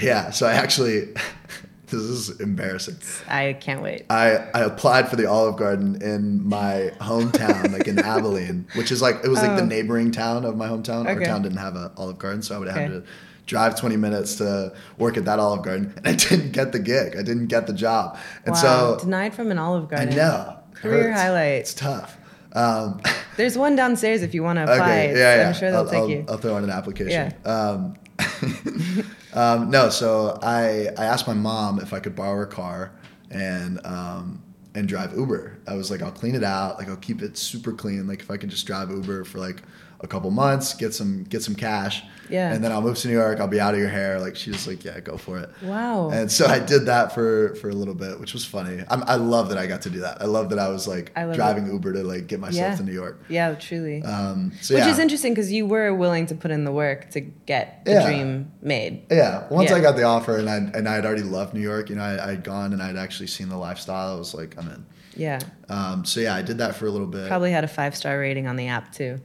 yeah, 0.00 0.30
so 0.30 0.46
I 0.46 0.54
actually, 0.54 1.14
this 1.86 1.92
is 2.02 2.40
embarrassing. 2.40 2.96
I 3.28 3.52
can't 3.60 3.80
wait. 3.82 4.06
I, 4.10 4.36
I 4.52 4.60
applied 4.62 5.08
for 5.08 5.16
the 5.16 5.26
Olive 5.26 5.56
Garden 5.56 6.02
in 6.02 6.44
my 6.46 6.90
hometown, 7.00 7.72
like 7.72 7.86
in 7.86 7.98
Abilene, 8.14 8.66
which 8.74 8.90
is 8.90 9.00
like 9.00 9.16
it 9.24 9.28
was 9.28 9.40
like 9.40 9.56
the 9.56 9.62
Oh. 9.62 9.66
neighboring 9.66 10.10
town 10.10 10.44
of 10.44 10.56
my 10.56 10.66
hometown. 10.68 11.06
Our 11.06 11.20
town 11.20 11.42
didn't 11.42 11.58
have 11.58 11.76
an 11.76 11.90
Olive 11.96 12.18
Garden, 12.18 12.42
so 12.42 12.56
I 12.56 12.58
would 12.58 12.68
have 12.68 12.76
had 12.76 12.90
to 12.90 13.04
drive 13.46 13.78
20 13.78 13.96
minutes 13.96 14.36
to 14.36 14.72
work 14.98 15.16
at 15.16 15.24
that 15.26 15.38
Olive 15.38 15.62
Garden, 15.62 15.92
and 15.96 16.08
I 16.08 16.14
didn't 16.14 16.52
get 16.52 16.72
the 16.72 16.78
gig. 16.78 17.16
I 17.16 17.22
didn't 17.22 17.46
get 17.46 17.66
the 17.66 17.72
job, 17.72 18.18
and 18.44 18.54
wow, 18.54 18.60
so 18.60 18.98
denied 19.00 19.34
from 19.34 19.50
an 19.50 19.58
Olive 19.58 19.88
Garden. 19.88 20.12
I 20.12 20.16
know 20.16 20.58
Career 20.74 21.08
hurts. 21.08 21.20
highlight. 21.20 21.52
It's 21.60 21.74
tough. 21.74 22.16
Um, 22.52 23.00
There's 23.36 23.58
one 23.58 23.74
downstairs 23.76 24.22
if 24.22 24.34
you 24.34 24.42
want 24.42 24.58
to 24.58 24.62
apply. 24.62 24.76
okay, 24.76 25.12
yeah, 25.16 25.36
yeah. 25.36 25.48
I'm 25.48 25.54
sure 25.54 25.70
they'll 25.70 25.80
I'll, 25.80 25.88
take 25.88 25.98
I'll, 25.98 26.10
you. 26.10 26.24
I'll 26.28 26.38
throw 26.38 26.56
in 26.56 26.64
an 26.64 26.70
application. 26.70 27.34
Yeah. 27.44 27.50
Um, 27.50 27.94
um, 29.34 29.70
no, 29.70 29.90
so 29.90 30.38
I 30.42 30.88
I 30.96 31.04
asked 31.04 31.26
my 31.26 31.34
mom 31.34 31.80
if 31.80 31.92
I 31.92 32.00
could 32.00 32.14
borrow 32.14 32.36
her 32.36 32.46
car 32.46 32.92
and 33.30 33.84
um, 33.84 34.42
and 34.74 34.88
drive 34.88 35.16
Uber. 35.16 35.58
I 35.66 35.74
was 35.74 35.90
like, 35.90 36.02
I'll 36.02 36.12
clean 36.12 36.34
it 36.34 36.44
out, 36.44 36.78
like 36.78 36.88
I'll 36.88 36.96
keep 36.96 37.22
it 37.22 37.36
super 37.36 37.72
clean. 37.72 38.06
Like 38.06 38.20
if 38.20 38.30
I 38.30 38.36
could 38.36 38.50
just 38.50 38.66
drive 38.66 38.90
Uber 38.90 39.24
for 39.24 39.38
like 39.38 39.62
a 40.00 40.06
couple 40.06 40.30
months, 40.30 40.74
get 40.74 40.92
some 40.94 41.24
get 41.24 41.42
some 41.42 41.54
cash, 41.54 42.02
Yeah. 42.28 42.52
and 42.52 42.62
then 42.62 42.72
I'll 42.72 42.82
move 42.82 42.98
to 42.98 43.08
New 43.08 43.14
York. 43.14 43.40
I'll 43.40 43.48
be 43.48 43.60
out 43.60 43.72
of 43.74 43.80
your 43.80 43.88
hair. 43.88 44.20
Like 44.20 44.36
she's 44.36 44.54
just 44.54 44.66
like, 44.66 44.84
yeah, 44.84 45.00
go 45.00 45.16
for 45.16 45.38
it. 45.38 45.50
Wow. 45.62 46.10
And 46.10 46.30
so 46.30 46.46
I 46.46 46.58
did 46.58 46.86
that 46.86 47.12
for 47.12 47.54
for 47.56 47.70
a 47.70 47.72
little 47.74 47.94
bit, 47.94 48.20
which 48.20 48.32
was 48.34 48.44
funny. 48.44 48.82
I'm, 48.88 49.02
I 49.06 49.16
love 49.16 49.48
that 49.48 49.58
I 49.58 49.66
got 49.66 49.82
to 49.82 49.90
do 49.90 50.00
that. 50.00 50.20
I 50.20 50.26
love 50.26 50.50
that 50.50 50.58
I 50.58 50.68
was 50.68 50.86
like 50.86 51.10
I 51.16 51.24
driving 51.32 51.66
Uber 51.66 51.92
to 51.94 52.02
like 52.02 52.26
get 52.26 52.40
myself 52.40 52.72
Yeah. 52.72 52.76
to 52.76 52.82
New 52.82 52.92
York. 52.92 53.22
yeah, 53.28 53.54
truly. 53.54 54.02
Um, 54.02 54.52
so 54.60 54.74
Which 54.74 54.84
yeah, 54.84 54.90
is 54.90 54.98
interesting 54.98 55.32
because 55.32 55.50
you 55.52 55.66
were 55.66 55.94
willing 55.94 56.26
to 56.26 56.34
put 56.34 56.50
in 56.50 56.64
the 56.64 56.72
work 56.72 57.10
to 57.10 57.20
get 57.20 57.84
the 57.86 57.92
Yeah. 57.92 58.06
dream 58.06 58.52
made. 58.62 59.04
Yeah, 59.10 59.46
once. 59.50 59.72
I 59.72 59.80
got 59.80 59.96
the 59.96 60.02
offer 60.04 60.36
and 60.36 60.50
I 60.50 60.56
and 60.56 60.88
I 60.88 60.94
had 60.96 61.06
already 61.06 61.22
loved 61.22 61.54
New 61.54 61.60
York, 61.60 61.88
you 61.88 61.96
know, 61.96 62.02
I 62.04 62.30
had 62.30 62.44
gone 62.44 62.72
and 62.72 62.82
I'd 62.82 62.96
actually 62.96 63.28
seen 63.28 63.48
the 63.48 63.56
lifestyle. 63.56 64.14
I 64.16 64.18
was 64.18 64.34
like, 64.34 64.54
I'm 64.58 64.68
in. 64.68 64.84
Yeah. 65.16 65.38
Um, 65.68 66.04
so 66.04 66.18
yeah, 66.20 66.34
I 66.34 66.42
did 66.42 66.58
that 66.58 66.74
for 66.74 66.86
a 66.86 66.90
little 66.90 67.06
bit. 67.06 67.28
Probably 67.28 67.52
had 67.52 67.62
a 67.62 67.68
five 67.68 67.94
star 67.96 68.18
rating 68.18 68.48
on 68.48 68.56
the 68.56 68.66
app 68.66 68.92
too. 68.92 69.20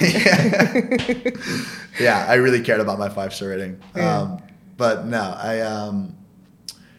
Yeah, 0.00 0.80
yeah, 2.00 2.26
I 2.28 2.34
really 2.34 2.60
cared 2.62 2.80
about 2.80 2.98
my 2.98 3.08
five 3.08 3.34
star 3.34 3.48
rating. 3.50 3.80
Yeah. 3.94 4.18
Um, 4.20 4.42
but 4.76 5.06
no, 5.06 5.20
I 5.38 5.60
um, 5.60 6.16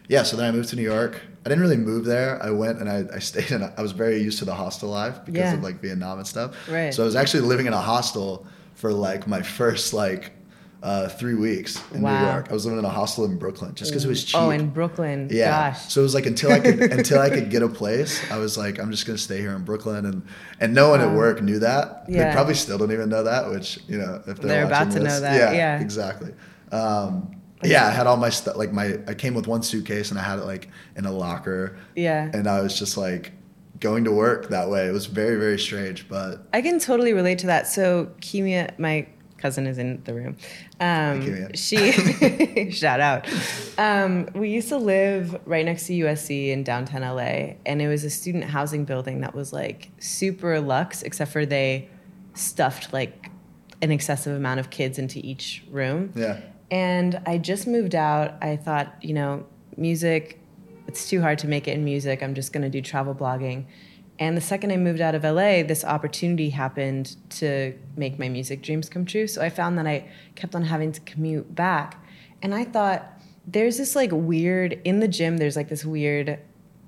yeah. 0.08 0.22
So 0.22 0.36
then 0.36 0.46
I 0.46 0.50
moved 0.52 0.68
to 0.70 0.76
New 0.76 0.82
York. 0.82 1.20
I 1.44 1.48
didn't 1.48 1.62
really 1.62 1.76
move 1.76 2.04
there. 2.04 2.42
I 2.42 2.50
went 2.50 2.78
and 2.80 2.88
I, 2.90 3.04
I 3.14 3.18
stayed 3.20 3.50
in. 3.52 3.62
A, 3.62 3.72
I 3.76 3.82
was 3.82 3.92
very 3.92 4.20
used 4.20 4.38
to 4.40 4.44
the 4.44 4.54
hostel 4.54 4.90
life 4.90 5.18
because 5.24 5.38
Yeah. 5.40 5.54
of 5.54 5.62
like 5.62 5.80
Vietnam 5.80 6.18
and 6.18 6.26
stuff. 6.26 6.54
Right. 6.68 6.92
So 6.92 7.02
I 7.02 7.06
was 7.06 7.16
actually 7.16 7.40
living 7.44 7.66
in 7.66 7.72
a 7.72 7.80
hostel 7.80 8.46
for 8.74 8.92
like 8.92 9.26
my 9.26 9.42
first 9.42 9.92
like 9.94 10.32
uh, 10.82 11.08
three 11.08 11.34
weeks 11.34 11.82
in 11.92 12.02
New 12.02 12.08
York. 12.08 12.46
I 12.50 12.52
was 12.52 12.64
living 12.64 12.78
in 12.78 12.84
a 12.84 12.88
hostel 12.88 13.24
in 13.24 13.36
Brooklyn 13.38 13.74
just 13.74 13.90
because 13.90 14.04
it 14.04 14.08
was 14.08 14.22
cheap. 14.24 14.36
Oh, 14.40 14.50
in 14.50 14.70
Brooklyn. 14.70 15.28
Yeah. 15.30 15.70
Gosh. 15.72 15.92
So 15.92 16.00
it 16.00 16.04
was 16.04 16.14
like 16.14 16.26
until 16.26 16.52
I 16.52 16.60
could 16.60 16.80
until 16.92 17.20
I 17.20 17.30
could 17.30 17.50
get 17.50 17.62
a 17.62 17.68
place, 17.68 18.20
I 18.30 18.38
was 18.38 18.56
like, 18.56 18.78
I'm 18.78 18.90
just 18.90 19.04
gonna 19.06 19.18
stay 19.18 19.38
here 19.38 19.52
in 19.56 19.64
Brooklyn, 19.64 20.06
and 20.06 20.22
and 20.60 20.74
no 20.74 20.90
one 20.90 21.00
at 21.00 21.12
work 21.12 21.42
knew 21.42 21.58
that. 21.58 22.04
Yeah. 22.08 22.28
They 22.28 22.32
probably 22.34 22.54
still 22.54 22.78
don't 22.78 22.92
even 22.92 23.08
know 23.08 23.24
that. 23.24 23.50
Which 23.50 23.78
you 23.88 23.98
know, 23.98 24.16
if 24.26 24.38
they're, 24.38 24.48
They're 24.48 24.64
about 24.66 24.90
to 24.92 24.98
know 24.98 25.04
this- 25.04 25.20
that, 25.20 25.54
yeah. 25.54 25.80
exactly. 25.80 26.32
Um, 26.70 27.34
yeah, 27.64 27.86
I 27.86 27.90
had 27.90 28.06
all 28.06 28.16
my 28.16 28.30
stuff. 28.30 28.56
Like 28.56 28.72
my, 28.72 28.98
I 29.08 29.14
came 29.14 29.34
with 29.34 29.48
one 29.48 29.62
suitcase 29.64 30.10
and 30.10 30.18
I 30.20 30.22
had 30.22 30.38
it 30.38 30.44
like 30.44 30.68
in 30.96 31.06
a 31.06 31.12
locker, 31.12 31.76
Yeah. 31.96 32.30
and 32.32 32.46
I 32.46 32.60
was 32.60 32.78
just 32.78 32.96
like 32.96 33.32
going 33.80 34.04
to 34.04 34.12
work 34.12 34.50
that 34.50 34.70
way. 34.70 34.86
It 34.86 34.92
was 34.92 35.06
very 35.06 35.36
very 35.40 35.58
strange, 35.58 36.08
but 36.08 36.46
I 36.52 36.62
can 36.62 36.78
totally 36.78 37.12
relate 37.14 37.38
to 37.40 37.46
that. 37.48 37.66
So 37.66 38.12
Kimia, 38.20 38.78
my 38.78 39.08
cousin, 39.38 39.66
is 39.66 39.78
in 39.78 40.02
the 40.04 40.14
room. 40.14 40.36
Um, 40.80 41.22
Kimia. 41.22 41.56
she 41.56 42.70
shout 42.70 43.00
out. 43.00 43.26
Um, 43.78 44.28
we 44.34 44.50
used 44.50 44.68
to 44.68 44.76
live 44.78 45.40
right 45.46 45.64
next 45.64 45.86
to 45.86 45.92
USC 45.92 46.48
in 46.48 46.64
downtown 46.64 47.02
LA, 47.02 47.54
and 47.64 47.80
it 47.80 47.88
was 47.88 48.04
a 48.04 48.10
student 48.10 48.44
housing 48.44 48.84
building 48.84 49.20
that 49.20 49.34
was 49.34 49.52
like 49.52 49.90
super 49.98 50.60
luxe, 50.60 51.02
except 51.02 51.32
for 51.32 51.46
they 51.46 51.88
stuffed 52.34 52.92
like 52.92 53.30
an 53.82 53.90
excessive 53.90 54.36
amount 54.36 54.60
of 54.60 54.70
kids 54.70 54.98
into 54.98 55.20
each 55.24 55.64
room. 55.70 56.12
yeah, 56.16 56.40
And 56.70 57.20
I 57.26 57.38
just 57.38 57.66
moved 57.66 57.94
out. 57.94 58.34
I 58.42 58.56
thought, 58.56 58.92
you 59.02 59.14
know, 59.14 59.46
music, 59.76 60.40
it's 60.86 61.08
too 61.08 61.20
hard 61.20 61.38
to 61.40 61.48
make 61.48 61.68
it 61.68 61.72
in 61.72 61.84
music. 61.84 62.22
I'm 62.22 62.34
just 62.34 62.52
going 62.52 62.62
to 62.64 62.70
do 62.70 62.80
travel 62.82 63.14
blogging. 63.14 63.66
And 64.18 64.36
the 64.36 64.40
second 64.40 64.72
I 64.72 64.76
moved 64.76 65.00
out 65.00 65.14
of 65.14 65.22
LA, 65.22 65.62
this 65.62 65.84
opportunity 65.84 66.50
happened 66.50 67.16
to 67.30 67.78
make 67.96 68.18
my 68.18 68.28
music 68.28 68.62
dreams 68.62 68.88
come 68.88 69.04
true. 69.04 69.26
So 69.28 69.40
I 69.42 69.48
found 69.48 69.78
that 69.78 69.86
I 69.86 70.08
kept 70.34 70.54
on 70.54 70.64
having 70.64 70.90
to 70.92 71.00
commute 71.00 71.54
back. 71.54 72.02
And 72.42 72.54
I 72.54 72.64
thought, 72.64 73.12
there's 73.46 73.78
this 73.78 73.96
like 73.96 74.10
weird, 74.12 74.80
in 74.84 75.00
the 75.00 75.08
gym, 75.08 75.38
there's 75.38 75.56
like 75.56 75.68
this 75.68 75.84
weird 75.84 76.38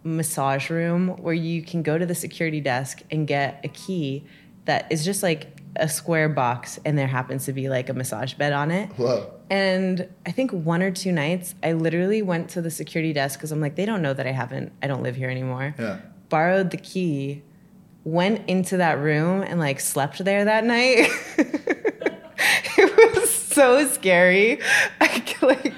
massage 0.02 0.70
room 0.70 1.08
where 1.22 1.34
you 1.34 1.62
can 1.62 1.82
go 1.82 1.98
to 1.98 2.04
the 2.06 2.14
security 2.14 2.60
desk 2.60 3.02
and 3.10 3.26
get 3.26 3.60
a 3.64 3.68
key 3.68 4.24
that 4.64 4.90
is 4.90 5.04
just 5.04 5.22
like 5.22 5.60
a 5.76 5.88
square 5.88 6.28
box 6.28 6.78
and 6.84 6.98
there 6.98 7.06
happens 7.06 7.44
to 7.44 7.52
be 7.52 7.68
like 7.68 7.88
a 7.88 7.94
massage 7.94 8.34
bed 8.34 8.52
on 8.52 8.70
it. 8.70 8.88
whoa, 8.96 9.32
And 9.48 10.08
I 10.26 10.32
think 10.32 10.50
one 10.50 10.82
or 10.82 10.90
two 10.90 11.12
nights, 11.12 11.54
I 11.62 11.72
literally 11.72 12.22
went 12.22 12.50
to 12.50 12.62
the 12.62 12.70
security 12.70 13.12
desk 13.12 13.38
because 13.38 13.52
I'm 13.52 13.60
like, 13.60 13.76
they 13.76 13.86
don't 13.86 14.02
know 14.02 14.12
that 14.12 14.26
I 14.26 14.32
haven't, 14.32 14.72
I 14.82 14.86
don't 14.86 15.02
live 15.02 15.16
here 15.16 15.30
anymore. 15.30 15.74
yeah. 15.78 15.98
Borrowed 16.30 16.70
the 16.70 16.78
key, 16.78 17.42
went 18.04 18.48
into 18.48 18.78
that 18.78 18.98
room 18.98 19.42
and 19.42 19.60
like 19.60 19.78
slept 19.80 20.24
there 20.24 20.46
that 20.46 20.64
night. 20.64 21.08
it 22.78 23.14
was 23.14 23.30
so 23.34 23.86
scary. 23.88 24.58
I 25.00 25.22
like, 25.42 25.72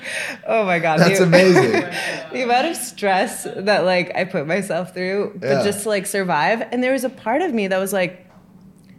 oh 0.47 0.65
my 0.65 0.79
god, 0.79 1.01
That's 1.01 1.19
the- 1.19 1.25
amazing. 1.25 1.73
the 2.33 2.43
amount 2.43 2.67
of 2.69 2.77
stress 2.77 3.45
that 3.57 3.85
like 3.85 4.15
I 4.15 4.25
put 4.25 4.47
myself 4.47 4.95
through, 4.95 5.33
but 5.37 5.47
Yeah. 5.49 5.65
just 5.65 5.83
to 5.85 5.89
like 5.89 6.07
survive. 6.07 6.63
And 6.73 6.83
there 6.83 6.93
was 6.93 7.05
a 7.05 7.11
part 7.11 7.43
of 7.43 7.53
me 7.55 7.67
that 7.69 7.79
was 7.79 7.93
like, 7.93 8.27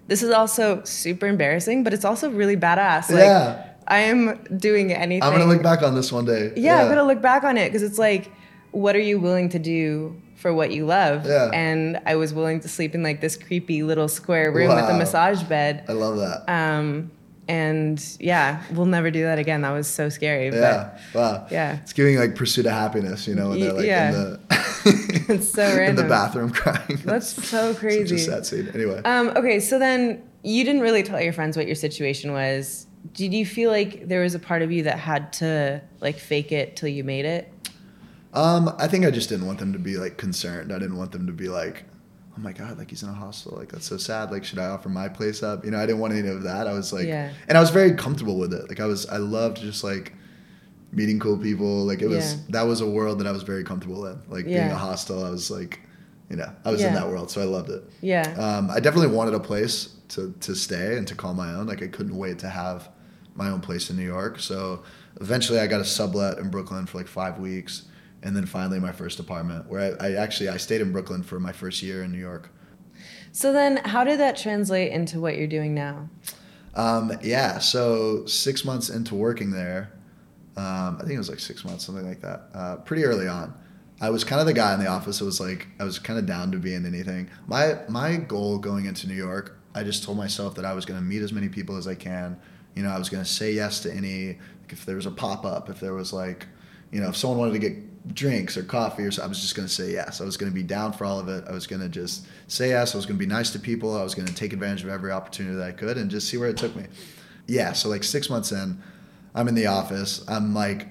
this 0.08 0.22
is 0.24 0.32
also 0.32 0.84
super 0.84 1.28
embarrassing, 1.28 1.84
but 1.84 1.94
it's 1.94 2.06
also 2.06 2.30
really 2.30 2.58
badass. 2.58 3.10
Like, 3.10 3.20
Yeah. 3.20 3.70
I 3.88 4.00
am 4.00 4.42
doing 4.58 4.94
anything. 4.94 5.24
I'm 5.24 5.34
gonna 5.34 5.46
look 5.52 5.62
back 5.64 5.82
on 5.82 5.94
this 5.96 6.12
one 6.12 6.26
day. 6.26 6.54
Yeah, 6.56 6.82
I'm 6.82 6.88
gonna 6.90 7.04
look 7.04 7.22
back 7.22 7.44
on 7.44 7.58
it 7.58 7.68
because 7.70 7.84
it's 7.84 8.00
like, 8.00 8.32
what 8.74 8.96
are 8.96 9.00
you 9.00 9.20
willing 9.20 9.48
to 9.50 9.60
do 9.60 10.20
for 10.36 10.54
what 10.54 10.72
you 10.72 10.86
love? 10.86 11.26
Yeah. 11.26 11.50
And 11.54 12.02
I 12.06 12.16
was 12.16 12.34
willing 12.34 12.60
to 12.60 12.68
sleep 12.68 12.94
in 12.96 13.02
like 13.04 13.22
this 13.22 13.38
creepy 13.38 13.82
little 13.84 14.08
square 14.10 14.52
room 14.52 14.68
with 14.68 14.84
a 14.90 14.98
massage 14.98 15.42
bed. 15.44 15.86
I 15.88 15.94
love 15.94 16.18
that. 16.18 16.44
Um, 16.52 17.12
and 17.48 18.04
yeah, 18.20 18.64
we'll 18.72 18.86
never 18.86 19.12
do 19.12 19.24
that 19.24 19.38
again. 19.40 19.62
That 19.62 19.72
was 19.72 19.88
so 19.88 20.10
scary. 20.10 20.48
yeah, 20.50 20.98
wow. 21.14 21.46
yeah. 21.52 21.80
It's 21.82 21.94
giving 21.94 22.18
like 22.18 22.36
pursuit 22.36 22.66
of 22.66 22.72
happiness, 22.74 23.28
you 23.28 23.36
know, 23.36 23.50
when 23.50 23.60
they're 23.60 23.74
like 23.74 23.86
Yeah. 23.86 24.10
in 24.86 24.94
the 25.28 25.34
It's 25.36 25.50
so 25.50 25.64
random. 25.64 25.90
in 25.90 25.96
the 25.98 26.04
bathroom 26.10 26.50
crying. 26.52 27.00
That's 27.06 27.28
so 27.30 27.72
Such 27.72 27.78
crazy. 27.80 28.16
a 28.16 28.20
sad 28.20 28.46
scene. 28.46 28.70
Anyway, 28.74 29.02
Um, 29.06 29.30
okay, 29.36 29.60
so 29.60 29.78
then 29.80 30.22
you 30.44 30.64
didn't 30.66 30.82
really 30.82 31.04
tell 31.04 31.22
your 31.22 31.32
friends 31.34 31.56
what 31.56 31.68
your 31.68 31.76
situation 31.76 32.32
was. 32.34 32.88
Did 33.14 33.34
you 33.34 33.46
feel 33.46 33.70
like 33.72 34.08
there 34.08 34.22
was 34.22 34.36
a 34.36 34.40
part 34.40 34.62
of 34.62 34.72
you 34.72 34.84
that 34.84 34.98
had 35.00 35.32
to 35.34 35.82
like 36.02 36.18
fake 36.18 36.52
it 36.52 36.76
till 36.78 36.90
you 36.90 37.04
made 37.04 37.26
it? 37.26 37.50
Um, 38.34 38.74
I 38.80 38.88
think 38.88 39.06
I 39.06 39.12
just 39.12 39.30
didn't 39.30 39.46
want 39.48 39.60
them 39.60 39.74
to 39.74 39.80
be 39.80 39.98
like 39.98 40.18
concerned. 40.18 40.72
I 40.74 40.80
didn't 40.80 40.98
want 40.98 41.12
them 41.12 41.28
to 41.28 41.34
be 41.34 41.50
like, 41.50 41.84
"Oh 42.36 42.42
my 42.42 42.52
god, 42.52 42.78
like 42.78 42.90
he's 42.90 43.04
in 43.04 43.10
a 43.10 43.14
hostel. 43.14 43.56
Like 43.58 43.72
that's 43.72 43.86
so 43.86 43.98
sad. 43.98 44.32
Like 44.32 44.44
should 44.44 44.60
I 44.60 44.66
offer 44.68 44.90
my 44.90 45.08
place 45.10 45.44
up?" 45.44 45.64
You 45.66 45.72
know, 45.72 45.78
I 45.80 45.86
didn't 45.86 46.00
want 46.02 46.14
any 46.14 46.28
of 46.30 46.44
that. 46.44 46.68
I 46.68 46.74
was 46.74 46.92
like, 46.92 47.06
Yeah. 47.08 47.32
and 47.48 47.58
I 47.58 47.62
was 47.62 47.70
very 47.70 47.94
comfortable 47.94 48.38
with 48.38 48.54
it. 48.54 48.68
Like 48.70 48.80
I 48.80 48.86
was, 48.86 49.06
I 49.08 49.18
loved 49.18 49.58
just 49.62 49.84
like 49.84 50.14
meeting 50.92 51.20
cool 51.20 51.38
people. 51.38 51.86
Like 51.86 52.02
it 52.02 52.08
was 52.08 52.34
Yeah. 52.36 52.40
that 52.50 52.62
was 52.64 52.82
a 52.82 52.90
world 52.90 53.20
that 53.20 53.28
I 53.28 53.32
was 53.32 53.44
very 53.44 53.64
comfortable 53.64 54.06
in. 54.08 54.20
Like 54.30 54.46
being 54.46 54.58
a 54.72 54.76
hostel, 54.76 55.24
I 55.26 55.30
was 55.30 55.50
like, 55.52 55.80
you 56.30 56.36
know, 56.36 56.52
I 56.66 56.72
was 56.72 56.82
in 56.84 56.94
that 56.94 57.08
world, 57.08 57.30
so 57.30 57.42
I 57.42 57.46
loved 57.46 57.70
it. 57.70 57.84
Yeah. 58.02 58.24
Um, 58.38 58.70
I 58.72 58.80
definitely 58.80 59.16
wanted 59.16 59.34
a 59.36 59.40
place 59.40 59.90
to, 60.10 60.34
to 60.42 60.56
stay 60.56 60.98
and 60.98 61.08
to 61.08 61.16
call 61.16 61.34
my 61.34 61.54
own. 61.54 61.68
Like 61.68 61.82
I 61.84 61.88
couldn't 61.88 62.16
wait 62.18 62.40
to 62.40 62.50
have 62.50 62.90
my 63.36 63.50
own 63.50 63.62
place 63.62 63.90
in 63.90 63.96
New 63.98 64.06
York. 64.06 64.40
So 64.40 64.84
eventually 65.22 65.60
I 65.60 65.66
got 65.68 65.82
a 65.82 65.86
sublet 65.86 66.38
in 66.40 66.50
Brooklyn 66.50 66.86
for 66.86 66.98
like 67.00 67.08
five 67.08 67.40
weeks. 67.40 67.84
And 68.24 68.36
then 68.36 68.46
finally 68.46 68.80
my 68.80 68.92
first 68.92 69.20
apartment 69.20 69.70
where 69.70 69.96
I, 70.02 70.08
I 70.08 70.12
actually, 70.14 70.50
I 70.50 70.58
stayed 70.58 70.82
in 70.82 70.92
Brooklyn 70.92 71.22
for 71.22 71.40
my 71.40 71.52
first 71.52 71.84
year 71.84 72.04
in 72.04 72.12
New 72.12 72.20
York. 72.20 72.50
So 73.32 73.52
then, 73.52 73.78
how 73.78 74.04
did 74.04 74.20
that 74.20 74.38
translate 74.38 74.92
into 74.92 75.20
what 75.20 75.38
you're 75.38 75.48
doing 75.48 75.74
now? 75.74 76.10
Um, 76.76 77.12
yeah. 77.22 77.60
So 77.60 78.26
six 78.26 78.64
months 78.64 78.90
into 78.90 79.16
working 79.16 79.52
there, 79.52 79.92
um, 80.56 80.98
I 80.98 81.02
think 81.02 81.14
it 81.14 81.18
was 81.18 81.30
like 81.30 81.40
six 81.40 81.66
months, 81.66 81.86
something 81.86 82.08
like 82.08 82.22
that. 82.22 82.50
Uh, 82.54 82.76
pretty 82.78 83.04
early 83.04 83.28
on, 83.28 83.54
I 84.02 84.10
was 84.10 84.24
kind 84.24 84.40
of 84.40 84.48
the 84.48 84.54
guy 84.54 84.74
in 84.74 84.80
the 84.80 84.88
office. 84.88 85.22
It 85.22 85.26
was 85.26 85.40
like 85.40 85.68
I 85.80 85.84
was 85.84 85.98
kind 86.00 86.20
of 86.20 86.26
down 86.26 86.52
to 86.52 86.58
be 86.58 86.74
in 86.74 86.86
anything. 86.86 87.30
My 87.48 87.80
my 87.88 88.18
goal 88.18 88.58
going 88.60 88.86
into 88.86 89.08
New 89.08 89.16
York, 89.16 89.58
I 89.74 89.84
just 89.84 90.04
told 90.04 90.18
myself 90.18 90.56
that 90.56 90.66
I 90.66 90.74
was 90.74 90.86
going 90.86 91.00
to 91.00 91.06
meet 91.06 91.22
as 91.22 91.34
many 91.34 91.50
people 91.50 91.78
as 91.78 91.88
I 91.88 91.96
can. 91.96 92.40
You 92.76 92.84
know, 92.84 92.90
I 92.90 93.00
was 93.00 93.10
going 93.10 93.24
to 93.24 93.30
say 93.30 93.52
yes 93.54 93.80
to 93.82 93.94
any. 93.94 94.40
Like 94.62 94.72
if 94.72 94.86
there 94.86 94.96
was 94.96 95.06
a 95.06 95.12
pop 95.12 95.46
up, 95.46 95.70
if 95.70 95.80
there 95.80 95.94
was 95.94 96.14
like, 96.14 96.48
you 96.92 97.02
know, 97.02 97.10
if 97.10 97.18
someone 97.18 97.40
wanted 97.40 97.54
to 97.54 97.60
get 97.60 97.93
drinks 98.12 98.58
or 98.58 98.64
coffee 98.64 99.04
or 99.04 99.12
so, 99.12 99.24
I 99.24 99.28
was 99.28 99.40
just 99.40 99.56
going 99.56 99.68
to 99.68 99.74
say 99.74 99.92
yes. 99.92 100.20
I 100.20 100.26
was 100.26 100.36
going 100.36 100.52
to 100.52 100.56
be 100.56 100.64
down 100.64 100.94
for 100.94 101.06
all 101.06 101.20
of 101.20 101.30
it. 101.30 101.46
I 101.48 101.54
was 101.54 101.68
going 101.68 101.82
to 101.82 101.90
just 101.90 102.26
say 102.48 102.70
yes. 102.70 102.94
I 102.94 102.98
was 102.98 103.06
going 103.06 103.18
to 103.18 103.26
be 103.26 103.32
nice 103.32 103.52
to 103.52 103.60
people. 103.60 103.96
I 103.96 104.04
was 104.04 104.16
going 104.16 104.28
to 104.28 104.34
take 104.34 104.52
advantage 104.54 104.84
of 104.84 104.90
every 104.90 105.12
opportunity 105.12 105.56
that 105.56 105.68
I 105.68 105.72
could 105.72 105.98
and 105.98 106.12
just 106.12 106.28
see 106.28 106.38
where 106.38 106.50
it 106.50 106.58
took 106.58 106.76
me. 106.76 106.86
Yeah. 107.48 107.74
So 107.74 107.90
like 107.90 108.04
six 108.04 108.30
months 108.30 108.52
in, 108.52 108.82
I'm 109.34 109.48
in 109.48 109.56
the 109.56 109.68
office. 109.68 110.24
I'm 110.28 110.54
like, 110.54 110.88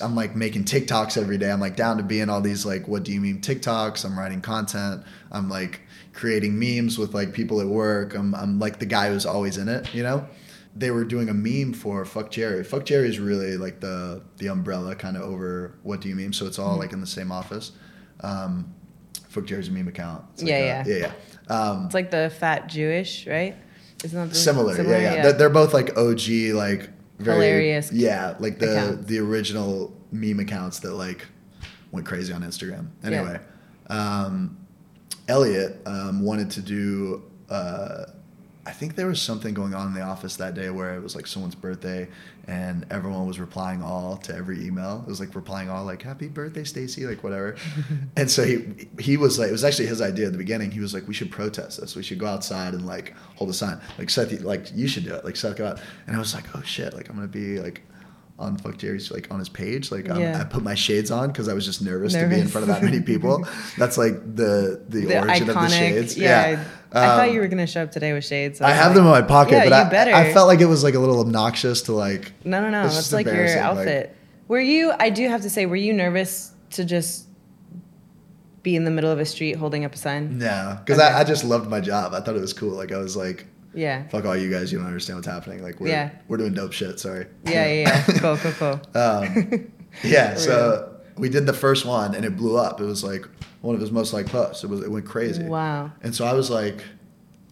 I'm 0.00 0.14
like 0.14 0.34
making 0.34 0.64
TikToks 0.64 1.20
every 1.20 1.38
day. 1.38 1.50
I'm 1.50 1.60
like 1.60 1.76
down 1.76 1.96
to 1.98 2.02
being 2.02 2.28
all 2.28 2.40
these 2.40 2.64
like, 2.64 2.88
what 2.88 3.02
do 3.02 3.12
you 3.12 3.20
meme 3.20 3.40
TikToks? 3.40 4.04
I'm 4.04 4.18
writing 4.18 4.40
content. 4.40 5.02
I'm 5.30 5.48
like 5.48 5.80
creating 6.12 6.58
memes 6.58 6.98
with 6.98 7.14
like 7.14 7.32
people 7.32 7.60
at 7.60 7.66
work. 7.66 8.14
I'm, 8.14 8.34
I'm 8.34 8.58
like 8.58 8.78
the 8.78 8.86
guy 8.86 9.08
who's 9.08 9.26
always 9.26 9.58
in 9.58 9.68
it, 9.68 9.92
you 9.94 10.02
know? 10.02 10.26
They 10.78 10.90
were 10.90 11.04
doing 11.04 11.28
a 11.30 11.34
meme 11.34 11.72
for 11.72 12.04
Fuck 12.04 12.30
Jerry. 12.30 12.62
Fuck 12.62 12.84
Jerry 12.84 13.08
is 13.08 13.18
really 13.18 13.56
like 13.56 13.80
the 13.80 14.22
the 14.36 14.48
umbrella 14.48 14.94
kind 14.94 15.16
of 15.16 15.22
over 15.22 15.78
what 15.82 16.00
do 16.00 16.08
you 16.08 16.14
meme. 16.14 16.32
So 16.32 16.46
it's 16.46 16.58
all 16.58 16.76
like 16.76 16.92
in 16.92 17.00
the 17.00 17.06
same 17.06 17.32
office. 17.32 17.72
Um, 18.20 18.74
Fuck 19.28 19.46
Jerry's 19.46 19.68
a 19.68 19.70
meme 19.70 19.88
account. 19.88 20.24
Like 20.38 20.48
Yeah, 20.48 20.84
a- 20.84 20.88
yeah, 20.88 21.12
yeah. 21.48 21.54
Um, 21.54 21.86
It's 21.86 21.94
like 21.94 22.10
the 22.10 22.30
fat 22.38 22.68
Jewish, 22.68 23.26
right? 23.26 23.56
Isn't 24.04 24.18
that 24.18 24.28
the- 24.30 24.34
similar, 24.34 24.76
yeah, 24.82 24.98
yeah. 24.98 25.22
They're, 25.22 25.32
they're 25.32 25.48
both 25.50 25.72
like 25.74 25.96
OG, 25.96 26.52
like 26.54 26.90
very 27.18 27.36
Hilarious 27.46 27.90
Yeah, 27.92 28.34
like 28.38 28.58
the 28.58 28.72
accounts. 28.72 29.06
the 29.06 29.18
original 29.20 29.96
meme 30.12 30.40
accounts 30.40 30.80
that 30.80 30.92
like 30.92 31.24
went 31.92 32.06
crazy 32.06 32.32
on 32.32 32.42
Instagram. 32.42 32.88
Anyway, 33.02 33.40
um, 33.88 34.58
Elliot 35.28 35.80
um, 35.86 36.20
wanted 36.22 36.50
to 36.52 36.60
do 36.60 37.22
uh, 37.48 38.04
I 38.66 38.72
think 38.72 38.96
there 38.96 39.06
was 39.06 39.22
something 39.22 39.54
going 39.54 39.74
on 39.74 39.86
in 39.86 39.94
the 39.94 40.02
office 40.02 40.36
that 40.36 40.54
day 40.54 40.70
where 40.70 40.96
it 40.96 41.02
was 41.02 41.14
like 41.14 41.28
someone's 41.28 41.54
birthday 41.54 42.08
and 42.48 42.84
everyone 42.90 43.24
was 43.24 43.38
replying 43.38 43.80
all 43.80 44.16
to 44.18 44.34
every 44.34 44.66
email. 44.66 45.04
It 45.06 45.08
was 45.08 45.20
like 45.20 45.36
replying 45.36 45.70
all 45.70 45.84
like 45.84 46.02
"Happy 46.02 46.26
birthday, 46.26 46.64
Stacy," 46.64 47.06
like 47.06 47.22
whatever. 47.22 47.54
and 48.16 48.28
so 48.28 48.44
he 48.44 48.88
he 48.98 49.16
was 49.16 49.38
like, 49.38 49.50
it 49.50 49.52
was 49.52 49.62
actually 49.62 49.86
his 49.86 50.02
idea 50.02 50.26
at 50.26 50.32
the 50.32 50.38
beginning. 50.38 50.72
He 50.72 50.80
was 50.80 50.92
like, 50.94 51.06
"We 51.06 51.14
should 51.14 51.30
protest 51.30 51.80
this. 51.80 51.94
We 51.94 52.02
should 52.02 52.18
go 52.18 52.26
outside 52.26 52.74
and 52.74 52.86
like 52.86 53.14
hold 53.36 53.50
a 53.50 53.54
sign. 53.54 53.80
Like 53.98 54.10
Seth, 54.10 54.32
like 54.42 54.66
you 54.74 54.88
should 54.88 55.04
do 55.04 55.14
it. 55.14 55.24
Like 55.24 55.36
Seth, 55.36 55.56
go 55.56 55.66
out." 55.68 55.80
And 56.08 56.16
I 56.16 56.18
was 56.18 56.34
like, 56.34 56.44
"Oh 56.56 56.62
shit! 56.62 56.92
Like 56.92 57.08
I'm 57.08 57.14
gonna 57.14 57.28
be 57.28 57.60
like." 57.60 57.82
on 58.38 58.54
Fuck 58.58 58.76
Jerry's 58.76 59.10
like 59.10 59.30
on 59.30 59.38
his 59.38 59.48
page. 59.48 59.90
Like 59.90 60.10
um, 60.10 60.20
Yeah. 60.20 60.38
I 60.38 60.44
put 60.44 60.62
my 60.62 60.74
shades 60.74 61.10
on 61.10 61.28
because 61.28 61.48
I 61.48 61.54
was 61.54 61.64
just 61.64 61.80
nervous, 61.80 62.12
to 62.12 62.26
be 62.28 62.38
in 62.38 62.48
front 62.48 62.68
of 62.68 62.68
that 62.68 62.82
many 62.82 63.00
people. 63.00 63.46
That's 63.78 63.96
like 63.96 64.12
the 64.36 64.82
the, 64.88 65.06
The 65.06 65.20
origin 65.20 65.48
iconic. 65.48 65.48
of 65.48 65.54
the 65.62 65.68
shades. 65.70 66.18
Yeah. 66.18 66.62
I, 66.96 67.04
I 67.04 67.06
thought 67.16 67.28
Um, 67.28 67.34
you 67.34 67.40
were 67.40 67.48
gonna 67.48 67.66
show 67.66 67.82
up 67.82 67.92
today 67.92 68.12
with 68.12 68.24
shades. 68.24 68.60
I 68.60 68.68
was 68.70 68.76
have 68.76 68.86
like, 68.88 68.94
them 68.96 69.04
in 69.04 69.10
my 69.10 69.22
pocket, 69.22 69.52
Yeah, 69.52 69.64
but 69.68 69.68
you 69.68 69.74
I, 69.86 69.88
better. 69.90 70.14
I 70.14 70.32
felt 70.32 70.48
like 70.48 70.60
it 70.60 70.66
was 70.66 70.82
like 70.84 70.94
a 70.94 70.98
little 70.98 71.20
obnoxious 71.20 71.82
to 71.82 71.92
like. 71.92 72.32
No, 72.44 72.60
no, 72.60 72.70
no. 72.70 72.86
It's 72.86 72.94
That's 72.94 73.12
like 73.12 73.26
your 73.26 73.34
embarrassing, 73.34 73.62
like- 73.62 73.78
outfit. 73.78 74.16
were 74.48 74.60
you? 74.60 74.92
I 74.98 75.10
do 75.10 75.28
have 75.28 75.42
to 75.42 75.50
say, 75.50 75.66
were 75.66 75.76
you 75.76 75.92
nervous 75.92 76.52
to 76.70 76.84
just 76.84 77.26
be 78.62 78.74
in 78.76 78.84
the 78.84 78.90
middle 78.90 79.10
of 79.10 79.18
a 79.20 79.24
street 79.24 79.56
holding 79.56 79.84
up 79.84 79.94
a 79.94 79.96
sign? 79.98 80.38
No, 80.38 80.78
because 80.84 80.98
Okay. 80.98 81.08
I, 81.08 81.20
I 81.20 81.24
just 81.24 81.44
loved 81.44 81.70
my 81.70 81.80
job. 81.80 82.14
I 82.14 82.20
thought 82.20 82.34
it 82.36 82.40
was 82.40 82.52
cool. 82.52 82.70
Like 82.74 82.92
I 82.92 82.96
was 82.98 83.16
like, 83.16 83.46
Yeah. 83.74 84.08
fuck 84.08 84.24
all 84.24 84.36
you 84.36 84.50
guys. 84.50 84.72
You 84.72 84.78
don't 84.78 84.86
understand 84.88 85.18
what's 85.18 85.28
happening. 85.28 85.62
Like 85.62 85.78
we're 85.80 85.88
Yeah. 85.88 86.10
we're 86.28 86.38
doing 86.38 86.54
dope 86.54 86.72
shit. 86.72 86.98
Sorry. 86.98 87.26
Yeah, 87.44 87.66
yeah, 87.66 87.72
yeah. 87.82 88.04
cool, 88.18 88.36
cool, 88.38 88.52
cool. 88.52 88.80
Um, 89.00 89.70
yeah. 90.02 90.34
So 90.34 90.94
we 91.16 91.28
did 91.28 91.46
the 91.46 91.52
first 91.52 91.84
one 91.86 92.14
and 92.14 92.24
it 92.24 92.36
blew 92.36 92.56
up. 92.56 92.80
It 92.80 92.84
was 92.84 93.04
like 93.04 93.26
one 93.60 93.74
of 93.74 93.80
his 93.80 93.90
most 93.90 94.12
liked 94.12 94.30
posts. 94.30 94.64
It 94.64 94.70
was 94.70 94.82
it 94.82 94.90
went 94.90 95.06
crazy. 95.06 95.44
Wow. 95.44 95.90
And 96.02 96.14
so 96.14 96.24
I 96.24 96.32
was 96.32 96.50
like, 96.50 96.82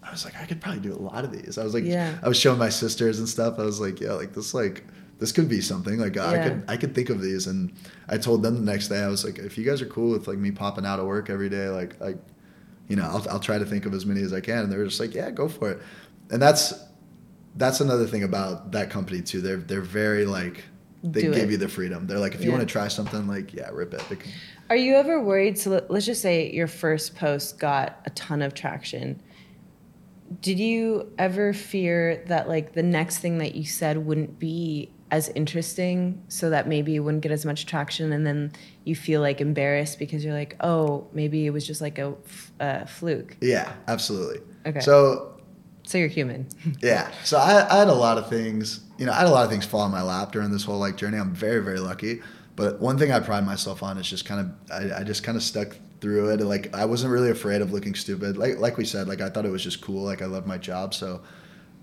I 0.02 0.10
was 0.10 0.24
like, 0.24 0.36
I 0.36 0.44
could 0.44 0.60
probably 0.60 0.80
do 0.80 0.92
a 0.92 1.00
lot 1.00 1.24
of 1.24 1.32
these. 1.32 1.58
I 1.58 1.64
was 1.64 1.74
like, 1.74 1.84
Yeah. 1.84 2.18
I 2.22 2.28
was 2.28 2.38
showing 2.38 2.58
my 2.58 2.68
sisters 2.68 3.18
and 3.18 3.28
stuff. 3.28 3.58
I 3.58 3.64
was 3.64 3.80
like, 3.80 4.00
yeah, 4.00 4.12
like 4.12 4.34
this, 4.34 4.52
like 4.54 4.84
this 5.18 5.32
could 5.32 5.48
be 5.48 5.60
something. 5.60 5.98
Like 5.98 6.16
I 6.16 6.48
could, 6.48 6.64
I 6.68 6.76
could 6.76 6.94
think 6.94 7.08
of 7.10 7.22
these. 7.22 7.46
And 7.46 7.72
I 8.08 8.18
told 8.18 8.42
them 8.42 8.54
the 8.56 8.72
next 8.72 8.88
day, 8.88 9.00
I 9.00 9.08
was 9.08 9.24
like, 9.24 9.38
if 9.38 9.56
you 9.56 9.64
guys 9.64 9.80
are 9.80 9.86
cool 9.86 10.10
with 10.10 10.28
like 10.28 10.38
me 10.38 10.50
popping 10.50 10.84
out 10.84 10.98
of 10.98 11.06
work 11.06 11.30
every 11.30 11.48
day, 11.48 11.68
like, 11.68 11.98
like, 12.00 12.18
you 12.88 12.96
know, 12.96 13.04
I'll, 13.04 13.26
I'll 13.30 13.40
try 13.40 13.58
to 13.58 13.64
think 13.64 13.86
of 13.86 13.94
as 13.94 14.04
many 14.04 14.20
as 14.22 14.32
I 14.32 14.40
can. 14.40 14.58
And 14.58 14.72
they 14.72 14.76
were 14.76 14.84
just 14.84 15.00
like, 15.00 15.14
yeah, 15.14 15.30
go 15.30 15.48
for 15.48 15.70
it. 15.70 15.82
And 16.30 16.42
that's, 16.42 16.74
that's 17.56 17.80
another 17.80 18.06
thing 18.06 18.24
about 18.24 18.72
that 18.72 18.90
company 18.90 19.22
too. 19.22 19.40
They're, 19.40 19.56
they're 19.56 19.80
very 19.80 20.26
like, 20.26 20.64
they 21.12 21.20
Do 21.22 21.34
give 21.34 21.48
it. 21.48 21.52
you 21.52 21.56
the 21.58 21.68
freedom. 21.68 22.06
They're 22.06 22.18
like, 22.18 22.34
if 22.34 22.40
you 22.40 22.46
Yeah. 22.50 22.56
want 22.56 22.66
to 22.68 22.72
try 22.72 22.88
something, 22.88 23.28
like, 23.28 23.52
yeah, 23.52 23.68
rip 23.72 23.92
it. 23.94 24.02
Are 24.70 24.76
you 24.76 24.94
ever 24.94 25.20
worried? 25.20 25.58
So 25.58 25.70
let- 25.70 25.90
let's 25.90 26.06
just 26.06 26.22
say 26.22 26.50
your 26.50 26.66
first 26.66 27.14
post 27.14 27.58
got 27.58 28.00
a 28.06 28.10
ton 28.10 28.40
of 28.42 28.54
traction. 28.54 29.20
Did 30.40 30.58
you 30.58 31.12
ever 31.18 31.52
fear 31.52 32.24
that 32.28 32.48
like 32.48 32.72
the 32.72 32.82
next 32.82 33.18
thing 33.18 33.38
that 33.38 33.54
you 33.54 33.64
said 33.64 33.98
wouldn't 34.06 34.38
be 34.38 34.90
as 35.10 35.28
interesting, 35.28 36.20
so 36.28 36.50
that 36.50 36.66
maybe 36.66 36.96
it 36.96 37.00
wouldn't 37.00 37.22
get 37.22 37.30
as 37.30 37.44
much 37.44 37.66
traction, 37.66 38.12
and 38.12 38.26
then 38.26 38.50
you 38.84 38.96
feel 38.96 39.20
like 39.20 39.40
embarrassed 39.40 39.98
because 39.98 40.24
you're 40.24 40.34
like, 40.34 40.56
oh, 40.60 41.06
maybe 41.12 41.46
it 41.46 41.50
was 41.50 41.64
just 41.64 41.80
like 41.80 41.98
a, 41.98 42.14
f- 42.26 42.52
a 42.58 42.86
fluke. 42.86 43.36
yeah, 43.40 43.74
absolutely. 43.86 44.40
Okay. 44.66 44.80
So 44.80 45.38
So 45.84 45.98
you're 45.98 46.08
human. 46.08 46.48
Yeah. 46.82 47.10
So 47.22 47.36
I, 47.38 47.66
I 47.70 47.78
had 47.80 47.88
a 47.88 47.94
lot 47.94 48.16
of 48.18 48.28
things, 48.28 48.80
you 48.98 49.06
know, 49.06 49.12
I 49.12 49.16
had 49.16 49.26
a 49.26 49.30
lot 49.30 49.44
of 49.44 49.50
things 49.50 49.64
fall 49.66 49.84
in 49.86 49.92
my 49.92 50.02
lap 50.02 50.32
during 50.32 50.50
this 50.50 50.64
whole 50.64 50.78
like 50.78 50.96
journey. 50.96 51.18
I'm 51.18 51.34
very, 51.34 51.62
very 51.62 51.80
lucky. 51.80 52.20
But 52.56 52.80
one 52.80 52.98
thing 52.98 53.10
I 53.10 53.18
pride 53.20 53.44
myself 53.44 53.82
on 53.82 53.98
is 53.98 54.08
just 54.08 54.24
kind 54.24 54.40
of, 54.40 54.72
I, 54.94 55.00
I 55.00 55.02
just 55.04 55.24
kind 55.24 55.36
of 55.36 55.42
stuck 55.42 55.76
through 56.00 56.30
it. 56.30 56.40
Like 56.40 56.74
I 56.74 56.84
wasn't 56.84 57.12
really 57.12 57.30
afraid 57.30 57.60
of 57.62 57.72
looking 57.72 57.94
stupid. 57.96 58.36
Like, 58.36 58.58
like 58.58 58.76
we 58.76 58.84
said, 58.84 59.08
like 59.08 59.20
I 59.20 59.28
thought 59.28 59.44
it 59.44 59.50
was 59.50 59.62
just 59.64 59.80
cool. 59.80 60.04
Like 60.04 60.22
I 60.22 60.26
loved 60.26 60.46
my 60.46 60.58
job. 60.58 60.94
So 60.94 61.20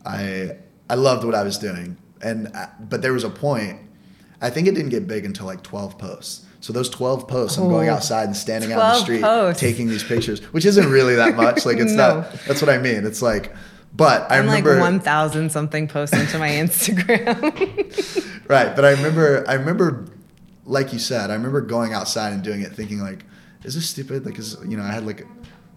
I, 0.05 0.57
I 0.89 0.95
loved 0.95 1.25
what 1.25 1.35
I 1.35 1.43
was 1.43 1.57
doing. 1.57 1.97
And, 2.21 2.47
I, 2.55 2.69
but 2.79 3.01
there 3.01 3.13
was 3.13 3.23
a 3.23 3.29
point, 3.29 3.79
I 4.41 4.49
think 4.49 4.67
it 4.67 4.75
didn't 4.75 4.89
get 4.89 5.07
big 5.07 5.25
until 5.25 5.45
like 5.45 5.63
12 5.63 5.97
posts. 5.97 6.45
So 6.61 6.71
those 6.71 6.89
12 6.89 7.27
posts, 7.27 7.57
I'm 7.57 7.67
going 7.69 7.89
Oh. 7.89 7.93
outside 7.95 8.25
and 8.25 8.37
standing 8.37 8.71
out 8.71 8.79
in 8.79 8.87
the 8.93 8.99
street, 8.99 9.21
posts. 9.21 9.59
taking 9.59 9.87
these 9.87 10.03
pictures, 10.03 10.39
which 10.53 10.65
isn't 10.65 10.89
really 10.91 11.15
that 11.15 11.35
much. 11.35 11.65
Like 11.65 11.77
it's 11.77 11.91
No. 11.93 12.19
not, 12.21 12.31
that's 12.47 12.61
what 12.61 12.69
I 12.69 12.77
mean. 12.77 13.05
It's 13.05 13.21
like, 13.21 13.53
but 13.93 14.31
I 14.31 14.37
I'm 14.37 14.45
remember 14.45 14.73
like 14.75 14.81
1,000 14.81 15.51
something 15.51 15.87
posting 15.87 16.25
to 16.27 16.39
my 16.39 16.49
Instagram. 16.63 18.27
Right, 18.47 18.75
but 18.75 18.83
I 18.83 18.91
remember, 18.91 19.45
I 19.47 19.53
remember, 19.53 20.07
like 20.65 20.91
you 20.91 20.99
said, 20.99 21.29
I 21.31 21.35
remember 21.35 21.61
going 21.61 21.93
outside 21.93 22.33
and 22.33 22.43
doing 22.43 22.61
it, 22.63 22.73
thinking 22.73 22.99
like, 22.99 23.23
"Is 23.63 23.75
this 23.75 23.87
stupid?" 23.89 24.25
Like, 24.25 24.37
is 24.37 24.57
you 24.67 24.75
know, 24.75 24.83
I 24.83 24.91
had 24.91 25.05
like 25.05 25.25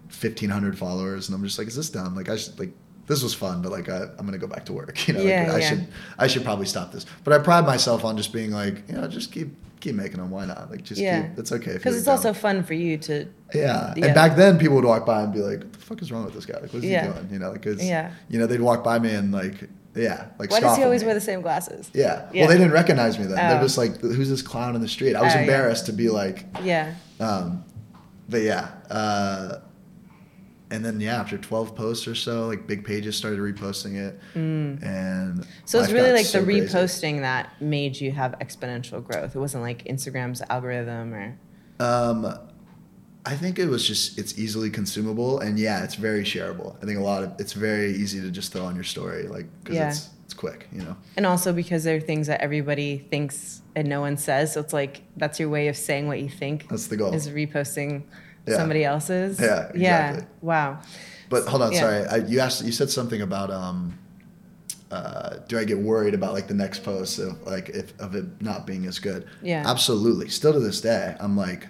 fifteen 0.08 0.50
hundred 0.50 0.76
followers, 0.76 1.28
and 1.28 1.36
I'm 1.36 1.44
just 1.44 1.56
like, 1.56 1.68
"Is 1.68 1.76
this 1.76 1.88
dumb?" 1.90 2.16
Like, 2.16 2.28
I 2.28 2.34
should 2.36 2.58
like, 2.58 2.72
this 3.06 3.22
was 3.22 3.32
fun, 3.32 3.62
but 3.62 3.70
like, 3.70 3.88
I, 3.88 4.02
I'm 4.18 4.24
gonna 4.26 4.38
go 4.38 4.48
back 4.48 4.64
to 4.66 4.72
work. 4.72 4.96
You 5.06 5.14
know, 5.14 5.20
Yeah, 5.22 5.44
like, 5.44 5.52
I 5.52 5.58
yeah. 5.60 5.68
should, 5.68 5.88
I 6.18 6.26
should 6.26 6.42
probably 6.42 6.66
stop 6.66 6.90
this. 6.90 7.06
But 7.22 7.32
I 7.34 7.38
pride 7.38 7.64
myself 7.64 8.04
on 8.04 8.16
just 8.16 8.32
being 8.32 8.50
like, 8.50 8.88
you 8.88 8.96
know, 8.96 9.06
just 9.06 9.30
keep, 9.30 9.54
keep 9.84 9.94
making 9.94 10.16
them. 10.16 10.30
Why 10.30 10.46
not? 10.46 10.70
Like, 10.70 10.82
just 10.82 11.00
Yeah. 11.00 11.22
keep. 11.28 11.38
It's 11.38 11.52
okay 11.52 11.74
Because 11.74 11.94
it's 11.96 12.06
dumb. 12.06 12.16
also 12.16 12.32
fun 12.32 12.62
for 12.64 12.74
you 12.74 12.96
to. 12.98 13.26
Yeah. 13.54 13.94
Yeah. 13.96 14.06
And 14.06 14.14
back 14.14 14.34
then, 14.36 14.58
people 14.58 14.76
would 14.76 14.84
walk 14.84 15.04
by 15.06 15.22
and 15.22 15.32
be 15.32 15.40
like, 15.40 15.58
"What 15.60 15.72
the 15.74 15.78
fuck 15.78 16.02
is 16.02 16.10
wrong 16.10 16.24
with 16.24 16.34
this 16.34 16.46
guy? 16.46 16.54
Like, 16.60 16.72
what 16.72 16.82
is 16.82 16.84
Yeah. 16.84 17.06
he 17.06 17.12
doing?" 17.12 17.28
You 17.32 17.38
know, 17.38 17.52
because 17.52 17.84
Yeah. 17.84 18.10
you 18.28 18.38
know, 18.38 18.46
they'd 18.46 18.60
walk 18.60 18.82
by 18.82 18.98
me 18.98 19.12
and 19.14 19.30
like, 19.30 19.68
yeah, 19.94 20.24
like. 20.38 20.50
Why 20.50 20.60
does 20.60 20.76
he 20.76 20.82
always 20.82 21.02
me. 21.02 21.06
wear 21.06 21.14
the 21.14 21.20
same 21.20 21.40
glasses? 21.42 21.90
Yeah. 21.92 22.22
Yeah. 22.32 22.42
Well, 22.42 22.48
they 22.48 22.56
didn't 22.58 22.72
recognize 22.72 23.18
me 23.18 23.26
then. 23.26 23.36
They're 23.36 23.58
Oh. 23.58 23.62
just 23.62 23.78
like, 23.78 24.00
who's 24.00 24.28
this 24.30 24.42
clown 24.42 24.74
in 24.74 24.80
the 24.80 24.88
street? 24.88 25.14
I 25.14 25.22
was 25.22 25.34
Oh, 25.36 25.40
embarrassed 25.40 25.86
to 25.86 25.92
be 25.92 26.08
like, 26.08 26.46
Yeah. 26.64 26.94
um, 27.20 27.62
but 28.28 28.40
yeah. 28.42 28.68
Uh, 28.90 29.56
and 30.74 30.84
then 30.84 31.00
yeah, 31.00 31.20
after 31.20 31.38
12 31.38 31.74
posts 31.76 32.06
or 32.08 32.14
so, 32.14 32.46
like 32.46 32.66
big 32.66 32.84
pages 32.84 33.16
started 33.16 33.38
reposting 33.40 33.94
it, 33.96 34.18
and 34.34 34.80
Mm. 34.80 35.46
So 35.64 35.80
it's 35.80 35.92
really 35.92 36.12
like 36.12 36.26
so 36.26 36.40
the 36.40 36.44
crazy. 36.44 36.66
reposting 36.66 37.20
that 37.20 37.60
made 37.60 38.00
you 38.00 38.10
have 38.12 38.34
exponential 38.40 39.02
growth. 39.04 39.34
It 39.36 39.38
wasn't 39.38 39.62
like 39.62 39.84
Instagram's 39.84 40.42
algorithm 40.50 41.14
or. 41.14 41.38
Um, 41.80 42.38
I 43.26 43.36
think 43.36 43.58
it 43.58 43.66
was 43.68 43.86
just 43.86 44.18
it's 44.18 44.38
easily 44.38 44.68
consumable, 44.70 45.40
and 45.40 45.58
yeah, 45.58 45.82
it's 45.84 45.94
very 45.94 46.24
shareable. 46.24 46.76
I 46.82 46.86
think 46.86 46.98
a 46.98 47.02
lot 47.02 47.22
of 47.22 47.32
it's 47.38 47.54
very 47.54 47.92
easy 47.94 48.20
to 48.20 48.30
just 48.30 48.52
throw 48.52 48.64
on 48.64 48.74
your 48.74 48.84
story, 48.84 49.28
like 49.28 49.46
because 49.62 49.76
Yeah. 49.76 49.88
it's 49.88 50.10
it's 50.26 50.34
quick, 50.34 50.68
you 50.72 50.82
know. 50.82 50.96
And 51.16 51.24
also 51.26 51.52
because 51.52 51.84
there 51.84 51.96
are 51.96 52.00
things 52.00 52.26
that 52.26 52.40
everybody 52.42 52.98
thinks 53.10 53.62
and 53.76 53.88
no 53.88 54.00
one 54.00 54.16
says. 54.18 54.52
So 54.52 54.60
it's 54.60 54.72
like 54.72 55.02
that's 55.16 55.38
your 55.40 55.48
way 55.48 55.68
of 55.68 55.76
saying 55.76 56.06
what 56.06 56.20
you 56.20 56.28
think 56.28 56.68
That's 56.68 56.86
the 56.88 56.96
goal. 56.96 57.14
is 57.14 57.28
reposting 57.28 58.02
Yeah. 58.46 58.56
somebody 58.56 58.84
else's. 58.84 59.40
Yeah, 59.40 59.70
Yeah. 59.74 60.08
exactly. 60.10 60.26
Wow. 60.42 60.78
But 61.30 61.46
hold 61.46 61.62
on, 61.62 61.72
Yeah. 61.72 61.80
sorry. 61.80 62.06
I, 62.06 62.16
you 62.26 62.40
asked, 62.40 62.64
you 62.64 62.72
said 62.72 62.90
something 62.90 63.22
about 63.22 63.50
um, 63.50 63.98
uh, 64.90 65.36
do 65.48 65.58
I 65.58 65.64
get 65.64 65.78
worried 65.78 66.14
about 66.14 66.32
like 66.34 66.46
the 66.46 66.54
next 66.54 66.84
post 66.84 67.18
of 67.18 67.42
like 67.46 67.70
if 67.70 67.98
of 67.98 68.14
it 68.14 68.26
not 68.40 68.66
being 68.66 68.86
as 68.86 68.98
good? 68.98 69.26
Yeah. 69.42 69.64
absolutely. 69.66 70.28
Still 70.28 70.52
to 70.52 70.60
this 70.60 70.80
day, 70.80 71.16
I'm 71.18 71.36
like, 71.36 71.68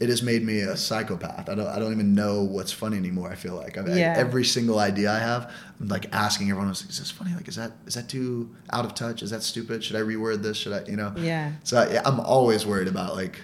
it 0.00 0.08
has 0.08 0.22
made 0.22 0.42
me 0.44 0.60
a 0.60 0.76
psychopath. 0.76 1.48
I 1.48 1.54
don't, 1.54 1.66
I 1.66 1.78
don't 1.78 1.92
even 1.92 2.14
know 2.14 2.42
what's 2.42 2.72
funny 2.72 2.96
anymore. 2.96 3.30
I 3.30 3.34
feel 3.36 3.54
like 3.54 3.78
I've, 3.78 3.88
Yeah. 3.88 4.14
every 4.16 4.44
single 4.44 4.78
idea 4.80 5.12
I 5.12 5.18
have, 5.20 5.50
I'm 5.80 5.88
like 5.88 6.06
asking 6.12 6.48
everyone, 6.50 6.68
else, 6.68 6.82
is 6.84 6.98
this 6.98 7.10
funny? 7.10 7.32
Like, 7.34 7.46
is 7.48 7.56
that 7.56 7.72
is 7.86 7.94
that 7.94 8.08
too 8.08 8.50
out 8.72 8.84
of 8.84 8.94
touch? 8.94 9.22
Is 9.22 9.30
that 9.30 9.42
stupid? 9.42 9.82
Should 9.82 9.96
I 9.96 10.00
reword 10.00 10.42
this? 10.42 10.56
Should 10.56 10.72
I, 10.72 10.84
you 10.90 10.96
know? 10.96 11.12
Yeah. 11.16 11.52
So 11.64 11.88
yeah, 11.90 12.02
I'm 12.04 12.20
always 12.20 12.66
worried 12.66 12.88
about 12.88 13.14
like 13.16 13.40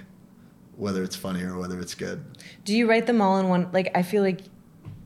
whether 0.79 1.03
it's 1.03 1.17
funny 1.17 1.43
or 1.43 1.59
whether 1.59 1.79
it's 1.81 1.95
good. 1.95 2.25
Do 2.65 2.75
you 2.75 2.89
write 2.89 3.07
them 3.07 3.21
all 3.21 3.39
in 3.39 3.49
one? 3.49 3.69
Like, 3.73 3.91
I 3.95 4.03
feel 4.03 4.23
like 4.23 4.41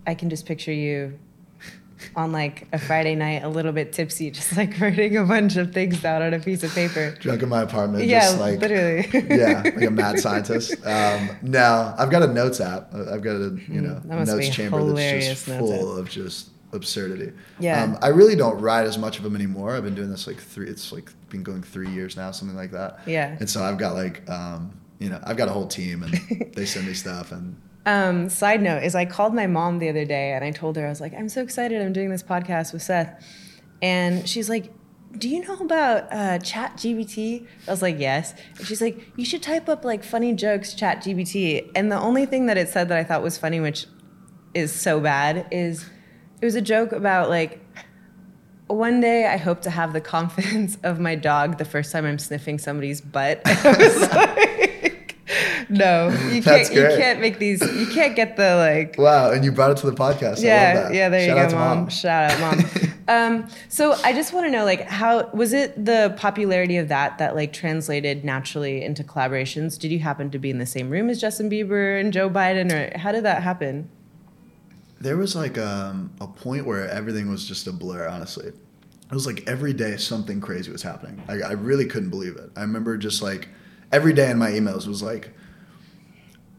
I 0.06 0.14
can 0.14 0.30
just 0.30 0.46
picture 0.46 0.72
you 0.72 1.18
on 2.16 2.32
like 2.32 2.66
a 2.72 2.78
Friday 2.78 3.14
night, 3.14 3.42
a 3.44 3.48
little 3.48 3.72
bit 3.72 3.92
tipsy, 3.92 4.30
just 4.30 4.56
like 4.56 4.78
writing 4.80 5.16
a 5.16 5.24
bunch 5.24 5.56
of 5.56 5.72
things 5.72 6.00
down 6.02 6.22
on 6.22 6.34
a 6.34 6.40
piece 6.40 6.62
of 6.62 6.74
paper. 6.74 7.12
Drunk 7.20 7.42
in 7.42 7.48
my 7.48 7.62
apartment, 7.62 8.04
yeah, 8.04 8.20
just 8.20 8.38
like 8.38 8.60
literally. 8.60 9.08
yeah, 9.30 9.62
like 9.64 9.82
a 9.82 9.90
mad 9.90 10.18
scientist. 10.18 10.74
Um, 10.84 11.30
no, 11.42 11.94
I've 11.96 12.10
got 12.10 12.22
a 12.22 12.26
notes 12.26 12.60
app. 12.60 12.92
Uh, 12.92 13.12
I've 13.12 13.22
got 13.22 13.36
a 13.36 13.56
you 13.68 13.80
know 13.80 14.00
Mm, 14.06 14.26
notes 14.26 14.48
chamber 14.48 14.92
that's 14.92 15.26
just 15.26 15.44
full 15.46 15.96
of 15.96 16.08
just 16.10 16.50
absurdity. 16.72 17.32
Yeah. 17.60 17.82
Um, 17.82 17.98
I 18.02 18.08
really 18.08 18.34
don't 18.34 18.60
write 18.60 18.86
as 18.86 18.98
much 18.98 19.18
of 19.18 19.24
them 19.24 19.36
anymore. 19.36 19.76
I've 19.76 19.84
been 19.84 19.94
doing 19.94 20.10
this 20.10 20.26
like 20.26 20.38
three. 20.38 20.68
It's 20.68 20.92
like 20.92 21.10
been 21.28 21.42
going 21.42 21.62
three 21.62 21.88
years 21.90 22.16
now, 22.16 22.30
something 22.30 22.56
like 22.56 22.72
that. 22.72 23.00
Yeah. 23.06 23.36
And 23.38 23.48
so 23.48 23.62
I've 23.62 23.78
got 23.78 23.94
like 23.94 24.28
um, 24.28 24.72
you 25.02 25.10
know 25.10 25.20
I've 25.24 25.36
got 25.36 25.48
a 25.48 25.52
whole 25.52 25.66
team 25.66 26.02
and 26.02 26.12
they 26.54 26.64
send 26.64 26.86
me 26.86 26.94
stuff 26.94 27.32
and 27.32 27.60
Um, 27.84 28.28
side 28.28 28.62
note 28.62 28.84
is 28.84 28.94
I 28.94 29.04
called 29.06 29.34
my 29.34 29.48
mom 29.48 29.80
the 29.80 29.88
other 29.88 30.04
day 30.04 30.32
and 30.32 30.44
I 30.44 30.52
told 30.52 30.76
her 30.76 30.86
I 30.86 30.88
was 30.88 31.00
like, 31.00 31.14
I'm 31.14 31.28
so 31.28 31.42
excited 31.42 31.82
I'm 31.82 31.92
doing 31.92 32.10
this 32.10 32.22
podcast 32.22 32.72
with 32.72 32.82
Seth, 32.82 33.12
and 33.80 34.28
she's 34.28 34.48
like, 34.48 34.72
Do 35.18 35.28
you 35.28 35.44
know 35.44 35.56
about 35.56 36.04
uh, 36.12 36.38
ChatGPT? 36.38 37.46
I 37.66 37.70
was 37.70 37.82
like, 37.82 37.98
Yes. 37.98 38.34
And 38.56 38.66
she's 38.66 38.80
like, 38.80 39.04
You 39.16 39.24
should 39.24 39.42
type 39.42 39.68
up 39.68 39.84
like 39.84 40.04
funny 40.04 40.32
jokes 40.32 40.74
ChatGPT. 40.74 41.72
And 41.74 41.90
the 41.90 41.98
only 41.98 42.24
thing 42.24 42.46
that 42.46 42.56
it 42.56 42.68
said 42.68 42.88
that 42.88 42.98
I 42.98 43.02
thought 43.02 43.22
was 43.22 43.36
funny, 43.36 43.58
which 43.58 43.86
is 44.54 44.72
so 44.72 45.00
bad, 45.00 45.48
is 45.50 45.84
it 46.40 46.44
was 46.44 46.54
a 46.54 46.62
joke 46.62 46.92
about 46.92 47.28
like. 47.28 47.58
One 48.68 49.00
day, 49.00 49.26
I 49.26 49.36
hope 49.36 49.60
to 49.62 49.70
have 49.70 49.92
the 49.92 50.00
confidence 50.16 50.78
of 50.82 50.98
my 50.98 51.14
dog 51.14 51.58
the 51.58 51.64
first 51.64 51.92
time 51.92 52.06
I'm 52.06 52.18
sniffing 52.18 52.58
somebody's 52.58 53.02
butt. 53.02 53.42
I 53.44 53.76
was 53.76 54.00
like, 54.00 54.71
No, 55.72 56.08
you 56.30 56.42
can't. 56.42 56.72
You 56.72 56.82
can't 56.82 57.20
make 57.20 57.38
these. 57.38 57.60
You 57.60 57.86
can't 57.86 58.14
get 58.14 58.36
the 58.36 58.56
like. 58.56 58.96
Wow, 58.98 59.30
and 59.30 59.44
you 59.44 59.52
brought 59.52 59.70
it 59.70 59.78
to 59.78 59.90
the 59.90 59.96
podcast. 59.96 60.42
Yeah, 60.42 60.74
that. 60.74 60.94
yeah. 60.94 61.08
There 61.08 61.26
Shout 61.26 61.36
you 61.36 61.42
go, 61.44 61.50
to 61.50 61.56
mom. 61.56 61.88
Shout 61.88 62.30
out, 62.30 62.40
mom. 62.40 62.70
um, 63.08 63.48
so 63.68 63.92
I 64.04 64.12
just 64.12 64.32
want 64.32 64.46
to 64.46 64.50
know, 64.50 64.64
like, 64.64 64.82
how 64.82 65.30
was 65.32 65.52
it 65.52 65.82
the 65.82 66.14
popularity 66.18 66.76
of 66.76 66.88
that 66.88 67.18
that 67.18 67.34
like 67.34 67.52
translated 67.52 68.24
naturally 68.24 68.84
into 68.84 69.02
collaborations? 69.02 69.78
Did 69.78 69.90
you 69.90 69.98
happen 69.98 70.30
to 70.30 70.38
be 70.38 70.50
in 70.50 70.58
the 70.58 70.66
same 70.66 70.90
room 70.90 71.08
as 71.08 71.20
Justin 71.20 71.48
Bieber 71.48 71.98
and 71.98 72.12
Joe 72.12 72.28
Biden, 72.28 72.70
or 72.70 72.98
how 72.98 73.12
did 73.12 73.24
that 73.24 73.42
happen? 73.42 73.88
There 75.00 75.16
was 75.16 75.34
like 75.34 75.58
um, 75.58 76.12
a 76.20 76.26
point 76.26 76.66
where 76.66 76.88
everything 76.88 77.30
was 77.30 77.48
just 77.48 77.66
a 77.66 77.72
blur, 77.72 78.06
honestly. 78.06 78.48
It 78.48 79.14
was 79.14 79.26
like 79.26 79.42
every 79.46 79.72
day 79.72 79.96
something 79.96 80.40
crazy 80.40 80.70
was 80.70 80.82
happening. 80.82 81.22
I, 81.28 81.40
I 81.40 81.52
really 81.52 81.86
couldn't 81.86 82.10
believe 82.10 82.36
it. 82.36 82.50
I 82.56 82.60
remember 82.60 82.96
just 82.96 83.20
like 83.20 83.48
every 83.92 84.12
day 84.14 84.30
in 84.30 84.38
my 84.38 84.50
emails 84.50 84.86
was 84.86 85.02
like, 85.02 85.30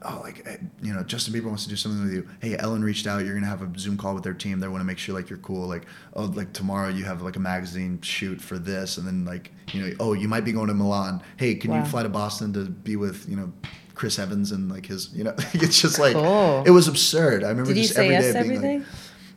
oh, 0.04 0.20
like, 0.22 0.42
eh, 0.46 0.56
you 0.82 0.92
know, 0.92 1.02
Justin 1.02 1.34
Bieber 1.34 1.46
wants 1.46 1.64
to 1.64 1.68
do 1.70 1.76
something 1.76 2.04
with 2.04 2.12
you. 2.12 2.28
Hey, 2.40 2.56
Ellen 2.58 2.82
reached 2.84 3.06
out. 3.06 3.18
You're 3.24 3.32
going 3.32 3.42
to 3.42 3.48
have 3.48 3.62
a 3.62 3.78
Zoom 3.78 3.96
call 3.96 4.14
with 4.14 4.22
their 4.24 4.34
team. 4.34 4.60
They 4.60 4.68
want 4.68 4.80
to 4.80 4.84
make 4.84 4.98
sure 4.98 5.14
like 5.14 5.28
you're 5.30 5.38
cool. 5.40 5.66
Like, 5.66 5.86
oh, 6.14 6.24
like 6.24 6.52
tomorrow 6.52 6.88
you 6.88 7.04
have 7.04 7.22
like 7.22 7.36
a 7.36 7.40
magazine 7.40 8.00
shoot 8.02 8.40
for 8.40 8.58
this. 8.58 8.98
And 8.98 9.06
then 9.06 9.24
like, 9.24 9.52
you 9.72 9.80
know, 9.82 9.94
oh, 10.00 10.12
you 10.12 10.28
might 10.28 10.44
be 10.44 10.52
going 10.52 10.68
to 10.68 10.74
Milan. 10.74 11.22
Hey, 11.36 11.54
can 11.54 11.70
Wow. 11.70 11.78
you 11.80 11.84
fly 11.86 12.02
to 12.02 12.08
Boston 12.08 12.52
to 12.54 12.64
be 12.66 12.96
with, 12.96 13.28
you 13.28 13.36
know, 13.36 13.52
Chris 13.94 14.18
Evans 14.18 14.52
and 14.52 14.70
like 14.70 14.86
his, 14.86 15.12
you 15.14 15.24
know, 15.24 15.34
it's 15.54 15.80
just 15.80 15.98
like, 15.98 16.14
Cool. 16.14 16.62
it 16.66 16.70
was 16.70 16.88
absurd. 16.88 17.44
I 17.44 17.48
remember 17.48 17.72
Did 17.72 17.82
just 17.82 17.96
every 17.96 18.08
day 18.08 18.14
yes 18.14 18.32
being 18.32 18.36
everything? 18.56 18.78
like, 18.80 18.88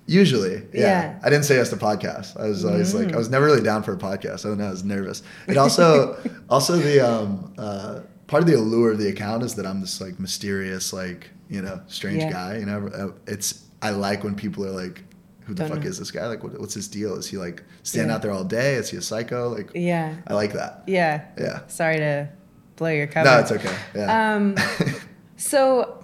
Usually, 0.09 0.55
yeah. 0.73 0.79
Yeah. 0.81 1.13
Mm. 1.13 1.25
I 1.25 1.29
didn't 1.29 1.43
say 1.45 1.55
yes 1.57 1.69
to 1.71 1.75
podcasts. 1.75 2.39
I 2.39 2.47
was 2.47 2.63
always 2.63 2.93
like, 2.93 3.13
I 3.13 3.17
was 3.17 3.29
never 3.29 3.45
really 3.45 3.61
down 3.61 3.83
for 3.83 3.91
a 3.93 3.97
podcast. 3.97 4.45
I 4.45 4.49
don't 4.49 4.57
know. 4.57 4.67
I 4.67 4.69
was 4.69 4.85
nervous. 4.85 5.21
It 5.49 5.57
also, 5.57 6.17
also 6.49 6.77
the 6.77 7.01
um, 7.01 7.53
uh, 7.57 7.99
part 8.27 8.43
of 8.43 8.47
the 8.49 8.55
allure 8.55 8.91
of 8.91 8.97
the 8.99 9.07
account 9.09 9.43
is 9.43 9.55
that 9.55 9.65
I'm 9.65 9.81
this 9.81 9.99
like 10.01 10.19
mysterious, 10.19 10.93
like 10.93 11.29
you 11.49 11.61
know, 11.61 11.81
strange 11.87 12.23
Yeah. 12.23 12.31
guy. 12.31 12.57
You 12.57 12.65
know, 12.65 12.87
Uh, 12.87 13.07
it's 13.25 13.63
I 13.81 13.91
like 13.91 14.23
when 14.23 14.35
people 14.35 14.65
are 14.65 14.71
like, 14.71 15.03
who 15.45 15.53
the 15.53 15.63
Don't 15.63 15.69
fuck 15.69 15.83
know. 15.83 15.89
is 15.89 15.97
this 15.99 16.11
guy? 16.11 16.27
Like, 16.27 16.43
what, 16.43 16.59
what's 16.59 16.73
his 16.73 16.87
deal? 16.89 17.15
Is 17.15 17.27
he 17.27 17.37
like 17.37 17.63
standing 17.83 18.09
Yeah. 18.09 18.15
out 18.15 18.21
there 18.21 18.31
all 18.31 18.43
day? 18.43 18.75
Is 18.75 18.89
he 18.89 18.97
a 18.97 19.01
psycho? 19.01 19.49
Like, 19.55 19.69
Yeah, 19.73 20.15
I 20.27 20.33
like 20.33 20.51
that. 20.53 20.83
yeah. 20.87 21.21
Yeah. 21.37 21.61
Sorry 21.67 21.97
to 21.97 22.27
blow 22.75 22.89
your 22.89 23.07
cover. 23.07 23.29
No, 23.29 23.39
it's 23.39 23.51
okay. 23.51 23.73
Yeah. 23.95 24.35
Um, 24.35 24.55
so, 25.37 26.03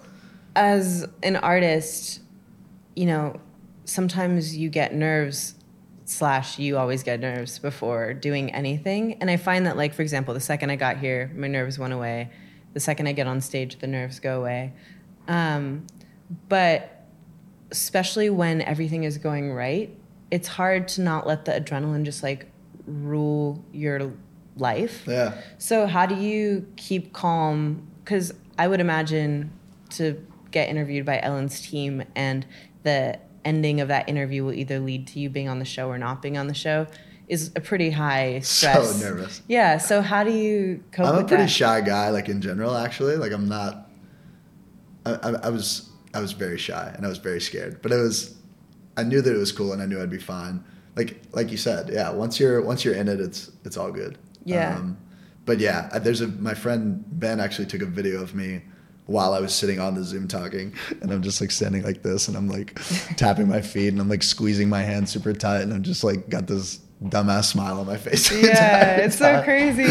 as 0.56 1.06
an 1.24 1.36
artist, 1.36 2.22
you 2.96 3.06
know, 3.06 3.36
sometimes 3.86 4.56
you 4.56 4.70
get 4.70 4.94
nerves 4.96 5.56
slash 6.14 6.60
you 6.60 6.78
always 6.78 7.04
get 7.04 7.20
nerves 7.20 7.60
before 7.60 8.14
doing 8.14 8.54
anything 8.54 9.14
and 9.22 9.30
i 9.30 9.38
find 9.38 9.66
that 9.66 9.78
like 9.78 9.94
for 9.94 10.02
example 10.02 10.34
the 10.34 10.40
second 10.40 10.70
i 10.70 10.76
got 10.76 10.98
here 10.98 11.32
my 11.36 11.48
nerves 11.48 11.80
went 11.80 11.94
away 11.94 12.30
the 12.74 12.80
second 12.80 13.08
i 13.08 13.12
get 13.12 13.28
on 13.28 13.42
stage 13.42 13.78
the 13.80 13.88
nerves 13.88 14.20
go 14.20 14.40
away 14.40 14.74
um, 15.28 15.88
but 16.50 17.06
especially 17.72 18.30
when 18.30 18.62
everything 18.62 19.04
is 19.04 19.18
going 19.18 19.52
right 19.52 19.96
it's 20.32 20.48
hard 20.48 20.88
to 20.88 21.02
not 21.02 21.26
let 21.26 21.46
the 21.46 21.52
adrenaline 21.52 22.04
just 22.04 22.24
like 22.24 22.48
rule 22.86 23.64
your 23.72 24.12
life 24.58 25.04
yeah. 25.08 25.34
so 25.58 25.88
how 25.88 26.06
do 26.06 26.16
you 26.16 26.66
keep 26.76 27.14
calm? 27.14 27.88
Because 28.04 28.34
I 28.58 28.68
would 28.68 28.80
imagine 28.80 29.52
to 29.92 30.26
get 30.52 30.70
interviewed 30.70 31.06
by 31.06 31.20
Ellen's 31.22 31.62
team 31.62 32.04
and 32.16 32.46
the 32.84 33.20
ending 33.46 33.82
of 33.82 33.88
that 33.90 34.08
interview 34.10 34.44
will 34.44 34.54
either 34.54 34.80
lead 34.80 35.08
to 35.08 35.20
you 35.20 35.30
being 35.30 35.50
on 35.50 35.60
the 35.60 35.66
show 35.66 35.90
or 35.90 35.98
not 35.98 36.22
being 36.22 36.38
on 36.38 36.48
the 36.48 36.54
show 36.54 36.88
is 37.28 37.52
a 37.56 37.62
pretty 37.62 37.90
high 37.90 38.40
stress. 38.44 39.00
So 39.00 39.10
nervous. 39.10 39.42
Yeah. 39.48 39.78
So 39.78 40.02
how 40.02 40.24
do 40.24 40.32
you 40.32 40.84
cope 40.92 41.08
I'm 41.08 41.24
a 41.24 41.28
pretty 41.28 41.44
that? 41.44 41.50
shy 41.50 41.82
guy, 41.82 42.10
like 42.10 42.30
in 42.30 42.42
general. 42.42 42.76
Actually, 42.76 43.18
like 43.18 43.32
I'm 43.32 43.48
not. 43.48 43.90
I, 45.06 45.14
I, 45.14 45.30
I 45.46 45.50
was 45.50 45.90
I 46.14 46.22
was 46.22 46.32
very 46.32 46.58
shy 46.58 46.94
and 46.96 47.06
I 47.06 47.10
was 47.10 47.18
very 47.18 47.42
scared, 47.42 47.82
but 47.82 47.92
it 47.92 47.98
was. 47.98 48.36
I 48.96 49.04
knew 49.04 49.22
that 49.22 49.36
it 49.36 49.40
was 49.40 49.52
cool 49.52 49.74
and 49.74 49.82
I 49.82 49.86
knew 49.86 50.02
I'd 50.02 50.12
be 50.12 50.20
fine. 50.20 50.64
Like 50.96 51.22
like 51.32 51.52
you 51.52 51.58
said, 51.58 51.90
yeah. 51.92 52.12
Once 52.12 52.40
you're 52.40 52.62
once 52.62 52.86
you're 52.86 52.96
in 52.96 53.08
it, 53.08 53.20
it's 53.20 53.52
it's 53.66 53.78
all 53.78 53.92
good. 53.92 54.18
Yeah. 54.46 54.76
Um, 54.78 54.98
but 55.46 55.60
yeah, 55.60 56.00
there's 56.00 56.22
a 56.22 56.28
my 56.28 56.54
friend 56.54 57.04
Ben 57.08 57.40
actually 57.40 57.66
took 57.66 57.82
a 57.82 57.86
video 57.86 58.22
of 58.22 58.36
me 58.36 58.62
while 59.06 59.34
I 59.34 59.40
was 59.40 59.54
sitting 59.54 59.80
on 59.80 59.96
the 59.96 60.04
Zoom 60.04 60.28
talking, 60.28 60.74
and 61.02 61.12
I'm 61.12 61.22
just 61.22 61.42
like 61.42 61.52
standing 61.52 61.84
like 61.84 62.04
this, 62.04 62.28
and 62.28 62.38
I'm 62.38 62.48
like 62.48 62.80
tapping 63.18 63.48
my 63.50 63.62
feet, 63.62 63.90
and 63.90 64.00
I'm 64.00 64.10
like 64.10 64.24
squeezing 64.24 64.70
my 64.70 64.82
hand 64.82 65.10
super 65.10 65.34
tight, 65.34 65.62
and 65.62 65.74
I'm 65.74 65.84
just 65.84 66.04
like 66.04 66.30
got 66.30 66.48
this 66.48 66.80
dumbass 67.04 67.46
smile 67.46 67.80
on 67.82 67.86
my 67.88 67.98
face. 67.98 68.32
yeah, 68.44 68.96
it's 68.98 69.18
so 69.18 69.42
crazy. 69.44 69.84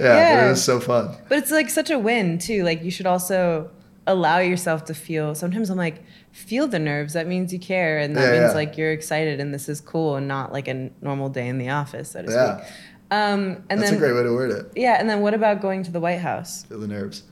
Yeah, 0.00 0.36
but 0.36 0.44
it 0.44 0.48
was 0.50 0.62
so 0.62 0.78
fun. 0.78 1.16
But 1.28 1.38
it's 1.38 1.50
like 1.50 1.68
such 1.68 1.90
a 1.90 1.98
win 1.98 2.38
too. 2.38 2.62
Like 2.62 2.84
you 2.84 2.90
should 2.92 3.06
also 3.06 3.70
allow 4.06 4.38
yourself 4.38 4.84
to 4.86 4.94
feel. 4.94 5.34
Sometimes 5.34 5.68
I'm 5.70 5.76
like, 5.78 6.02
feel 6.32 6.66
the 6.68 6.78
nerves. 6.78 7.12
That 7.14 7.26
means 7.26 7.52
you 7.52 7.58
care, 7.58 7.98
and 7.98 8.16
that 8.16 8.32
Yeah, 8.32 8.40
means 8.40 8.50
yeah. 8.52 8.54
like 8.56 8.76
you're 8.76 8.92
excited, 8.92 9.40
and 9.40 9.52
this 9.52 9.68
is 9.68 9.80
cool, 9.80 10.14
and 10.14 10.28
not 10.28 10.52
like 10.52 10.68
a 10.68 10.90
normal 11.02 11.28
day 11.28 11.48
in 11.48 11.58
the 11.58 11.70
office, 11.70 12.12
so 12.12 12.22
to 12.22 12.30
Yeah. 12.30 12.58
speak. 12.58 12.72
Um, 13.12 13.64
and 13.68 13.80
That's 13.80 13.90
then 13.90 13.94
a 13.94 13.98
great 13.98 14.12
way 14.14 14.22
to 14.22 14.32
word 14.32 14.52
it. 14.52 14.66
yeah, 14.76 14.92
and 15.00 15.10
then 15.10 15.20
what 15.22 15.34
about 15.34 15.60
going 15.60 15.82
to 15.82 15.90
the 15.90 15.98
White 15.98 16.20
House? 16.20 16.62
Feel 16.66 16.78
the 16.78 16.86
nerves. 16.86 17.24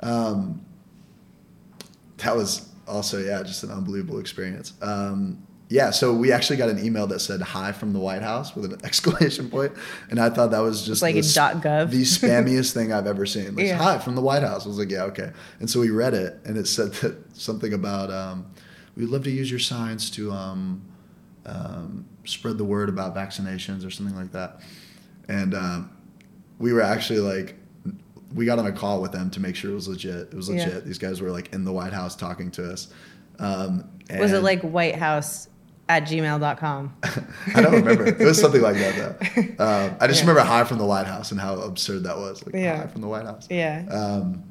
Um, 0.00 0.62
that 2.22 2.36
was 2.36 2.68
also 2.86 3.18
yeah, 3.18 3.42
just 3.42 3.62
an 3.64 3.70
unbelievable 3.70 4.18
experience. 4.18 4.72
Um, 4.82 5.46
yeah, 5.68 5.90
so 5.90 6.12
we 6.12 6.32
actually 6.32 6.56
got 6.56 6.68
an 6.68 6.84
email 6.84 7.06
that 7.06 7.20
said 7.20 7.40
"Hi 7.40 7.70
from 7.70 7.92
the 7.92 8.00
White 8.00 8.22
House" 8.22 8.56
with 8.56 8.72
an 8.72 8.80
exclamation 8.84 9.48
point, 9.48 9.72
and 10.10 10.18
I 10.18 10.28
thought 10.30 10.50
that 10.50 10.58
was 10.58 10.84
just 10.84 11.00
Like 11.00 11.14
a 11.14 11.20
the 11.20 11.32
dot 11.32 11.56
gov. 11.62 11.90
the 11.90 12.02
spammiest 12.02 12.72
thing 12.72 12.92
I've 12.92 13.06
ever 13.06 13.24
seen. 13.24 13.54
Like, 13.54 13.66
Yeah. 13.66 13.76
"Hi 13.76 13.98
from 13.98 14.16
the 14.16 14.20
White 14.22 14.42
House." 14.42 14.64
I 14.64 14.68
was 14.68 14.78
like, 14.78 14.90
"Yeah, 14.90 15.04
okay." 15.04 15.30
And 15.60 15.70
so 15.70 15.78
we 15.80 15.90
read 15.90 16.12
it, 16.14 16.40
and 16.44 16.56
it 16.56 16.66
said 16.66 16.92
that 16.94 17.16
something 17.38 17.72
about 17.72 18.10
um, 18.10 18.46
we'd 18.96 19.08
love 19.10 19.22
to 19.24 19.30
use 19.30 19.48
your 19.48 19.60
signs 19.60 20.10
to 20.10 20.32
um, 20.32 20.82
um, 21.46 22.04
spread 22.24 22.58
the 22.58 22.64
word 22.64 22.88
about 22.88 23.14
vaccinations 23.14 23.86
or 23.86 23.90
something 23.90 24.16
like 24.16 24.32
that. 24.32 24.60
And 25.28 25.54
um, 25.54 25.90
we 26.58 26.72
were 26.72 26.82
actually 26.82 27.20
like, 27.20 27.54
we 28.34 28.44
got 28.44 28.58
on 28.58 28.66
a 28.66 28.72
call 28.72 29.00
with 29.02 29.12
them 29.12 29.30
to 29.30 29.40
make 29.40 29.56
sure 29.56 29.70
it 29.70 29.74
was 29.74 29.88
legit. 29.88 30.28
It 30.32 30.34
was 30.34 30.48
Yeah. 30.48 30.64
legit. 30.64 30.84
These 30.86 30.98
guys 30.98 31.20
were 31.20 31.30
like 31.30 31.52
in 31.52 31.64
the 31.64 31.72
White 31.72 31.92
House 31.92 32.14
talking 32.16 32.50
to 32.52 32.70
us. 32.72 32.88
Um, 33.38 33.84
Was 34.18 34.32
it 34.32 34.42
like 34.42 34.62
White 34.62 34.96
House 34.96 35.48
at 35.88 36.04
gmail.com? 36.04 36.94
I 37.54 37.62
don't 37.62 37.72
remember. 37.74 38.06
It 38.06 38.18
was 38.20 38.40
something 38.40 38.62
like 38.62 38.76
that 38.76 38.96
though. 38.96 39.16
Um, 39.64 39.96
I 40.00 40.06
just 40.06 40.22
Yeah. 40.22 40.28
remember 40.30 40.48
hi 40.48 40.64
from 40.64 40.78
the 40.78 40.86
White 40.86 41.06
House 41.06 41.32
and 41.32 41.40
how 41.40 41.54
absurd 41.60 42.04
that 42.04 42.16
was. 42.16 42.44
Like 42.46 42.54
Yeah. 42.54 42.76
hi 42.78 42.86
from 42.86 43.00
the 43.02 43.08
White 43.08 43.24
House. 43.26 43.46
Yeah, 43.50 43.84
Um, 43.90 44.42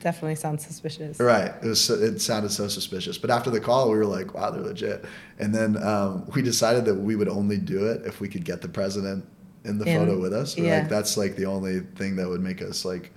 definitely 0.00 0.34
sounds 0.34 0.66
suspicious. 0.66 1.18
Right. 1.20 1.52
It 1.62 1.66
was. 1.66 1.88
It 1.88 2.20
sounded 2.20 2.50
so 2.52 2.68
suspicious. 2.68 3.16
But 3.16 3.30
after 3.30 3.50
the 3.50 3.60
call, 3.60 3.90
we 3.90 3.96
were 3.96 4.04
like, 4.06 4.34
"Wow, 4.34 4.50
they're 4.50 4.60
legit." 4.62 5.04
And 5.38 5.54
then 5.54 5.82
um, 5.82 6.24
we 6.34 6.42
decided 6.42 6.84
that 6.86 6.96
we 6.96 7.16
would 7.16 7.28
only 7.28 7.56
do 7.58 7.86
it 7.86 8.02
if 8.04 8.20
we 8.20 8.28
could 8.28 8.44
get 8.44 8.60
the 8.60 8.68
president 8.68 9.24
in 9.64 9.78
the 9.78 9.84
In- 9.86 9.98
photo 9.98 10.20
with 10.20 10.32
us. 10.32 10.56
We're 10.56 10.64
yeah. 10.66 10.78
Like 10.80 10.88
that's 10.88 11.16
like 11.16 11.36
the 11.36 11.46
only 11.46 11.80
thing 11.96 12.16
that 12.16 12.28
would 12.28 12.40
make 12.42 12.60
us 12.62 12.84
like 12.84 13.10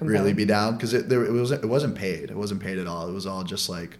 really 0.00 0.32
be 0.32 0.44
down 0.46 0.76
because 0.76 0.94
it 0.94 1.08
there, 1.08 1.24
it 1.24 1.30
was 1.32 1.50
it 1.50 1.64
wasn't 1.64 1.94
paid. 1.94 2.30
It 2.30 2.36
wasn't 2.36 2.60
paid 2.60 2.78
at 2.78 2.86
all. 2.86 3.08
It 3.08 3.12
was 3.12 3.26
all 3.26 3.42
just 3.44 3.68
like, 3.68 3.98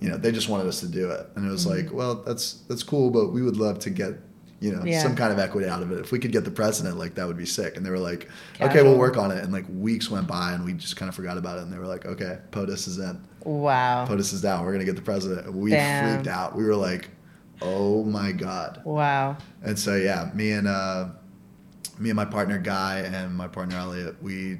you 0.00 0.08
know, 0.08 0.16
they 0.16 0.32
just 0.32 0.48
wanted 0.48 0.66
us 0.66 0.80
to 0.80 0.88
do 0.88 1.10
it, 1.10 1.26
and 1.36 1.46
it 1.46 1.50
was 1.50 1.64
Mm-hmm. 1.66 1.84
like, 1.86 1.92
well, 1.92 2.16
that's 2.16 2.54
that's 2.68 2.82
cool, 2.82 3.10
but 3.10 3.28
we 3.28 3.42
would 3.42 3.56
love 3.56 3.78
to 3.80 3.90
get. 3.90 4.14
You 4.60 4.70
know, 4.76 4.84
Yeah. 4.84 5.02
some 5.02 5.16
kind 5.16 5.32
of 5.32 5.40
equity 5.40 5.66
out 5.68 5.82
of 5.82 5.90
it. 5.90 5.98
If 5.98 6.12
we 6.12 6.20
could 6.20 6.30
get 6.30 6.44
the 6.44 6.50
president, 6.52 6.96
like 6.96 7.16
that 7.16 7.26
would 7.26 7.36
be 7.36 7.44
sick. 7.46 7.76
And 7.76 7.84
they 7.84 7.90
were 7.90 7.98
like, 7.98 8.28
"Okay, 8.60 8.80
we'll 8.84 8.96
work 8.96 9.16
on 9.16 9.32
it." 9.32 9.42
And 9.42 9.52
like 9.52 9.64
weeks 9.68 10.08
went 10.08 10.28
by, 10.28 10.52
and 10.52 10.64
we 10.64 10.72
just 10.72 10.94
kind 10.96 11.08
of 11.08 11.16
forgot 11.16 11.36
about 11.36 11.58
it. 11.58 11.62
And 11.62 11.72
they 11.72 11.78
were 11.78 11.86
like, 11.88 12.06
"Okay, 12.06 12.38
POTUS 12.52 12.86
is 12.86 12.98
in." 12.98 13.20
Wow. 13.44 14.06
POTUS 14.06 14.32
is 14.32 14.40
down. 14.40 14.64
We're 14.64 14.70
gonna 14.70 14.84
get 14.84 14.94
the 14.94 15.02
president. 15.02 15.46
And 15.48 15.56
we 15.56 15.70
Damn. 15.72 16.14
freaked 16.14 16.28
out. 16.28 16.54
We 16.56 16.62
were 16.64 16.76
like, 16.76 17.08
"Oh 17.62 18.04
my 18.04 18.32
god!" 18.32 18.80
Wow. 18.84 19.36
And 19.62 19.78
so 19.78 19.94
yeah, 19.96 20.30
me 20.34 20.52
and 20.52 20.66
uh, 20.68 21.08
me 21.98 22.10
and 22.10 22.16
my 22.16 22.24
partner 22.24 22.58
Guy 22.58 23.00
and 23.00 23.34
my 23.34 23.48
partner 23.48 23.76
Elliot, 23.76 24.16
we 24.22 24.58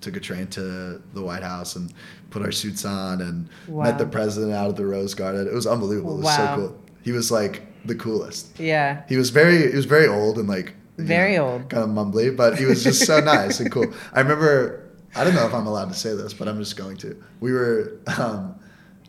took 0.00 0.16
a 0.16 0.20
train 0.20 0.46
to 0.48 1.02
the 1.14 1.22
White 1.22 1.42
House 1.42 1.74
and 1.76 1.92
put 2.30 2.42
our 2.42 2.52
suits 2.52 2.84
on 2.84 3.20
and 3.22 3.48
Wow. 3.66 3.84
met 3.84 3.98
the 3.98 4.06
president 4.06 4.52
out 4.52 4.68
at 4.70 4.76
the 4.76 4.84
Rose 4.86 5.14
Garden. 5.14 5.46
It 5.46 5.54
was 5.54 5.66
unbelievable. 5.66 6.14
It 6.14 6.16
was 6.18 6.24
Wow. 6.26 6.36
so 6.36 6.56
cool. 6.56 6.80
He 7.02 7.12
was 7.12 7.30
like 7.30 7.62
the 7.86 7.94
coolest. 7.94 8.58
Yeah. 8.60 9.02
He 9.08 9.16
was 9.16 9.30
very 9.30 9.70
he 9.70 9.76
was 9.76 9.86
very 9.86 10.06
old 10.06 10.38
and 10.38 10.48
like 10.48 10.74
you 10.98 11.04
Very 11.04 11.36
know, 11.36 11.48
old. 11.48 11.68
kind 11.70 11.82
of 11.84 11.90
mumbly, 11.90 12.34
but 12.34 12.58
he 12.58 12.64
was 12.64 12.82
just 12.82 13.04
so 13.06 13.20
nice 13.36 13.60
and 13.60 13.70
cool. 13.70 13.92
I 14.12 14.20
remember 14.20 14.82
I 15.14 15.24
don't 15.24 15.34
know 15.34 15.46
if 15.46 15.54
I'm 15.54 15.66
allowed 15.66 15.88
to 15.88 15.94
say 15.94 16.14
this, 16.14 16.34
but 16.34 16.46
I'm 16.48 16.58
just 16.58 16.76
going 16.76 16.96
to. 16.98 17.16
We 17.40 17.52
were 17.52 17.98
um, 18.18 18.54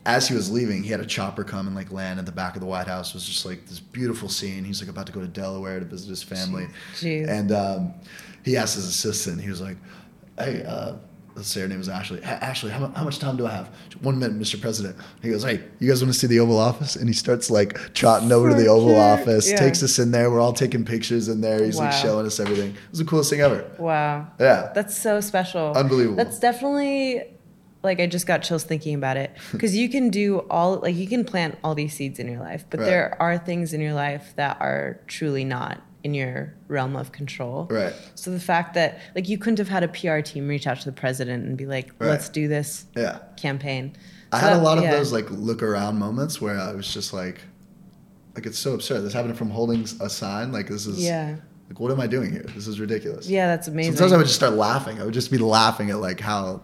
as 0.06 0.28
he 0.28 0.34
was 0.34 0.50
leaving, 0.50 0.82
he 0.82 0.90
had 0.90 1.00
a 1.00 1.06
chopper 1.06 1.44
come 1.44 1.66
and 1.66 1.76
like 1.76 1.90
land 1.92 2.18
at 2.18 2.26
the 2.26 2.32
back 2.32 2.54
of 2.54 2.60
the 2.60 2.66
White 2.66 2.86
House. 2.86 3.08
It 3.10 3.14
was 3.14 3.26
just 3.26 3.44
like 3.44 3.66
this 3.66 3.80
beautiful 3.80 4.28
scene. 4.28 4.64
He's 4.64 4.80
like 4.80 4.90
about 4.90 5.06
to 5.06 5.12
go 5.12 5.20
to 5.20 5.28
Delaware 5.28 5.78
to 5.80 5.84
visit 5.86 6.08
his 6.08 6.22
family, 6.22 6.66
Jeez. 6.94 7.28
and 7.28 7.52
um, 7.52 7.94
he 8.44 8.56
asked 8.56 8.74
his 8.76 8.86
assistant. 8.86 9.40
He 9.40 9.48
was 9.50 9.60
like, 9.60 9.76
"Hey." 10.38 10.62
Uh, 10.64 10.94
Let's 11.36 11.50
say 11.50 11.60
her 11.60 11.68
name 11.68 11.80
is 11.80 11.88
Ashley. 11.88 12.20
Ashley, 12.24 12.72
how, 12.72 12.88
how 12.88 13.04
much 13.04 13.20
time 13.20 13.36
do 13.36 13.46
I 13.46 13.52
have? 13.52 13.68
One 14.00 14.18
minute, 14.18 14.36
Mr. 14.40 14.60
President. 14.60 14.96
He 15.22 15.30
goes, 15.30 15.44
Hey, 15.44 15.62
you 15.78 15.88
guys 15.88 16.02
want 16.02 16.12
to 16.12 16.18
see 16.18 16.26
the 16.26 16.40
Oval 16.40 16.58
Office? 16.58 16.96
And 16.96 17.06
he 17.08 17.12
starts 17.12 17.48
like 17.48 17.78
trotting 17.94 18.32
over 18.32 18.48
to 18.48 18.56
the 18.56 18.66
Oval 18.66 18.88
cute. 18.88 18.98
Office, 18.98 19.48
Yeah. 19.48 19.56
takes 19.56 19.80
us 19.84 20.00
in 20.00 20.10
there. 20.10 20.32
We're 20.32 20.40
all 20.40 20.52
taking 20.52 20.84
pictures 20.84 21.28
in 21.28 21.40
there. 21.40 21.64
He's 21.64 21.78
like 21.78 21.92
showing 21.92 22.26
us 22.26 22.40
everything. 22.40 22.70
It 22.70 22.76
was 22.90 22.98
the 22.98 23.04
coolest 23.04 23.30
thing 23.30 23.40
ever. 23.40 23.70
Wow. 23.78 24.26
Yeah. 24.40 24.72
That's 24.74 24.98
so 25.00 25.20
special. 25.20 25.74
Unbelievable. 25.76 26.16
That's 26.16 26.40
definitely 26.40 27.22
like 27.88 28.00
I 28.00 28.06
just 28.06 28.26
got 28.26 28.42
chills 28.42 28.64
thinking 28.64 28.94
about 28.94 29.16
it 29.16 29.32
because 29.52 29.74
you 29.74 29.88
can 29.88 30.10
do 30.10 30.40
all 30.50 30.76
like 30.76 30.94
you 30.94 31.08
can 31.08 31.24
plant 31.24 31.58
all 31.64 31.74
these 31.74 31.94
seeds 31.94 32.18
in 32.18 32.28
your 32.28 32.40
life, 32.40 32.64
but 32.70 32.80
Right. 32.80 32.86
there 32.86 33.16
are 33.20 33.36
things 33.38 33.72
in 33.72 33.80
your 33.80 33.94
life 33.94 34.32
that 34.36 34.56
are 34.60 35.00
truly 35.06 35.44
not 35.44 35.82
in 36.04 36.14
your 36.14 36.54
realm 36.68 36.94
of 36.94 37.10
control. 37.10 37.66
Right. 37.70 37.92
So 38.14 38.30
the 38.30 38.38
fact 38.38 38.74
that 38.74 39.00
like 39.16 39.28
you 39.28 39.36
couldn't 39.38 39.58
have 39.58 39.68
had 39.68 39.82
a 39.82 39.88
PR 39.88 40.20
team 40.20 40.46
reach 40.46 40.66
out 40.66 40.78
to 40.78 40.84
the 40.84 40.92
president 40.92 41.44
and 41.46 41.56
be 41.56 41.66
like, 41.66 41.90
Right. 41.98 42.08
"Let's 42.10 42.28
do 42.28 42.46
this 42.46 42.84
Yeah. 42.96 43.18
campaign." 43.36 43.94
I 44.30 44.38
So 44.40 44.46
had 44.46 44.52
a 44.52 44.56
that- 44.58 44.62
lot 44.62 44.78
of 44.78 44.84
yeah. 44.84 44.92
those 44.92 45.12
like 45.12 45.28
look 45.30 45.62
around 45.62 45.98
moments 45.98 46.40
where 46.40 46.58
I 46.60 46.72
was 46.72 46.92
just 46.92 47.12
like, 47.12 47.40
like 48.36 48.46
it's 48.46 48.58
so 48.58 48.74
absurd. 48.74 49.00
This 49.00 49.12
happened 49.12 49.36
from 49.36 49.50
holding 49.50 49.86
a 50.00 50.08
sign. 50.08 50.52
Like 50.52 50.68
this 50.68 50.86
is 50.86 51.02
Yeah. 51.02 51.36
Like 51.68 51.80
what 51.80 51.90
am 51.92 52.00
I 52.00 52.06
doing 52.06 52.30
here? 52.32 52.46
This 52.54 52.66
is 52.66 52.78
ridiculous. 52.80 53.28
Yeah, 53.28 53.46
that's 53.48 53.68
amazing. 53.68 53.92
Sometimes 53.94 54.12
I 54.12 54.16
would 54.18 54.26
just 54.26 54.36
start 54.36 54.54
laughing. 54.54 55.00
I 55.00 55.04
would 55.04 55.12
just 55.14 55.30
be 55.30 55.36
laughing 55.38 55.90
at 55.90 55.98
like 55.98 56.20
how 56.20 56.62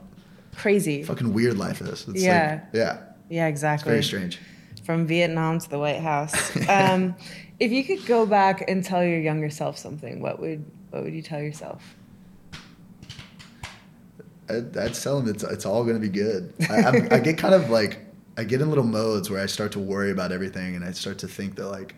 Crazy. 0.57 1.03
fucking 1.03 1.33
weird 1.33 1.57
life 1.59 1.81
is. 1.81 2.07
It's 2.09 2.23
Yeah. 2.23 2.61
Like, 2.65 2.75
yeah. 2.75 2.99
Yeah, 3.29 3.47
It's 3.49 3.55
exactly. 3.55 3.91
very 3.91 4.03
strange. 4.03 4.39
From 4.85 5.07
Vietnam 5.07 5.59
to 5.59 5.69
the 5.71 5.79
White 5.79 6.01
House. 6.01 6.35
Um, 6.69 7.15
if 7.61 7.71
you 7.73 7.85
could 7.85 8.05
go 8.07 8.27
back 8.27 8.65
and 8.69 8.83
tell 8.85 9.05
your 9.05 9.21
younger 9.21 9.49
self 9.51 9.79
something, 9.79 10.21
what 10.21 10.41
would 10.41 10.65
what 10.91 11.05
would 11.05 11.15
you 11.15 11.23
tell 11.23 11.41
yourself? 11.41 11.95
I'd, 14.49 14.77
I'd 14.77 14.95
tell 14.95 15.19
him 15.19 15.29
it's 15.29 15.43
it's 15.43 15.65
all 15.65 15.85
gonna 15.85 15.99
be 15.99 16.09
good. 16.09 16.53
I, 16.69 16.83
I'm, 16.83 17.09
I 17.13 17.19
get 17.21 17.39
kind 17.39 17.55
of 17.55 17.71
like 17.71 17.99
I 18.37 18.45
get 18.45 18.61
in 18.61 18.69
little 18.69 18.85
modes 18.85 19.31
where 19.31 19.41
I 19.43 19.47
start 19.47 19.73
to 19.73 19.79
worry 19.79 20.11
about 20.11 20.33
everything, 20.33 20.75
and 20.77 20.85
I 20.85 20.91
start 20.93 21.19
to 21.19 21.29
think 21.29 21.55
that 21.57 21.69
like, 21.69 21.95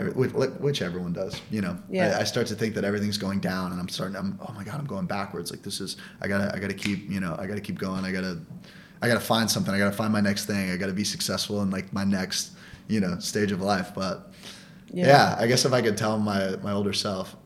every, 0.00 0.12
which, 0.12 0.32
which 0.32 0.82
everyone 0.82 1.12
does, 1.12 1.40
you 1.50 1.60
know. 1.60 1.78
Yeah. 1.88 2.16
I, 2.16 2.20
I 2.20 2.24
start 2.24 2.46
to 2.48 2.54
think 2.54 2.74
that 2.74 2.84
everything's 2.84 3.18
going 3.18 3.40
down, 3.40 3.72
and 3.72 3.80
I'm 3.80 3.88
starting. 3.88 4.16
I'm 4.16 4.38
oh 4.46 4.52
my 4.52 4.64
god, 4.64 4.80
I'm 4.80 4.86
going 4.86 5.06
backwards. 5.06 5.50
Like 5.50 5.62
this 5.62 5.80
is 5.80 5.96
I 6.20 6.28
gotta 6.28 6.54
I 6.54 6.58
gotta 6.58 6.74
keep 6.74 7.08
you 7.10 7.20
know 7.20 7.36
I 7.38 7.46
gotta 7.46 7.60
keep 7.60 7.78
going. 7.78 8.04
I 8.04 8.12
gotta 8.12 8.40
I 9.02 9.08
gotta 9.08 9.20
find 9.20 9.50
something. 9.50 9.72
I 9.74 9.78
gotta 9.78 9.96
find 9.96 10.12
my 10.12 10.20
next 10.20 10.46
thing. 10.46 10.70
I 10.70 10.76
gotta 10.76 10.92
be 10.92 11.04
successful 11.04 11.62
in 11.62 11.70
like 11.70 11.92
my 11.92 12.04
next 12.04 12.52
you 12.88 13.00
know 13.00 13.18
stage 13.20 13.52
of 13.52 13.60
life. 13.60 13.92
But 13.94 14.32
Yeah. 14.92 15.06
yeah, 15.06 15.36
I 15.38 15.46
guess 15.46 15.64
if 15.64 15.72
I 15.72 15.82
could 15.82 15.96
tell 15.96 16.18
my 16.18 16.56
my 16.62 16.72
older 16.72 16.92
self, 16.92 17.36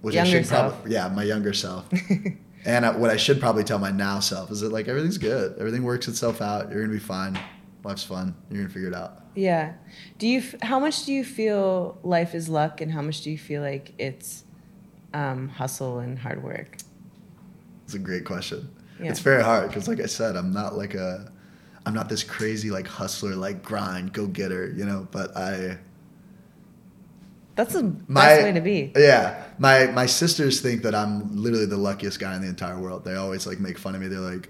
which 0.00 0.16
I 0.16 0.24
should 0.24 0.46
self. 0.46 0.72
probably 0.74 0.92
yeah 0.94 1.08
my 1.08 1.22
younger 1.24 1.52
self. 1.52 1.88
And 2.66 2.84
I, 2.84 2.94
what 2.94 3.08
I 3.08 3.16
should 3.16 3.40
probably 3.40 3.64
tell 3.64 3.78
my 3.78 3.90
now 3.90 4.20
self 4.20 4.50
is 4.50 4.60
that 4.60 4.70
like 4.70 4.86
everything's 4.86 5.16
good, 5.16 5.56
everything 5.58 5.82
works 5.82 6.08
itself 6.08 6.42
out. 6.42 6.70
You're 6.70 6.82
gonna 6.82 6.92
be 6.92 6.98
fine. 6.98 7.40
Life's 7.84 8.04
fun. 8.04 8.34
You're 8.50 8.60
gonna 8.64 8.74
figure 8.74 8.88
it 8.88 8.94
out. 8.94 9.19
Yeah. 9.34 9.74
Do 10.18 10.26
you? 10.26 10.38
f- 10.40 10.60
How 10.62 10.78
much 10.80 11.04
do 11.06 11.12
you 11.12 11.24
feel 11.24 11.98
life 12.02 12.34
is 12.34 12.48
luck, 12.48 12.80
and 12.80 12.90
how 12.92 13.02
much 13.02 13.22
do 13.22 13.30
you 13.30 13.38
feel 13.38 13.62
like 13.62 13.92
it's 13.98 14.44
um, 15.14 15.48
hustle 15.48 15.98
and 16.00 16.18
hard 16.18 16.42
work? 16.42 16.76
It's 17.84 17.94
a 17.94 17.98
great 17.98 18.24
question. 18.24 18.68
Yeah. 19.00 19.10
It's 19.10 19.20
very 19.20 19.42
hard 19.42 19.68
because, 19.68 19.88
like 19.88 20.00
I 20.00 20.06
said, 20.06 20.36
I'm 20.36 20.52
not 20.52 20.76
like 20.76 20.94
a, 20.94 21.30
I'm 21.86 21.94
not 21.94 22.08
this 22.08 22.22
crazy 22.22 22.70
like 22.70 22.86
hustler, 22.86 23.34
like 23.34 23.62
grind, 23.62 24.12
go 24.12 24.26
getter, 24.26 24.72
you 24.76 24.84
know. 24.84 25.08
But 25.10 25.36
I, 25.36 25.78
That's 27.56 27.74
the 27.74 27.82
my 28.08 28.26
best 28.26 28.42
way 28.42 28.52
to 28.52 28.60
be. 28.60 28.92
Yeah, 28.96 29.42
my 29.58 29.86
my 29.86 30.06
sisters 30.06 30.60
think 30.60 30.82
that 30.82 30.94
I'm 30.94 31.36
literally 31.36 31.66
the 31.66 31.76
luckiest 31.76 32.18
guy 32.20 32.34
in 32.36 32.42
the 32.42 32.48
entire 32.48 32.78
world. 32.78 33.04
They 33.04 33.14
always 33.16 33.46
like 33.46 33.60
make 33.60 33.78
fun 33.78 33.94
of 33.94 34.00
me. 34.00 34.08
They're 34.08 34.18
like, 34.20 34.48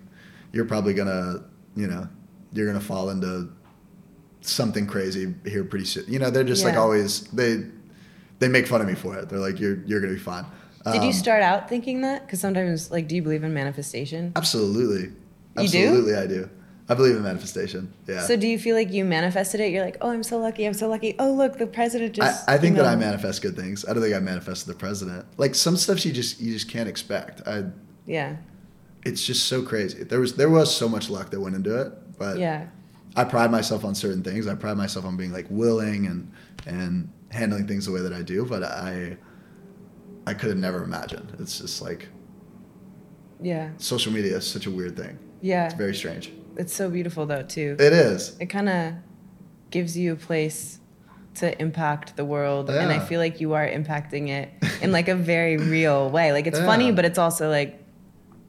"You're 0.53 0.64
probably 0.66 0.95
gonna, 0.95 1.45
you 1.77 1.87
know, 1.87 2.09
you're 2.53 2.66
gonna 2.66 2.81
fall 2.81 3.11
into 3.11 3.51
something 4.42 4.87
crazy 4.87 5.35
here 5.46 5.64
pretty 5.64 5.85
soon." 5.87 6.05
You 6.09 6.18
know, 6.18 6.31
they're 6.31 6.44
just 6.44 6.64
like 6.64 6.76
always 6.76 7.22
they 7.29 7.64
they 8.38 8.48
make 8.48 8.66
fun 8.66 8.81
of 8.81 8.87
me 8.87 8.94
for 8.94 9.16
it. 9.16 9.29
They're 9.29 9.38
like, 9.38 9.61
"You're 9.61 9.79
you're 9.87 10.00
gonna 10.00 10.14
be 10.14 10.18
fine." 10.18 10.44
Did 10.92 11.03
you 11.03 11.09
Um, 11.09 11.12
start 11.12 11.42
out 11.42 11.68
thinking 11.68 12.00
that? 12.03 12.24
Because 12.26 12.40
sometimes, 12.40 12.90
like, 12.90 13.07
do 13.07 13.14
you 13.14 13.20
believe 13.22 13.44
in 13.44 13.53
manifestation? 13.53 14.33
Absolutely, 14.35 15.11
You 15.59 15.68
do? 15.68 15.79
absolutely, 15.87 16.14
I 16.14 16.26
do. 16.26 16.48
I 16.88 16.94
believe 16.94 17.14
in 17.16 17.22
manifestation. 17.22 17.92
Yeah. 18.09 18.22
So 18.22 18.35
do 18.35 18.48
you 18.48 18.59
feel 18.59 18.74
like 18.74 18.90
you 18.90 19.05
manifested 19.05 19.61
it? 19.61 19.70
You're 19.72 19.85
like, 19.85 19.98
oh, 20.00 20.11
I'm 20.11 20.22
so 20.24 20.38
lucky. 20.38 20.64
I'm 20.64 20.72
so 20.74 20.88
lucky. 20.88 21.14
Oh, 21.20 21.33
look, 21.33 21.59
the 21.59 21.66
president 21.66 22.14
just. 22.14 22.48
I, 22.48 22.55
I 22.55 22.59
think 22.59 22.76
that 22.76 22.87
I 22.87 22.96
manifest 22.96 23.42
good 23.42 23.55
things. 23.57 23.85
I 23.85 23.92
don't 23.92 24.03
think 24.03 24.14
I 24.16 24.18
manifested 24.20 24.68
the 24.74 24.79
president. 24.79 25.24
Like 25.37 25.55
some 25.55 25.76
stuff 25.76 26.05
you 26.05 26.12
just 26.12 26.40
you 26.40 26.53
just 26.53 26.68
can't 26.68 26.88
expect. 26.88 27.46
I 27.46 27.64
Yeah. 28.07 28.37
it's 29.05 29.22
just 29.24 29.44
so 29.48 29.62
crazy. 29.62 30.03
There 30.03 30.18
was 30.18 30.35
there 30.35 30.48
was 30.50 30.74
so 30.74 30.88
much 30.88 31.11
luck 31.11 31.31
that 31.31 31.40
went 31.40 31.55
into 31.55 31.79
it, 31.81 31.92
but 32.18 32.38
Yeah. 32.38 32.66
I 33.16 33.25
pride 33.25 33.51
myself 33.51 33.85
on 33.85 33.94
certain 33.94 34.23
things. 34.23 34.46
I 34.46 34.55
pride 34.55 34.77
myself 34.77 35.05
on 35.05 35.16
being 35.16 35.33
like 35.33 35.46
willing 35.51 36.07
and 36.07 36.33
and 36.66 37.11
handling 37.31 37.66
things 37.66 37.87
the 37.87 37.92
way 37.92 38.01
that 38.01 38.12
I 38.12 38.23
do. 38.23 38.44
But 38.44 38.62
I 38.62 39.16
I 40.27 40.35
could 40.35 40.49
have 40.51 40.59
never 40.59 40.83
imagined. 40.85 41.37
It's 41.38 41.59
just 41.59 41.83
like 41.83 42.09
Yeah. 43.40 43.70
social 43.79 44.12
media 44.12 44.37
is 44.37 44.46
such 44.46 44.66
a 44.66 44.70
weird 44.70 44.96
thing. 44.96 45.18
Yeah. 45.40 45.64
It's 45.66 45.75
very 45.75 45.94
strange. 45.94 46.31
It's 46.57 46.75
so 46.75 46.90
beautiful, 46.90 47.27
though, 47.27 47.42
too. 47.42 47.77
It 47.79 47.92
is. 47.92 48.37
it 48.38 48.46
kind 48.46 48.68
of 48.68 48.92
gives 49.70 49.96
you 49.96 50.12
a 50.12 50.16
place 50.16 50.79
to 51.35 51.59
impact 51.62 52.16
the 52.16 52.25
world 52.25 52.68
and 52.68 52.90
i 52.90 52.99
feel 52.99 53.20
like 53.20 53.40
you 53.40 53.53
are 53.53 53.64
impacting 53.64 54.29
it 54.29 54.51
in 54.83 54.90
like 54.90 55.07
a 55.07 55.14
very 55.14 55.57
real 55.57 56.11
way 56.11 56.33
like 56.33 56.49
it's 56.49 56.59
Yeah. 56.59 56.66
funny 56.66 56.90
but 56.90 57.05
it's 57.05 57.18
also 57.18 57.49
like 57.49 57.81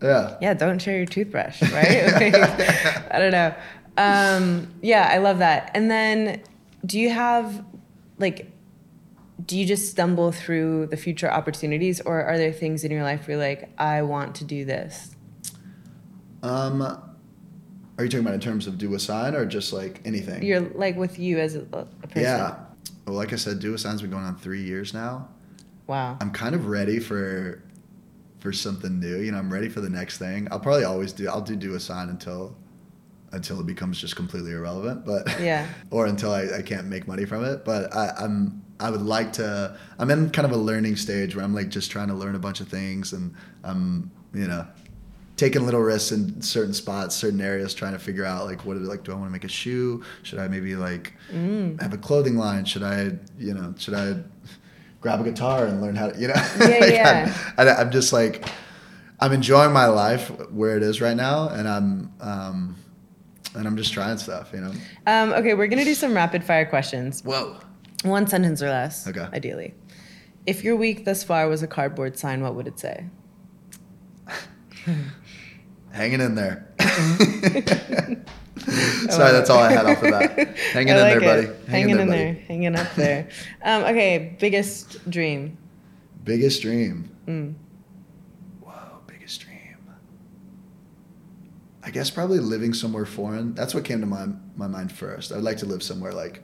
Yeah. 0.01 0.35
yeah 0.41 0.55
don't 0.55 0.79
share 0.81 0.97
your 0.97 1.05
toothbrush 1.05 1.61
right 1.77 2.11
Like, 2.21 3.13
i 3.13 3.19
don't 3.19 3.31
know 3.31 3.53
um, 3.97 4.71
yeah 4.81 5.09
i 5.11 5.17
love 5.17 5.39
that 5.39 5.71
and 5.73 5.89
then 5.91 6.41
do 6.85 6.99
you 6.99 7.09
have 7.09 7.63
like 8.17 8.51
do 9.45 9.57
you 9.57 9.65
just 9.65 9.89
stumble 9.89 10.31
through 10.31 10.85
the 10.87 10.97
future 10.97 11.29
opportunities 11.29 11.99
or 12.01 12.23
are 12.23 12.37
there 12.37 12.51
things 12.53 12.83
in 12.83 12.91
your 12.91 13.03
life 13.03 13.27
where 13.27 13.37
you're 13.37 13.45
like 13.45 13.69
i 13.77 14.01
want 14.01 14.35
to 14.35 14.43
do 14.43 14.63
this 14.65 15.15
Um, 16.43 16.81
are 16.81 18.03
you 18.05 18.09
talking 18.09 18.19
about 18.25 18.33
in 18.33 18.39
terms 18.39 18.65
of 18.65 18.77
Dude 18.79 18.89
with 18.89 19.01
Sign 19.01 19.35
or 19.35 19.45
just 19.45 19.73
like 19.73 20.01
anything? 20.05 20.41
you're 20.41 20.61
like 20.61 20.95
with 20.95 21.19
you 21.19 21.37
as 21.39 21.55
a, 21.55 21.61
a 21.61 21.85
person 22.07 22.21
yeah. 22.23 22.55
Well, 23.05 23.15
like 23.15 23.33
I 23.33 23.35
said, 23.35 23.59
Dude 23.59 23.71
with 23.73 23.81
Sign's 23.81 24.01
been 24.01 24.09
going 24.11 24.23
on 24.23 24.37
three 24.37 24.63
years 24.63 24.93
now. 24.93 25.27
wow 25.87 26.17
I'm 26.21 26.31
kind 26.31 26.55
of 26.55 26.67
ready 26.67 26.99
for 26.99 27.61
for 28.39 28.51
something 28.51 28.99
new. 28.99 29.19
You 29.19 29.31
know, 29.31 29.37
I'm 29.37 29.53
ready 29.53 29.69
for 29.69 29.81
the 29.81 29.89
next 29.89 30.17
thing. 30.17 30.47
I'll 30.49 30.59
probably 30.59 30.83
always 30.83 31.13
do. 31.13 31.27
I'll 31.29 31.41
do 31.41 31.55
do 31.55 31.75
a 31.75 31.79
sign 31.79 32.09
until 32.09 32.55
until 33.33 33.59
it 33.59 33.65
becomes 33.65 33.99
just 33.99 34.15
completely 34.15 34.51
irrelevant. 34.51 35.05
But 35.05 35.39
Yeah. 35.41 35.67
or 35.89 36.05
until 36.05 36.31
I, 36.31 36.57
I 36.57 36.61
can't 36.61 36.87
make 36.87 37.07
money 37.07 37.25
from 37.25 37.43
it. 37.45 37.63
But 37.65 37.95
I, 37.95 38.13
I'm 38.19 38.61
I 38.79 38.89
would 38.89 39.01
like 39.03 39.33
to. 39.33 39.77
I'm 39.99 40.09
in 40.09 40.29
kind 40.31 40.45
of 40.45 40.51
a 40.51 40.57
learning 40.57 40.95
stage 40.95 41.35
where 41.35 41.45
I'm 41.45 41.53
like 41.53 41.69
just 41.69 41.91
trying 41.91 42.07
to 42.07 42.13
learn 42.15 42.35
a 42.35 42.39
bunch 42.39 42.61
of 42.61 42.67
things, 42.67 43.13
and 43.13 43.33
I'm 43.63 44.09
you 44.33 44.47
know 44.47 44.65
taking 45.37 45.65
little 45.65 45.81
risks 45.81 46.11
in 46.11 46.39
certain 46.41 46.73
spots, 46.73 47.15
certain 47.15 47.41
areas, 47.41 47.73
trying 47.73 47.93
to 47.93 47.99
figure 47.99 48.25
out 48.25 48.45
like 48.45 48.65
what 48.65 48.77
like 48.77 49.03
do 49.03 49.11
I 49.11 49.15
want 49.15 49.27
to 49.27 49.31
make 49.31 49.43
a 49.43 49.47
shoe? 49.47 50.03
Should 50.23 50.39
I 50.39 50.47
maybe 50.47 50.75
like 50.75 51.13
Mm. 51.31 51.79
have 51.81 51.93
a 51.93 51.97
clothing 51.97 52.37
line? 52.37 52.65
Should 52.65 52.83
I 52.83 53.11
you 53.37 53.53
know 53.53 53.73
should 53.77 53.93
I 53.93 54.15
grab 54.99 55.19
a 55.21 55.23
guitar 55.23 55.65
and 55.65 55.81
learn 55.81 55.95
how 55.95 56.09
to 56.09 56.19
you 56.19 56.27
know? 56.27 56.33
Yeah, 56.59 56.65
Like, 56.79 56.93
yeah. 56.93 57.33
I'm, 57.57 57.67
I, 57.67 57.71
I'm 57.75 57.91
just 57.91 58.11
like 58.13 58.45
I'm 59.19 59.31
enjoying 59.31 59.71
my 59.71 59.85
life 59.85 60.29
where 60.49 60.75
it 60.75 60.81
is 60.83 61.01
right 61.01 61.15
now, 61.15 61.49
and 61.49 61.67
I'm 61.67 62.11
um, 62.19 62.75
and 63.55 63.67
I'm 63.67 63.77
just 63.77 63.93
trying 63.93 64.17
stuff, 64.17 64.51
you 64.53 64.61
know. 64.61 64.71
Um, 65.07 65.33
okay, 65.33 65.53
we're 65.53 65.67
gonna 65.67 65.83
do 65.85 65.95
some 65.95 66.13
rapid 66.13 66.43
fire 66.43 66.65
questions. 66.65 67.23
Whoa. 67.23 67.57
One 68.03 68.27
sentence 68.27 68.61
or 68.61 68.69
less. 68.69 69.07
Okay. 69.07 69.27
Ideally. 69.33 69.73
If 70.45 70.63
your 70.63 70.75
week 70.75 71.05
thus 71.05 71.23
far 71.23 71.47
was 71.47 71.61
a 71.61 71.67
cardboard 71.67 72.17
sign, 72.17 72.41
what 72.41 72.55
would 72.55 72.67
it 72.67 72.79
say? 72.79 73.05
Hanging 75.91 76.21
in 76.21 76.35
there. 76.35 76.67
Sorry, 79.09 79.31
that's 79.31 79.49
all 79.49 79.59
I 79.59 79.71
had 79.71 79.85
off 79.85 80.01
the 80.01 80.11
bat. 80.11 80.57
Hanging 80.73 80.93
I 80.93 80.97
in 80.97 81.01
like 81.01 81.19
there, 81.19 81.21
buddy. 81.21 81.47
it. 81.47 81.67
Hanging, 81.67 81.89
in 81.91 81.97
buddy. 81.97 82.09
there. 82.09 82.33
Hanging 82.47 82.75
up 82.75 82.93
there. 82.95 83.29
um, 83.63 83.83
okay, 83.83 84.35
biggest 84.39 85.09
dream. 85.09 85.57
Biggest 86.23 86.61
dream. 86.61 87.09
Mm. 87.27 87.55
Whoa, 88.61 88.99
biggest 89.07 89.41
dream. 89.41 89.77
I 91.83 91.89
guess 91.89 92.09
probably 92.09 92.39
living 92.39 92.73
somewhere 92.73 93.05
foreign. 93.05 93.53
That's 93.55 93.73
what 93.73 93.83
came 93.85 93.99
to 94.01 94.05
my 94.07 94.27
my 94.55 94.67
mind 94.67 94.91
first. 94.91 95.31
I'd 95.31 95.41
like 95.41 95.57
to 95.57 95.65
live 95.65 95.81
somewhere 95.83 96.13
like 96.13 96.43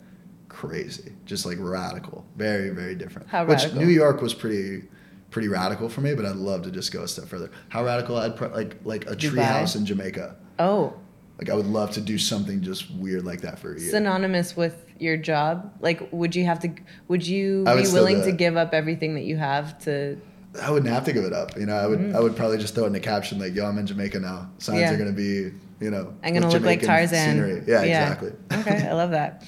crazy, 0.49 1.13
just 1.25 1.45
like 1.45 1.57
radical, 1.59 2.25
very 2.35 2.69
very 2.69 2.95
different. 2.95 3.27
How 3.29 3.45
Which 3.45 3.59
radical? 3.59 3.81
New 3.81 3.87
York 3.89 4.21
was 4.21 4.33
pretty 4.33 4.83
pretty 5.29 5.47
radical 5.47 5.89
for 5.89 6.01
me, 6.01 6.15
but 6.15 6.25
I'd 6.25 6.35
love 6.37 6.63
to 6.63 6.71
just 6.71 6.91
go 6.91 7.03
a 7.03 7.07
step 7.07 7.25
further. 7.25 7.51
How 7.69 7.83
radical? 7.85 8.17
I'd 8.17 8.35
pro- 8.35 8.49
like 8.49 8.77
like 8.83 9.05
a 9.09 9.15
treehouse 9.15 9.75
in 9.75 9.85
Jamaica. 9.85 10.35
Oh, 10.59 10.93
Like 11.37 11.49
I 11.49 11.53
would 11.55 11.67
love 11.67 11.91
to 11.91 12.01
do 12.01 12.17
something 12.17 12.61
just 12.61 12.89
weird 12.91 13.23
like 13.23 13.41
that 13.41 13.59
for 13.59 13.75
a 13.75 13.79
year. 13.79 13.91
synonymous 13.91 14.57
with 14.57 14.85
your 14.99 15.17
job. 15.17 15.71
Like, 15.81 16.07
would 16.11 16.35
you 16.35 16.45
have 16.45 16.59
to? 16.61 16.73
Would 17.09 17.27
you 17.27 17.63
would 17.67 17.83
be 17.83 17.91
willing 17.91 18.23
to 18.23 18.31
give 18.31 18.57
up 18.57 18.73
everything 18.73 19.13
that 19.15 19.23
you 19.25 19.37
have 19.37 19.77
to? 19.83 20.19
I 20.61 20.71
wouldn't 20.71 20.91
have 20.91 21.05
to 21.05 21.13
give 21.13 21.23
it 21.23 21.33
up. 21.33 21.57
You 21.57 21.65
know, 21.65 21.75
I 21.75 21.85
would 21.87 22.15
I 22.15 22.19
would 22.19 22.35
probably 22.35 22.57
just 22.57 22.75
throw 22.75 22.85
it 22.85 22.87
in 22.87 22.95
a 22.95 22.99
caption 22.99 23.39
like, 23.39 23.53
"Yo, 23.55 23.65
I'm 23.65 23.77
in 23.77 23.85
Jamaica 23.87 24.19
now. 24.19 24.49
Signs 24.57 24.77
Mm. 24.79 24.81
Yeah. 24.81 24.93
are 24.93 24.97
gonna 24.97 25.11
be, 25.11 25.51
you 25.79 25.91
know, 25.91 26.13
I'm 26.23 26.33
gonna 26.33 26.47
look 26.49 26.61
like 26.63 26.81
Jamaican 26.81 26.87
Tarzan. 26.87 27.31
Scenery. 27.35 27.63
Yeah, 27.67 27.81
exactly. 27.81 28.31
okay, 28.53 28.87
I 28.87 28.93
love 28.93 29.11
that. 29.11 29.43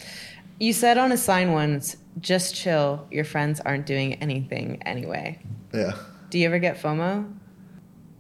You 0.60 0.74
said 0.74 0.98
on 0.98 1.12
a 1.12 1.18
sign 1.18 1.52
once, 1.54 1.98
"Just 2.20 2.54
chill. 2.56 3.08
Your 3.12 3.24
friends 3.24 3.60
aren't 3.62 3.86
doing 3.86 4.16
anything 4.16 4.82
anyway." 4.86 5.40
yeah. 5.74 5.94
Do 6.30 6.38
you 6.38 6.46
ever 6.46 6.60
get 6.60 6.78
FOMO? 6.82 7.26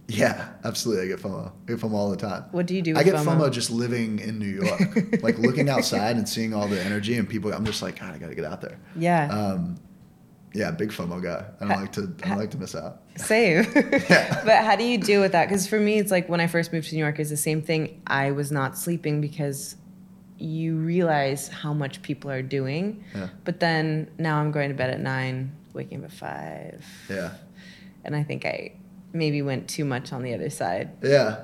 Yeah, 0.07 0.47
absolutely. 0.63 1.03
I 1.05 1.07
get 1.07 1.19
FOMO. 1.19 1.51
I 1.67 1.71
get 1.71 1.79
FOMO 1.79 1.93
all 1.93 2.09
the 2.09 2.17
time. 2.17 2.45
What 2.51 2.65
do 2.65 2.73
you 2.75 2.81
do 2.81 2.97
I 2.97 3.03
get 3.03 3.13
FOMO? 3.13 3.37
FOMO 3.37 3.51
just 3.51 3.69
living 3.69 4.17
in 4.19 4.39
New 4.39 4.47
York, 4.47 5.21
like 5.21 5.37
looking 5.37 5.69
outside 5.75 6.15
and 6.17 6.27
seeing 6.27 6.51
all 6.53 6.67
the 6.67 6.81
energy 6.83 7.15
and 7.17 7.29
people. 7.29 7.53
I'm 7.53 7.65
just 7.65 7.83
like, 7.83 7.99
God, 7.99 8.15
I 8.15 8.17
gotta 8.17 8.33
get 8.33 8.45
out 8.45 8.61
there. 8.61 8.79
Yeah. 8.95 9.27
Um, 9.29 9.75
yeah, 10.53 10.71
big 10.71 10.89
FOMO 10.91 11.21
guy. 11.21 11.45
I 11.61 11.65
don't 11.67 11.81
like 11.81 11.91
to. 11.93 12.13
I 12.23 12.29
don't 12.29 12.37
like 12.37 12.51
to 12.51 12.57
miss 12.57 12.75
out. 12.75 13.01
Same. 13.17 13.65
Yeah. 14.09 14.41
But 14.45 14.63
how 14.65 14.75
do 14.75 14.83
you 14.83 14.97
deal 14.97 15.21
with 15.21 15.31
that? 15.33 15.47
Because 15.47 15.67
for 15.67 15.79
me, 15.79 15.99
it's 15.99 16.11
like 16.11 16.27
when 16.29 16.39
I 16.41 16.47
first 16.47 16.71
moved 16.73 16.89
to 16.89 16.95
New 16.95 17.01
York, 17.01 17.19
it's 17.19 17.29
the 17.29 17.37
same 17.37 17.61
thing. 17.61 18.01
I 18.07 18.31
was 18.31 18.51
not 18.51 18.77
sleeping 18.77 19.21
because 19.21 19.75
you 20.37 20.77
realize 20.77 21.49
how 21.49 21.73
much 21.73 22.01
people 22.01 22.31
are 22.31 22.41
doing. 22.41 23.03
Yeah. 23.13 23.27
But 23.43 23.59
then 23.59 24.09
now 24.17 24.39
I'm 24.39 24.51
going 24.51 24.69
to 24.69 24.75
bed 24.75 24.89
at 24.89 24.99
nine, 25.01 25.51
waking 25.73 25.99
up 25.99 26.05
at 26.05 26.11
five. 26.13 26.85
Yeah, 27.09 27.31
And 28.05 28.15
I 28.15 28.23
think 28.23 28.45
I 28.45 28.71
maybe 29.11 29.41
went 29.41 29.67
too 29.67 29.83
much 29.85 30.13
on 30.13 30.23
the 30.23 30.33
other 30.33 30.49
side. 30.49 30.89
yeah. 31.03 31.43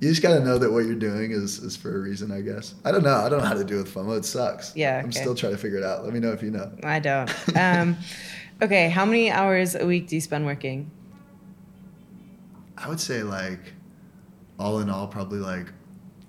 You 0.00 0.08
just 0.10 0.22
gotta 0.22 0.40
know 0.44 0.58
that 0.58 0.70
what 0.70 0.84
you're 0.86 0.94
doing 0.96 1.30
is 1.30 1.58
is 1.60 1.76
for 1.76 1.94
a 1.96 1.98
reason. 2.00 2.30
I 2.32 2.40
guess. 2.40 2.74
I 2.84 2.92
don't 2.92 3.04
know. 3.04 3.14
I 3.16 3.28
don't 3.28 3.38
know 3.40 3.46
how 3.46 3.54
to 3.54 3.64
deal 3.64 3.78
with 3.78 3.92
FOMO. 3.94 4.18
It 4.18 4.24
sucks. 4.24 4.74
Yeah, 4.76 5.00
I'm 5.02 5.12
still 5.12 5.34
trying 5.34 5.52
to 5.52 5.58
figure 5.58 5.78
it 5.78 5.84
out. 5.84 6.04
Let 6.04 6.12
me 6.12 6.20
know 6.20 6.32
if 6.32 6.42
you 6.42 6.50
know. 6.50 6.70
I 6.82 6.98
don't. 7.00 7.30
Um, 7.56 7.96
okay, 8.60 8.88
how 8.90 9.04
many 9.04 9.30
hours 9.30 9.74
a 9.74 9.86
week 9.86 10.08
do 10.08 10.16
you 10.16 10.20
spend 10.20 10.44
working? 10.46 10.90
I 12.76 12.88
would 12.88 13.00
say 13.00 13.22
like, 13.22 13.72
all 14.58 14.80
in 14.80 14.90
all, 14.90 15.06
probably 15.06 15.38
like 15.38 15.72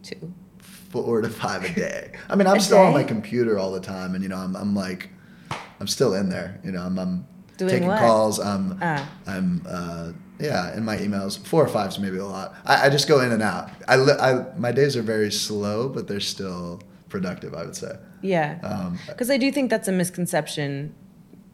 Two. 0.03 0.33
four 0.59 1.21
to 1.21 1.29
five 1.29 1.63
a 1.65 1.69
day. 1.73 2.11
I 2.29 2.35
mean, 2.35 2.47
I'm 2.47 2.57
A 2.57 2.61
still 2.61 2.77
on 2.77 2.93
my 2.93 3.03
computer 3.03 3.57
all 3.59 3.71
the 3.71 3.79
time, 3.81 4.13
and 4.15 4.23
you 4.23 4.29
know, 4.29 4.37
I'm, 4.37 4.55
I'm 4.55 4.75
like, 4.75 5.09
I'm 5.79 5.87
still 5.87 6.13
in 6.13 6.29
there. 6.29 6.59
You 6.63 6.71
know, 6.71 6.81
I'm, 6.83 6.97
I'm 6.99 7.27
Doing 7.57 7.71
taking 7.71 7.87
what? 7.87 7.99
calls. 7.99 8.39
I'm, 8.39 8.77
Ah. 8.81 9.09
I'm, 9.27 9.61
uh, 9.67 10.11
yeah, 10.39 10.75
in 10.75 10.83
my 10.83 10.97
emails. 10.97 11.37
Four 11.37 11.63
or 11.63 11.67
five 11.67 11.89
is 11.89 11.99
maybe 11.99 12.17
a 12.17 12.25
lot. 12.25 12.55
I, 12.65 12.87
I 12.87 12.89
just 12.89 13.07
go 13.07 13.21
in 13.21 13.31
and 13.31 13.41
out. 13.41 13.69
I, 13.87 13.95
li- 13.95 14.19
I, 14.19 14.45
my 14.57 14.71
days 14.71 14.95
are 14.97 15.01
very 15.01 15.31
slow, 15.31 15.89
but 15.89 16.07
they're 16.07 16.19
still 16.19 16.81
productive. 17.09 17.53
I 17.53 17.63
would 17.65 17.75
say. 17.75 17.95
Yeah. 18.21 18.59
Um, 18.63 18.97
Because 19.07 19.29
I 19.29 19.37
do 19.37 19.51
think 19.51 19.69
that's 19.69 19.87
a 19.87 19.91
misconception 19.91 20.93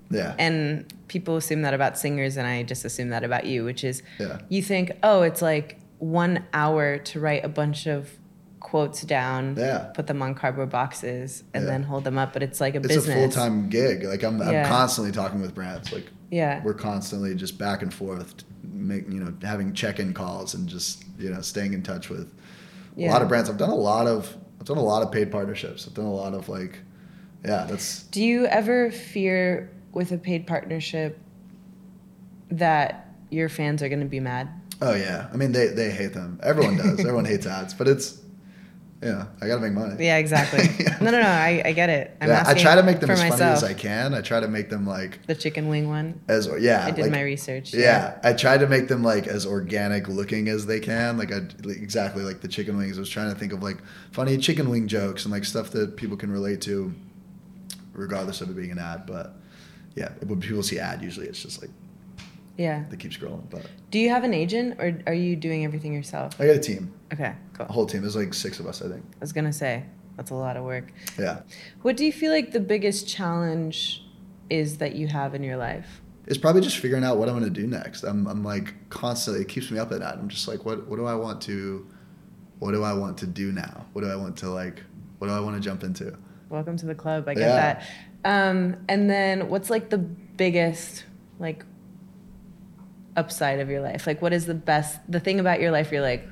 yeah. 0.10 0.36
and 0.40 0.86
people 1.08 1.38
assume 1.38 1.62
that 1.64 1.74
about 1.74 1.98
singers 1.98 2.38
and 2.38 2.46
i 2.48 2.64
just 2.64 2.84
assume 2.86 3.10
that 3.10 3.24
about 3.24 3.46
you 3.46 3.64
which 3.64 3.84
is 3.84 4.04
Yeah. 4.20 4.40
you 4.50 4.62
think 4.62 4.92
oh 5.04 5.22
it's 5.22 5.42
like 5.42 5.80
one 6.00 6.46
hour 6.54 6.98
to 6.98 7.20
write 7.20 7.46
a 7.46 7.50
bunch 7.50 7.88
of 7.88 8.10
quotes 8.60 9.02
down 9.04 9.56
Yeah. 9.58 9.92
put 9.94 10.08
them 10.08 10.22
on 10.22 10.36
cardboard 10.36 10.70
boxes 10.70 11.44
and 11.54 11.64
Yeah. 11.64 11.72
then 11.72 11.84
hold 11.84 12.04
them 12.04 12.18
up 12.18 12.34
but 12.34 12.44
it's 12.44 12.60
like 12.62 12.76
a 12.76 12.80
it's 12.80 12.88
business 12.88 13.16
a 13.16 13.20
full 13.20 13.30
time 13.30 13.70
gig. 13.70 14.04
Like 14.04 14.24
I'm, 14.24 14.42
I'm 14.42 14.66
constantly 14.66 15.12
talking 15.14 15.42
with 15.42 15.54
brands. 15.56 15.92
Like 15.92 16.08
yeah 16.32 16.64
we're 16.64 16.74
constantly 16.74 17.36
just 17.36 17.60
back 17.60 17.84
and 17.84 17.94
forth, 17.94 18.44
making 18.64 19.12
you 19.12 19.20
know, 19.20 19.34
having 19.44 19.74
check 19.74 20.00
in 20.00 20.14
calls 20.14 20.56
and 20.56 20.68
just 20.68 21.04
you 21.20 21.30
know, 21.30 21.42
staying 21.42 21.74
in 21.74 21.84
touch 21.84 22.10
with 22.10 22.34
a 22.98 23.08
lot 23.08 23.22
of 23.22 23.28
brands. 23.28 23.50
I've 23.50 23.58
done 23.58 23.70
a 23.70 23.76
lot 23.76 24.08
of, 24.08 24.36
I've 24.60 24.66
done 24.66 24.78
a 24.78 24.84
lot 24.84 25.04
of 25.04 25.12
paid 25.12 25.32
partnerships. 25.32 25.88
I've 25.88 25.94
done 25.94 26.06
a 26.06 26.14
lot 26.14 26.34
of 26.34 26.50
like, 26.50 26.80
yeah, 27.46 27.66
that's 27.70 28.04
do 28.04 28.24
you 28.24 28.48
ever 28.48 28.90
fear 28.90 29.72
with 29.92 30.12
a 30.12 30.18
paid 30.18 30.48
partnership 30.48 31.20
that 32.50 33.14
your 33.30 33.50
fans 33.50 33.84
are 33.84 33.90
going 33.90 34.02
to 34.02 34.06
be 34.08 34.20
mad 34.20 34.50
oh 34.82 34.96
yeah. 34.96 35.28
I 35.32 35.38
mean, 35.38 35.52
they 35.52 35.68
they 35.68 35.92
hate 35.92 36.14
them. 36.14 36.40
Everyone 36.44 36.78
does. 36.78 37.00
Everyone 37.00 37.26
hates 37.26 37.46
ads, 37.46 37.74
but 37.74 37.88
it's, 37.88 38.22
yeah, 39.02 39.26
I 39.42 39.48
gotta 39.48 39.62
make 39.62 39.74
money. 39.74 40.04
yeah 40.04 40.18
exactly 40.18 40.68
Yeah. 40.80 40.98
no 41.02 41.10
no 41.12 41.22
no 41.22 41.28
i, 41.28 41.62
I 41.66 41.72
get 41.74 41.90
it 41.90 42.16
i'm 42.22 42.30
yeah, 42.30 42.44
I 42.46 42.54
try 42.54 42.76
to 42.76 42.84
make 42.84 43.00
them 43.00 43.10
as 43.10 43.20
funny 43.20 43.42
as 43.42 43.64
I 43.64 43.74
can. 43.74 44.14
I 44.14 44.22
try 44.22 44.40
to 44.40 44.48
make 44.48 44.70
them 44.70 44.86
like 44.86 45.26
the 45.26 45.36
chicken 45.36 45.68
wing 45.70 45.90
one 45.90 46.22
as 46.28 46.48
yeah. 46.60 46.86
i 46.86 46.92
did 46.92 47.04
like, 47.04 47.12
my 47.12 47.22
research 47.22 47.74
Yeah, 47.74 48.20
I 48.24 48.34
tried 48.34 48.60
to 48.60 48.68
make 48.68 48.88
them 48.88 49.04
like 49.04 49.28
as 49.28 49.46
organic 49.46 50.08
looking 50.08 50.48
as 50.50 50.66
they 50.66 50.80
can. 50.80 51.18
Like 51.18 51.32
I 51.32 51.40
like, 51.64 51.78
exactly 51.78 52.24
like 52.24 52.42
the 52.42 52.48
chicken 52.48 52.78
wings. 52.78 52.98
I 52.98 53.00
was 53.02 53.10
trying 53.10 53.34
to 53.34 53.40
think 53.40 53.54
of 53.54 53.64
like 53.64 53.78
funny 54.12 54.38
chicken 54.38 54.70
wing 54.70 54.88
jokes 54.88 55.26
and 55.26 55.32
like 55.32 55.46
stuff 55.46 55.72
that 55.72 55.98
people 55.98 56.18
can 56.18 56.32
relate 56.32 56.62
to, 56.62 56.94
regardless 57.94 58.42
of 58.42 58.50
it 58.50 58.56
being 58.56 58.72
an 58.72 58.80
ad. 58.80 59.06
But 59.06 59.36
yeah, 59.96 60.10
when 60.26 60.40
people 60.40 60.64
see 60.64 60.80
ad, 60.80 61.02
usually 61.02 61.28
it's 61.28 61.42
just 61.42 61.62
like 61.62 61.72
yeah 62.62 62.84
they 62.90 62.98
keep 62.98 63.12
scrolling. 63.12 63.44
But 63.50 63.64
do 63.90 63.98
you 64.00 64.10
have 64.10 64.24
an 64.24 64.34
agent 64.34 64.80
or 64.80 64.88
are 65.08 65.14
you 65.26 65.36
doing 65.36 65.64
everything 65.66 65.94
yourself 65.94 66.30
I 66.40 66.46
got 66.48 66.56
a 66.56 66.60
team, 66.60 66.84
okay 67.14 67.34
cool 67.56 67.66
a 67.70 67.72
whole 67.72 67.86
team. 67.86 68.02
There's 68.02 68.16
like 68.16 68.34
six 68.34 68.60
of 68.62 68.66
us, 68.72 68.82
I 68.82 68.88
think. 68.90 69.04
I 69.16 69.20
was 69.28 69.34
gonna 69.34 69.54
say 69.64 69.84
that's 70.18 70.32
a 70.32 70.36
lot 70.36 70.56
of 70.58 70.64
work. 70.64 70.88
Yeah, 71.18 71.42
What 71.82 71.98
do 71.98 72.04
you 72.06 72.14
feel 72.14 72.32
like 72.32 72.52
the 72.52 72.60
biggest 72.74 73.08
challenge 73.08 74.04
is 74.50 74.78
that 74.78 74.96
you 74.96 75.08
have 75.08 75.34
in 75.36 75.44
your 75.44 75.58
life? 75.58 76.02
it's 76.28 76.38
probably 76.38 76.62
just 76.62 76.78
figuring 76.78 77.04
out 77.04 77.18
what 77.18 77.28
I'm 77.30 77.36
gonna 77.40 77.50
do 77.50 77.66
next. 77.68 78.04
I'm 78.04 78.28
I'm 78.28 78.44
like 78.44 78.68
constantly. 78.90 79.42
It 79.42 79.48
keeps 79.50 79.72
me 79.72 79.80
up 79.80 79.92
at 79.92 80.00
night. 80.00 80.16
I'm 80.20 80.30
just 80.30 80.48
like, 80.48 80.62
what 80.66 80.88
what 80.88 80.98
do 80.98 81.06
I 81.06 81.16
want 81.16 81.42
to, 81.50 81.88
what 82.60 82.72
do 82.74 82.84
I 82.84 82.94
want 82.94 83.18
to 83.20 83.28
do 83.28 83.52
now? 83.52 83.86
What 83.94 84.04
do 84.04 84.10
I 84.10 84.16
want 84.16 84.38
to 84.44 84.50
like? 84.50 84.84
What 85.18 85.28
do 85.28 85.34
I 85.34 85.40
want 85.40 85.56
to 85.56 85.62
jump 85.70 85.84
into? 85.84 86.16
Welcome 86.50 86.78
to 86.78 86.86
the 86.86 86.96
club. 86.96 87.28
I 87.28 87.34
get 87.34 87.42
Yeah. 87.50 87.56
that. 87.56 87.84
Um, 88.24 88.78
and 88.88 89.10
then 89.10 89.50
what's 89.50 89.70
like 89.70 89.90
the 89.90 89.98
biggest 89.98 91.06
like 91.40 91.66
upside 93.16 93.60
of 93.60 93.70
your 93.70 93.82
life? 93.82 94.08
Like 94.08 94.22
what 94.22 94.34
is 94.34 94.46
the 94.46 94.54
best 94.54 95.00
the 95.12 95.20
thing 95.20 95.40
about 95.40 95.60
your 95.62 95.72
life 95.72 95.92
you're 95.92 96.02
like, 96.02 96.28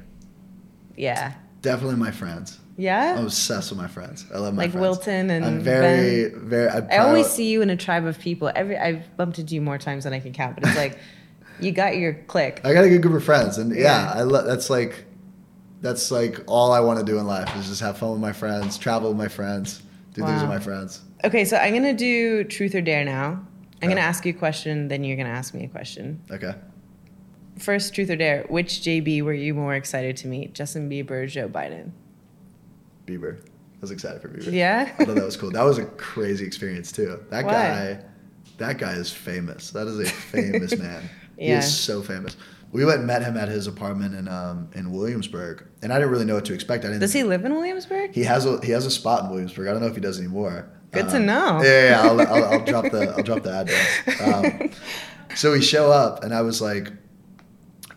yeah. 0.95 1.33
Definitely 1.61 1.97
my 1.97 2.11
friends. 2.11 2.59
Yeah? 2.77 3.15
I'm 3.17 3.25
obsessed 3.25 3.71
with 3.71 3.79
my 3.79 3.87
friends. 3.87 4.25
I 4.33 4.37
love 4.37 4.53
my 4.53 4.63
Like 4.63 4.71
friends. 4.71 4.81
Wilton 4.81 5.29
and 5.29 5.43
I'm 5.45 5.59
very, 5.59 6.29
very. 6.29 6.69
I, 6.69 6.77
I 6.95 6.97
always 6.99 7.27
see 7.27 7.49
you 7.51 7.61
in 7.61 7.69
a 7.69 7.75
tribe 7.75 8.05
of 8.05 8.17
people. 8.19 8.49
Every 8.55 8.77
I've 8.77 9.15
bumped 9.17 9.37
into 9.39 9.53
you 9.55 9.61
more 9.61 9.77
times 9.77 10.05
than 10.05 10.13
I 10.13 10.19
can 10.21 10.31
count, 10.31 10.55
but 10.55 10.63
it's 10.69 10.77
like 10.77 10.97
you 11.59 11.73
got 11.73 11.97
your 11.97 12.13
click. 12.13 12.61
I 12.63 12.73
got 12.73 12.85
a 12.85 12.89
good 12.89 13.01
group 13.01 13.15
of 13.15 13.23
friends, 13.25 13.57
and 13.57 13.75
yeah, 13.75 13.81
Yeah. 14.13 14.13
I 14.15 14.21
lo- 14.21 14.45
that's 14.45 14.69
like, 14.69 15.03
that's 15.81 16.09
like 16.11 16.39
all 16.47 16.71
I 16.71 16.79
want 16.79 16.99
to 16.99 17.05
do 17.05 17.19
in 17.19 17.27
life 17.27 17.53
is 17.57 17.67
just 17.67 17.81
have 17.81 17.97
fun 17.97 18.11
with 18.11 18.21
my 18.21 18.31
friends, 18.31 18.77
travel 18.77 19.09
with 19.09 19.17
my 19.17 19.27
friends, 19.27 19.81
do 20.13 20.23
things 20.23 20.39
with 20.39 20.49
my 20.49 20.59
friends. 20.59 21.01
Okay, 21.25 21.43
so 21.43 21.57
I'm 21.57 21.73
gonna 21.73 21.93
do 21.93 22.45
truth 22.45 22.73
or 22.75 22.81
dare 22.81 23.03
now. 23.03 23.25
I'm 23.31 23.45
Okay. 23.79 23.87
gonna 23.89 23.99
ask 24.07 24.25
you 24.25 24.31
a 24.31 24.35
question, 24.37 24.87
then 24.87 25.03
you're 25.03 25.17
gonna 25.17 25.27
ask 25.27 25.53
me 25.53 25.65
a 25.65 25.67
question. 25.69 26.21
Okay. 26.31 26.53
First, 27.59 27.93
truth 27.93 28.09
or 28.09 28.15
dare. 28.15 28.43
Which 28.49 28.81
JB 28.81 29.21
were 29.23 29.33
you 29.33 29.53
more 29.53 29.75
excited 29.75 30.17
to 30.17 30.27
meet, 30.27 30.53
Justin 30.53 30.89
Bieber 30.89 31.11
or 31.11 31.27
Joe 31.27 31.47
Biden? 31.49 31.91
Bieber. 33.05 33.39
I 33.41 33.81
was 33.81 33.91
excited 33.91 34.21
for 34.21 34.29
Bieber. 34.29 34.51
Yeah? 34.51 34.93
I 34.99 35.05
thought 35.05 35.15
that 35.15 35.23
was 35.25 35.37
cool. 35.37 35.51
That 35.51 35.63
was 35.63 35.77
a 35.77 35.85
crazy 35.85 36.45
experience 36.45 36.91
too. 36.91 37.19
That 37.29 37.45
Why? 37.45 37.51
guy, 37.51 37.99
that 38.57 38.77
guy 38.77 38.93
is 38.93 39.11
famous. 39.11 39.71
That 39.71 39.87
is 39.87 39.99
a 39.99 40.05
famous 40.05 40.77
man. 40.77 41.09
Yeah. 41.37 41.45
He 41.45 41.51
is 41.53 41.77
so 41.77 42.01
famous. 42.01 42.35
We 42.71 42.85
went 42.85 42.99
and 42.99 43.07
met 43.07 43.23
him 43.23 43.35
at 43.37 43.47
his 43.47 43.65
apartment 43.67 44.13
in 44.13 44.27
um, 44.27 44.69
in 44.75 44.91
Williamsburg, 44.91 45.65
and 45.81 45.91
I 45.91 45.95
didn't 45.97 46.11
really 46.11 46.25
know 46.25 46.35
what 46.35 46.45
to 46.45 46.53
expect. 46.53 46.83
I 46.85 46.89
didn't. 46.89 46.99
Does 47.01 47.13
he 47.13 47.23
live 47.23 47.43
in 47.45 47.55
Williamsburg? 47.55 48.13
He 48.13 48.23
has 48.25 48.45
a 48.45 48.59
he 48.63 48.71
has 48.73 48.85
a 48.85 48.91
spot 48.91 49.23
in 49.23 49.29
Williamsburg. 49.31 49.67
I 49.67 49.71
don't 49.71 49.81
know 49.81 49.87
if 49.87 49.95
he 49.95 50.01
does 50.01 50.19
anymore. 50.19 50.69
Good 50.91 51.09
to 51.09 51.15
Um, 51.17 51.25
know. 51.25 51.61
Yeah, 51.63 51.69
yeah, 51.69 51.89
yeah. 51.89 52.01
I'll, 52.09 52.21
I'll, 52.21 52.45
I'll 52.45 52.65
drop 52.65 52.91
the 52.91 53.13
I'll 53.17 53.23
drop 53.23 53.41
the 53.41 53.51
address. 54.07 54.21
Um, 54.21 54.69
so 55.35 55.51
we 55.53 55.61
show 55.63 55.91
up, 55.91 56.23
and 56.23 56.31
I 56.33 56.41
was 56.41 56.61
like, 56.61 56.91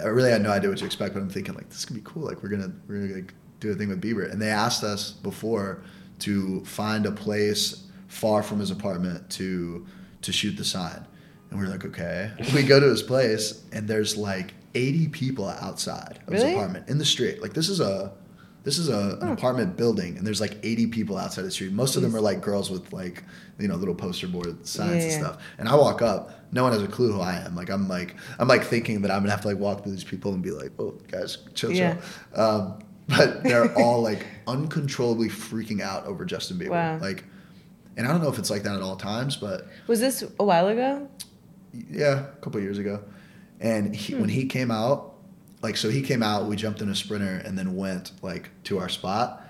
I 0.02 0.06
really 0.06 0.30
had 0.30 0.42
no 0.42 0.50
idea 0.50 0.68
what 0.68 0.78
to 0.78 0.84
expect, 0.84 1.14
but 1.14 1.20
I'm 1.20 1.30
thinking 1.30 1.54
like 1.54 1.68
this 1.68 1.78
is 1.78 1.84
gonna 1.84 2.00
be 2.00 2.06
cool. 2.06 2.24
Like 2.24 2.42
we're 2.42 2.48
gonna 2.48 2.72
we're 2.86 3.06
gonna 3.06 3.14
like, 3.14 3.34
do 3.60 3.70
a 3.70 3.74
thing 3.74 3.88
with 3.88 4.02
Bieber, 4.02 4.30
and 4.30 4.40
they 4.40 4.50
asked 4.50 4.82
us 4.84 5.12
before 5.12 5.82
to 6.20 6.64
find 6.64 7.06
a 7.06 7.12
place 7.12 7.86
far 8.08 8.42
from 8.42 8.60
his 8.60 8.70
apartment 8.70 9.30
to 9.30 9.86
to 10.22 10.32
shoot 10.32 10.56
the 10.56 10.64
sign, 10.64 11.06
and 11.50 11.58
we 11.60 11.66
are 11.66 11.70
like, 11.70 11.84
okay. 11.84 12.32
We 12.54 12.62
go 12.62 12.80
to 12.80 12.86
his 12.86 13.02
place, 13.02 13.62
and 13.72 13.88
there's 13.88 14.16
like 14.16 14.54
80 14.74 15.08
people 15.08 15.48
outside 15.48 16.20
of 16.26 16.32
his 16.32 16.42
apartment 16.42 16.88
in 16.88 16.98
the 16.98 17.04
street. 17.04 17.42
Like 17.42 17.52
this 17.52 17.68
is 17.68 17.80
a 17.80 18.12
this 18.64 18.78
is 18.78 18.88
a, 18.88 19.18
an 19.20 19.28
apartment 19.30 19.76
building, 19.76 20.16
and 20.16 20.26
there's 20.26 20.40
like 20.40 20.56
80 20.62 20.86
people 20.88 21.16
outside 21.18 21.42
the 21.42 21.50
street. 21.50 21.72
Most 21.72 21.96
of 21.96 22.02
them 22.02 22.14
are 22.14 22.20
like 22.20 22.40
girls 22.40 22.70
with 22.70 22.92
like 22.92 23.24
you 23.58 23.68
know 23.68 23.74
little 23.76 23.94
poster 23.94 24.26
board 24.28 24.66
signs 24.66 25.02
and 25.04 25.12
Yeah. 25.12 25.18
stuff. 25.18 25.42
And 25.58 25.68
I 25.68 25.74
walk 25.74 26.00
up, 26.02 26.30
no 26.52 26.62
one 26.62 26.72
has 26.72 26.82
a 26.82 26.86
clue 26.88 27.12
who 27.12 27.20
I 27.20 27.34
am. 27.36 27.54
Like 27.56 27.70
I'm 27.70 27.88
like 27.88 28.14
I'm 28.38 28.48
like 28.48 28.64
thinking 28.64 29.02
that 29.02 29.10
I'm 29.10 29.20
gonna 29.22 29.30
have 29.32 29.40
to 29.42 29.48
like 29.48 29.58
walk 29.58 29.82
through 29.82 29.92
these 29.92 30.04
people 30.04 30.32
and 30.32 30.42
be 30.42 30.50
like, 30.50 30.70
oh 30.78 30.92
guys, 31.10 31.38
chill, 31.54 31.72
Yeah. 31.72 31.96
chill. 32.34 32.40
Um, 32.40 32.78
but 33.08 33.42
they're 33.42 33.72
all 33.78 34.00
like 34.02 34.24
uncontrollably 34.46 35.28
freaking 35.28 35.80
out 35.80 36.06
over 36.06 36.24
Justin 36.24 36.58
Bieber. 36.58 36.70
Wow. 36.70 36.98
Like, 36.98 37.24
and 37.96 38.06
I 38.06 38.10
don't 38.12 38.22
know 38.22 38.30
if 38.30 38.38
it's 38.38 38.48
like 38.50 38.62
that 38.62 38.76
at 38.76 38.82
all 38.82 38.96
times, 38.96 39.36
but 39.36 39.66
Was 39.88 39.98
this 40.00 40.22
a 40.38 40.44
while 40.44 40.68
ago? 40.68 41.08
yeah, 41.90 42.20
a 42.26 42.36
couple 42.40 42.58
of 42.58 42.62
years 42.64 42.78
ago. 42.78 43.02
And 43.60 43.94
he, 43.94 44.14
when 44.14 44.28
he 44.28 44.46
came 44.46 44.70
out, 44.70 45.11
like, 45.62 45.76
so 45.76 45.88
he 45.88 46.02
came 46.02 46.22
out, 46.22 46.46
we 46.46 46.56
jumped 46.56 46.80
in 46.82 46.88
a 46.88 46.94
sprinter 46.94 47.40
and 47.44 47.56
then 47.56 47.76
went 47.76 48.12
like 48.22 48.50
to 48.64 48.78
our 48.78 48.88
spot. 48.88 49.44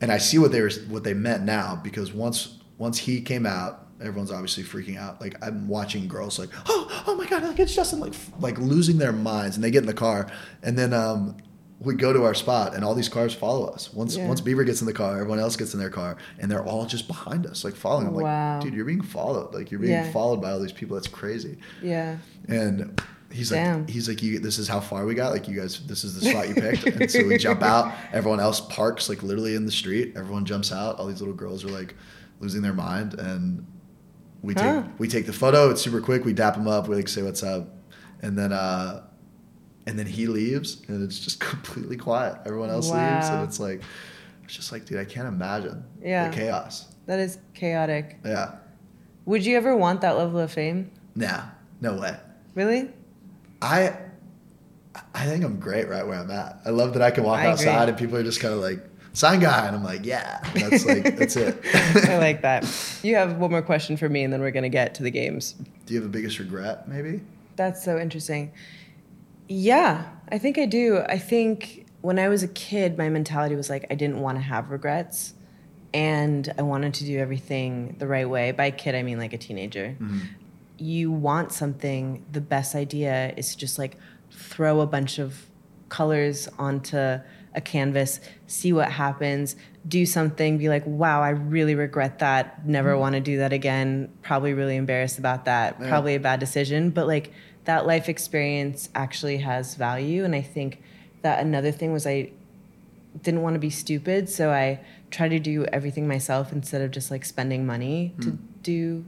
And 0.00 0.10
I 0.10 0.18
see 0.18 0.38
what 0.38 0.50
they 0.52 0.60
were, 0.60 0.70
what 0.88 1.04
they 1.04 1.14
meant 1.14 1.44
now 1.44 1.80
because 1.82 2.12
once, 2.12 2.58
once 2.78 2.98
he 2.98 3.20
came 3.22 3.46
out, 3.46 3.86
everyone's 4.00 4.32
obviously 4.32 4.64
freaking 4.64 4.98
out. 4.98 5.20
Like 5.20 5.36
I'm 5.44 5.68
watching 5.68 6.08
girls 6.08 6.38
like, 6.38 6.48
oh, 6.66 7.04
oh 7.06 7.14
my 7.14 7.26
god, 7.26 7.44
like 7.44 7.60
it's 7.60 7.74
Justin, 7.74 8.00
like, 8.00 8.14
like 8.40 8.58
losing 8.58 8.98
their 8.98 9.12
minds. 9.12 9.56
And 9.56 9.62
they 9.64 9.70
get 9.70 9.78
in 9.82 9.86
the 9.86 9.94
car, 9.94 10.28
and 10.64 10.76
then 10.76 10.92
um, 10.92 11.36
we 11.78 11.94
go 11.94 12.12
to 12.12 12.24
our 12.24 12.34
spot, 12.34 12.74
and 12.74 12.84
all 12.84 12.94
these 12.96 13.08
cars 13.08 13.32
follow 13.34 13.66
us. 13.66 13.92
Once, 13.92 14.16
Yeah. 14.16 14.26
once 14.26 14.40
Bieber 14.40 14.64
gets 14.66 14.80
in 14.80 14.86
the 14.88 14.92
car, 14.92 15.14
everyone 15.14 15.38
else 15.38 15.54
gets 15.56 15.72
in 15.74 15.78
their 15.80 15.90
car, 15.90 16.16
and 16.40 16.50
they're 16.50 16.64
all 16.64 16.84
just 16.86 17.06
behind 17.06 17.46
us, 17.46 17.62
like 17.64 17.74
following. 17.76 18.08
I'm 18.08 18.14
Wow. 18.14 18.54
like, 18.54 18.64
dude, 18.64 18.74
you're 18.74 18.84
being 18.84 19.02
followed. 19.02 19.54
Like 19.54 19.70
you're 19.70 19.78
being 19.80 19.92
Yeah. 19.92 20.10
followed 20.10 20.40
by 20.42 20.50
all 20.50 20.60
these 20.60 20.72
people. 20.72 20.96
That's 20.96 21.06
crazy 21.08 21.58
Yeah. 21.80 22.16
and 22.48 23.00
He's 23.32 23.50
Damn. 23.50 23.80
like, 23.80 23.90
he's 23.90 24.08
like, 24.08 24.22
you. 24.22 24.38
This 24.38 24.58
is 24.58 24.68
how 24.68 24.80
far 24.80 25.04
we 25.06 25.14
got. 25.14 25.32
Like, 25.32 25.48
you 25.48 25.58
guys, 25.58 25.80
this 25.86 26.04
is 26.04 26.18
the 26.20 26.28
spot 26.30 26.48
you 26.48 26.54
picked. 26.54 26.86
and 26.86 27.10
so 27.10 27.26
we 27.26 27.38
jump 27.38 27.62
out. 27.62 27.92
Everyone 28.12 28.40
else 28.40 28.60
parks 28.60 29.08
like 29.08 29.22
literally 29.22 29.54
in 29.54 29.64
the 29.66 29.72
street. 29.72 30.14
Everyone 30.16 30.44
jumps 30.44 30.70
out. 30.72 30.98
All 30.98 31.06
these 31.06 31.20
little 31.20 31.34
girls 31.34 31.64
are 31.64 31.68
like 31.70 31.94
losing 32.40 32.62
their 32.62 32.72
mind, 32.74 33.14
and 33.14 33.66
we 34.42 34.54
take 34.54 34.64
Huh. 34.64 34.82
we 34.98 35.08
take 35.08 35.26
the 35.26 35.32
photo. 35.32 35.70
It's 35.70 35.80
super 35.80 36.00
quick. 36.00 36.24
We 36.24 36.32
dap 36.32 36.56
him 36.56 36.68
up. 36.68 36.88
We 36.88 36.96
like 36.96 37.08
say 37.08 37.22
what's 37.22 37.42
up, 37.42 37.68
and 38.20 38.36
then 38.38 38.52
uh, 38.52 39.04
and 39.86 39.98
then 39.98 40.06
he 40.06 40.26
leaves, 40.26 40.82
and 40.88 41.02
it's 41.02 41.18
just 41.18 41.40
completely 41.50 41.96
quiet. 41.96 42.36
Everyone 42.44 42.68
else 42.70 42.86
leaves, 42.90 43.28
and 43.28 43.42
it's 43.48 43.58
like, 43.60 43.82
it's 44.44 44.54
just 44.54 44.72
like, 44.72 44.84
dude, 44.84 44.98
I 44.98 45.04
can't 45.04 45.26
imagine 45.28 45.84
Yeah. 46.02 46.28
the 46.28 46.36
chaos. 46.36 46.86
That 47.06 47.18
is 47.18 47.38
chaotic. 47.54 48.18
Yeah, 48.24 48.56
Would 49.24 49.44
you 49.46 49.56
ever 49.56 49.74
want 49.76 50.02
that 50.02 50.16
level 50.18 50.38
of 50.38 50.52
fame? 50.52 50.90
nah, 51.14 51.42
no 51.80 51.94
way. 51.98 52.16
Really? 52.54 52.90
I 53.62 53.96
I 55.14 55.24
think 55.24 55.44
I'm 55.44 55.58
great 55.58 55.88
right 55.88 56.06
where 56.06 56.18
I'm 56.18 56.30
at. 56.30 56.60
I 56.64 56.70
love 56.70 56.92
that 56.94 57.02
I 57.02 57.10
can 57.10 57.24
walk 57.24 57.38
I 57.38 57.42
agree. 57.42 57.52
outside 57.52 57.88
and 57.88 57.96
people 57.96 58.16
are 58.16 58.22
just 58.22 58.40
kind 58.40 58.52
of 58.52 58.60
like 58.60 58.80
sign 59.14 59.40
guy, 59.40 59.66
and 59.66 59.76
I'm 59.76 59.84
like, 59.84 60.04
yeah, 60.04 60.40
that's 60.54 60.84
like 60.84 61.16
that's 61.16 61.36
it. 61.36 61.58
I 62.08 62.18
like 62.18 62.42
that. 62.42 62.64
You 63.02 63.16
have 63.16 63.36
one 63.38 63.50
more 63.50 63.62
question 63.62 63.96
for 63.96 64.08
me, 64.08 64.24
and 64.24 64.32
then 64.32 64.40
we're 64.40 64.50
gonna 64.50 64.68
get 64.68 64.94
to 64.96 65.02
the 65.02 65.10
games. 65.10 65.54
Do 65.86 65.94
you 65.94 66.00
have 66.00 66.08
a 66.08 66.12
biggest 66.12 66.38
regret? 66.38 66.88
Maybe. 66.88 67.22
That's 67.56 67.82
so 67.82 67.98
interesting. 67.98 68.52
Yeah, 69.48 70.06
I 70.30 70.38
think 70.38 70.58
I 70.58 70.66
do. 70.66 70.98
I 71.08 71.18
think 71.18 71.86
when 72.00 72.18
I 72.18 72.28
was 72.28 72.42
a 72.42 72.48
kid, 72.48 72.98
my 72.98 73.08
mentality 73.08 73.54
was 73.54 73.70
like 73.70 73.86
I 73.90 73.94
didn't 73.94 74.20
want 74.20 74.38
to 74.38 74.42
have 74.42 74.70
regrets 74.70 75.34
and 75.94 76.52
I 76.58 76.62
wanted 76.62 76.94
to 76.94 77.04
do 77.04 77.18
everything 77.18 77.96
the 77.98 78.06
right 78.06 78.28
way. 78.28 78.52
By 78.52 78.70
kid, 78.70 78.94
I 78.94 79.02
mean 79.02 79.18
like 79.18 79.32
a 79.32 79.38
teenager. 79.38 79.96
Mm-hmm. 80.00 80.20
You 80.78 81.10
want 81.10 81.52
something, 81.52 82.24
the 82.30 82.40
best 82.40 82.74
idea 82.74 83.34
is 83.36 83.52
to 83.52 83.58
just 83.58 83.78
like 83.78 83.96
throw 84.30 84.80
a 84.80 84.86
bunch 84.86 85.18
of 85.18 85.46
colors 85.88 86.48
onto 86.58 86.96
a 87.54 87.60
canvas, 87.60 88.20
see 88.46 88.72
what 88.72 88.90
happens, 88.90 89.56
do 89.86 90.06
something, 90.06 90.58
be 90.58 90.68
like, 90.68 90.86
wow, 90.86 91.22
I 91.22 91.30
really 91.30 91.74
regret 91.74 92.20
that. 92.20 92.66
Never 92.66 92.92
mm-hmm. 92.92 93.00
want 93.00 93.14
to 93.14 93.20
do 93.20 93.38
that 93.38 93.52
again. 93.52 94.10
Probably 94.22 94.54
really 94.54 94.76
embarrassed 94.76 95.18
about 95.18 95.44
that. 95.44 95.76
Yeah. 95.78 95.88
Probably 95.88 96.14
a 96.14 96.20
bad 96.20 96.40
decision. 96.40 96.90
But 96.90 97.06
like 97.06 97.32
that 97.64 97.86
life 97.86 98.08
experience 98.08 98.88
actually 98.94 99.38
has 99.38 99.74
value. 99.74 100.24
And 100.24 100.34
I 100.34 100.40
think 100.40 100.82
that 101.22 101.40
another 101.40 101.72
thing 101.72 101.92
was 101.92 102.06
I 102.06 102.30
didn't 103.22 103.42
want 103.42 103.54
to 103.54 103.60
be 103.60 103.70
stupid. 103.70 104.28
So 104.28 104.50
I 104.50 104.80
tried 105.10 105.28
to 105.28 105.38
do 105.38 105.64
everything 105.66 106.08
myself 106.08 106.52
instead 106.52 106.80
of 106.80 106.90
just 106.90 107.10
like 107.10 107.24
spending 107.24 107.66
money 107.66 108.14
to 108.20 108.30
hmm. 108.30 108.44
do 108.62 109.04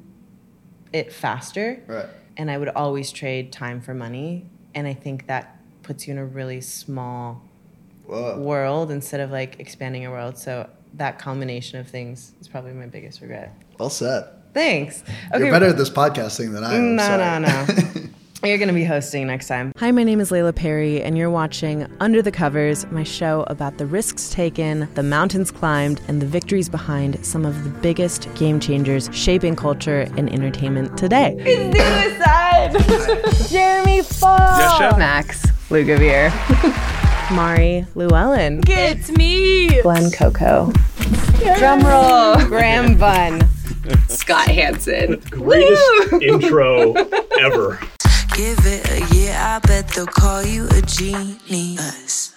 it 0.94 1.12
faster 1.12 1.82
Right. 1.86 2.06
and 2.38 2.50
I 2.50 2.56
would 2.56 2.70
always 2.70 3.10
trade 3.12 3.52
time 3.52 3.80
for 3.82 3.92
money. 3.92 4.46
And 4.74 4.86
I 4.86 4.94
think 4.94 5.26
that 5.26 5.58
puts 5.82 6.06
you 6.08 6.12
in 6.12 6.18
a 6.18 6.24
really 6.24 6.60
small 6.62 7.42
Whoa. 8.06 8.38
world 8.38 8.90
instead 8.90 9.20
of 9.20 9.30
like 9.30 9.58
expanding 9.60 10.02
your 10.02 10.12
world. 10.12 10.38
So 10.38 10.68
that 10.94 11.18
combination 11.18 11.78
of 11.80 11.88
things 11.88 12.32
is 12.40 12.48
probably 12.48 12.72
my 12.72 12.86
biggest 12.86 13.20
regret. 13.20 13.52
Well 13.78 13.90
said. 13.90 14.24
Thanks. 14.54 15.02
You're 15.36 15.50
better 15.50 15.66
at 15.66 15.76
this 15.76 15.90
podcast 15.90 16.36
thing 16.36 16.52
than 16.52 16.62
I 16.62 16.76
am. 16.76 16.94
No, 16.96 17.02
sorry. 17.02 17.40
no, 17.40 17.48
no. 17.48 18.00
You're 18.44 18.58
going 18.58 18.68
to 18.68 18.74
be 18.74 18.84
hosting 18.84 19.26
next 19.26 19.48
time. 19.48 19.72
Hi, 19.78 19.90
my 19.90 20.04
name 20.04 20.20
is 20.20 20.30
Layla 20.30 20.54
Perry, 20.54 21.02
and 21.02 21.16
you're 21.16 21.30
watching 21.30 21.90
Under 21.98 22.20
the 22.20 22.30
Covers, 22.30 22.84
my 22.90 23.02
show 23.02 23.44
about 23.46 23.78
the 23.78 23.86
risks 23.86 24.28
taken, 24.28 24.86
the 24.92 25.02
mountains 25.02 25.50
climbed, 25.50 26.02
and 26.08 26.20
the 26.20 26.26
victories 26.26 26.68
behind 26.68 27.24
some 27.24 27.46
of 27.46 27.64
the 27.64 27.70
biggest 27.70 28.28
game 28.34 28.60
changers 28.60 29.08
shaping 29.14 29.56
culture 29.56 30.02
and 30.18 30.30
entertainment 30.30 30.98
today. 30.98 31.34
It's 31.38 32.78
suicide! 32.84 33.48
Jeremy 33.50 34.02
Fall! 34.02 34.58
Yes, 34.58 34.76
chef? 34.76 34.98
Max 34.98 35.46
Lugavere. 35.70 36.30
Mari 37.34 37.86
Llewellyn. 37.94 38.60
It's 38.66 39.10
me, 39.12 39.80
Glenn 39.80 40.10
Coco. 40.10 40.70
Drum 41.56 41.80
roll. 41.80 42.36
Graham 42.46 42.98
Bunn. 42.98 43.48
Scott 44.08 44.48
Hansen. 44.48 45.18
Greatest 45.30 46.12
intro 46.20 46.92
ever. 47.40 47.78
Give 48.36 48.58
it 48.66 48.90
a 48.90 49.14
year, 49.14 49.32
I 49.38 49.60
bet 49.60 49.86
they'll 49.88 50.06
call 50.06 50.42
you 50.42 50.66
a 50.70 50.82
genius. 50.82 52.33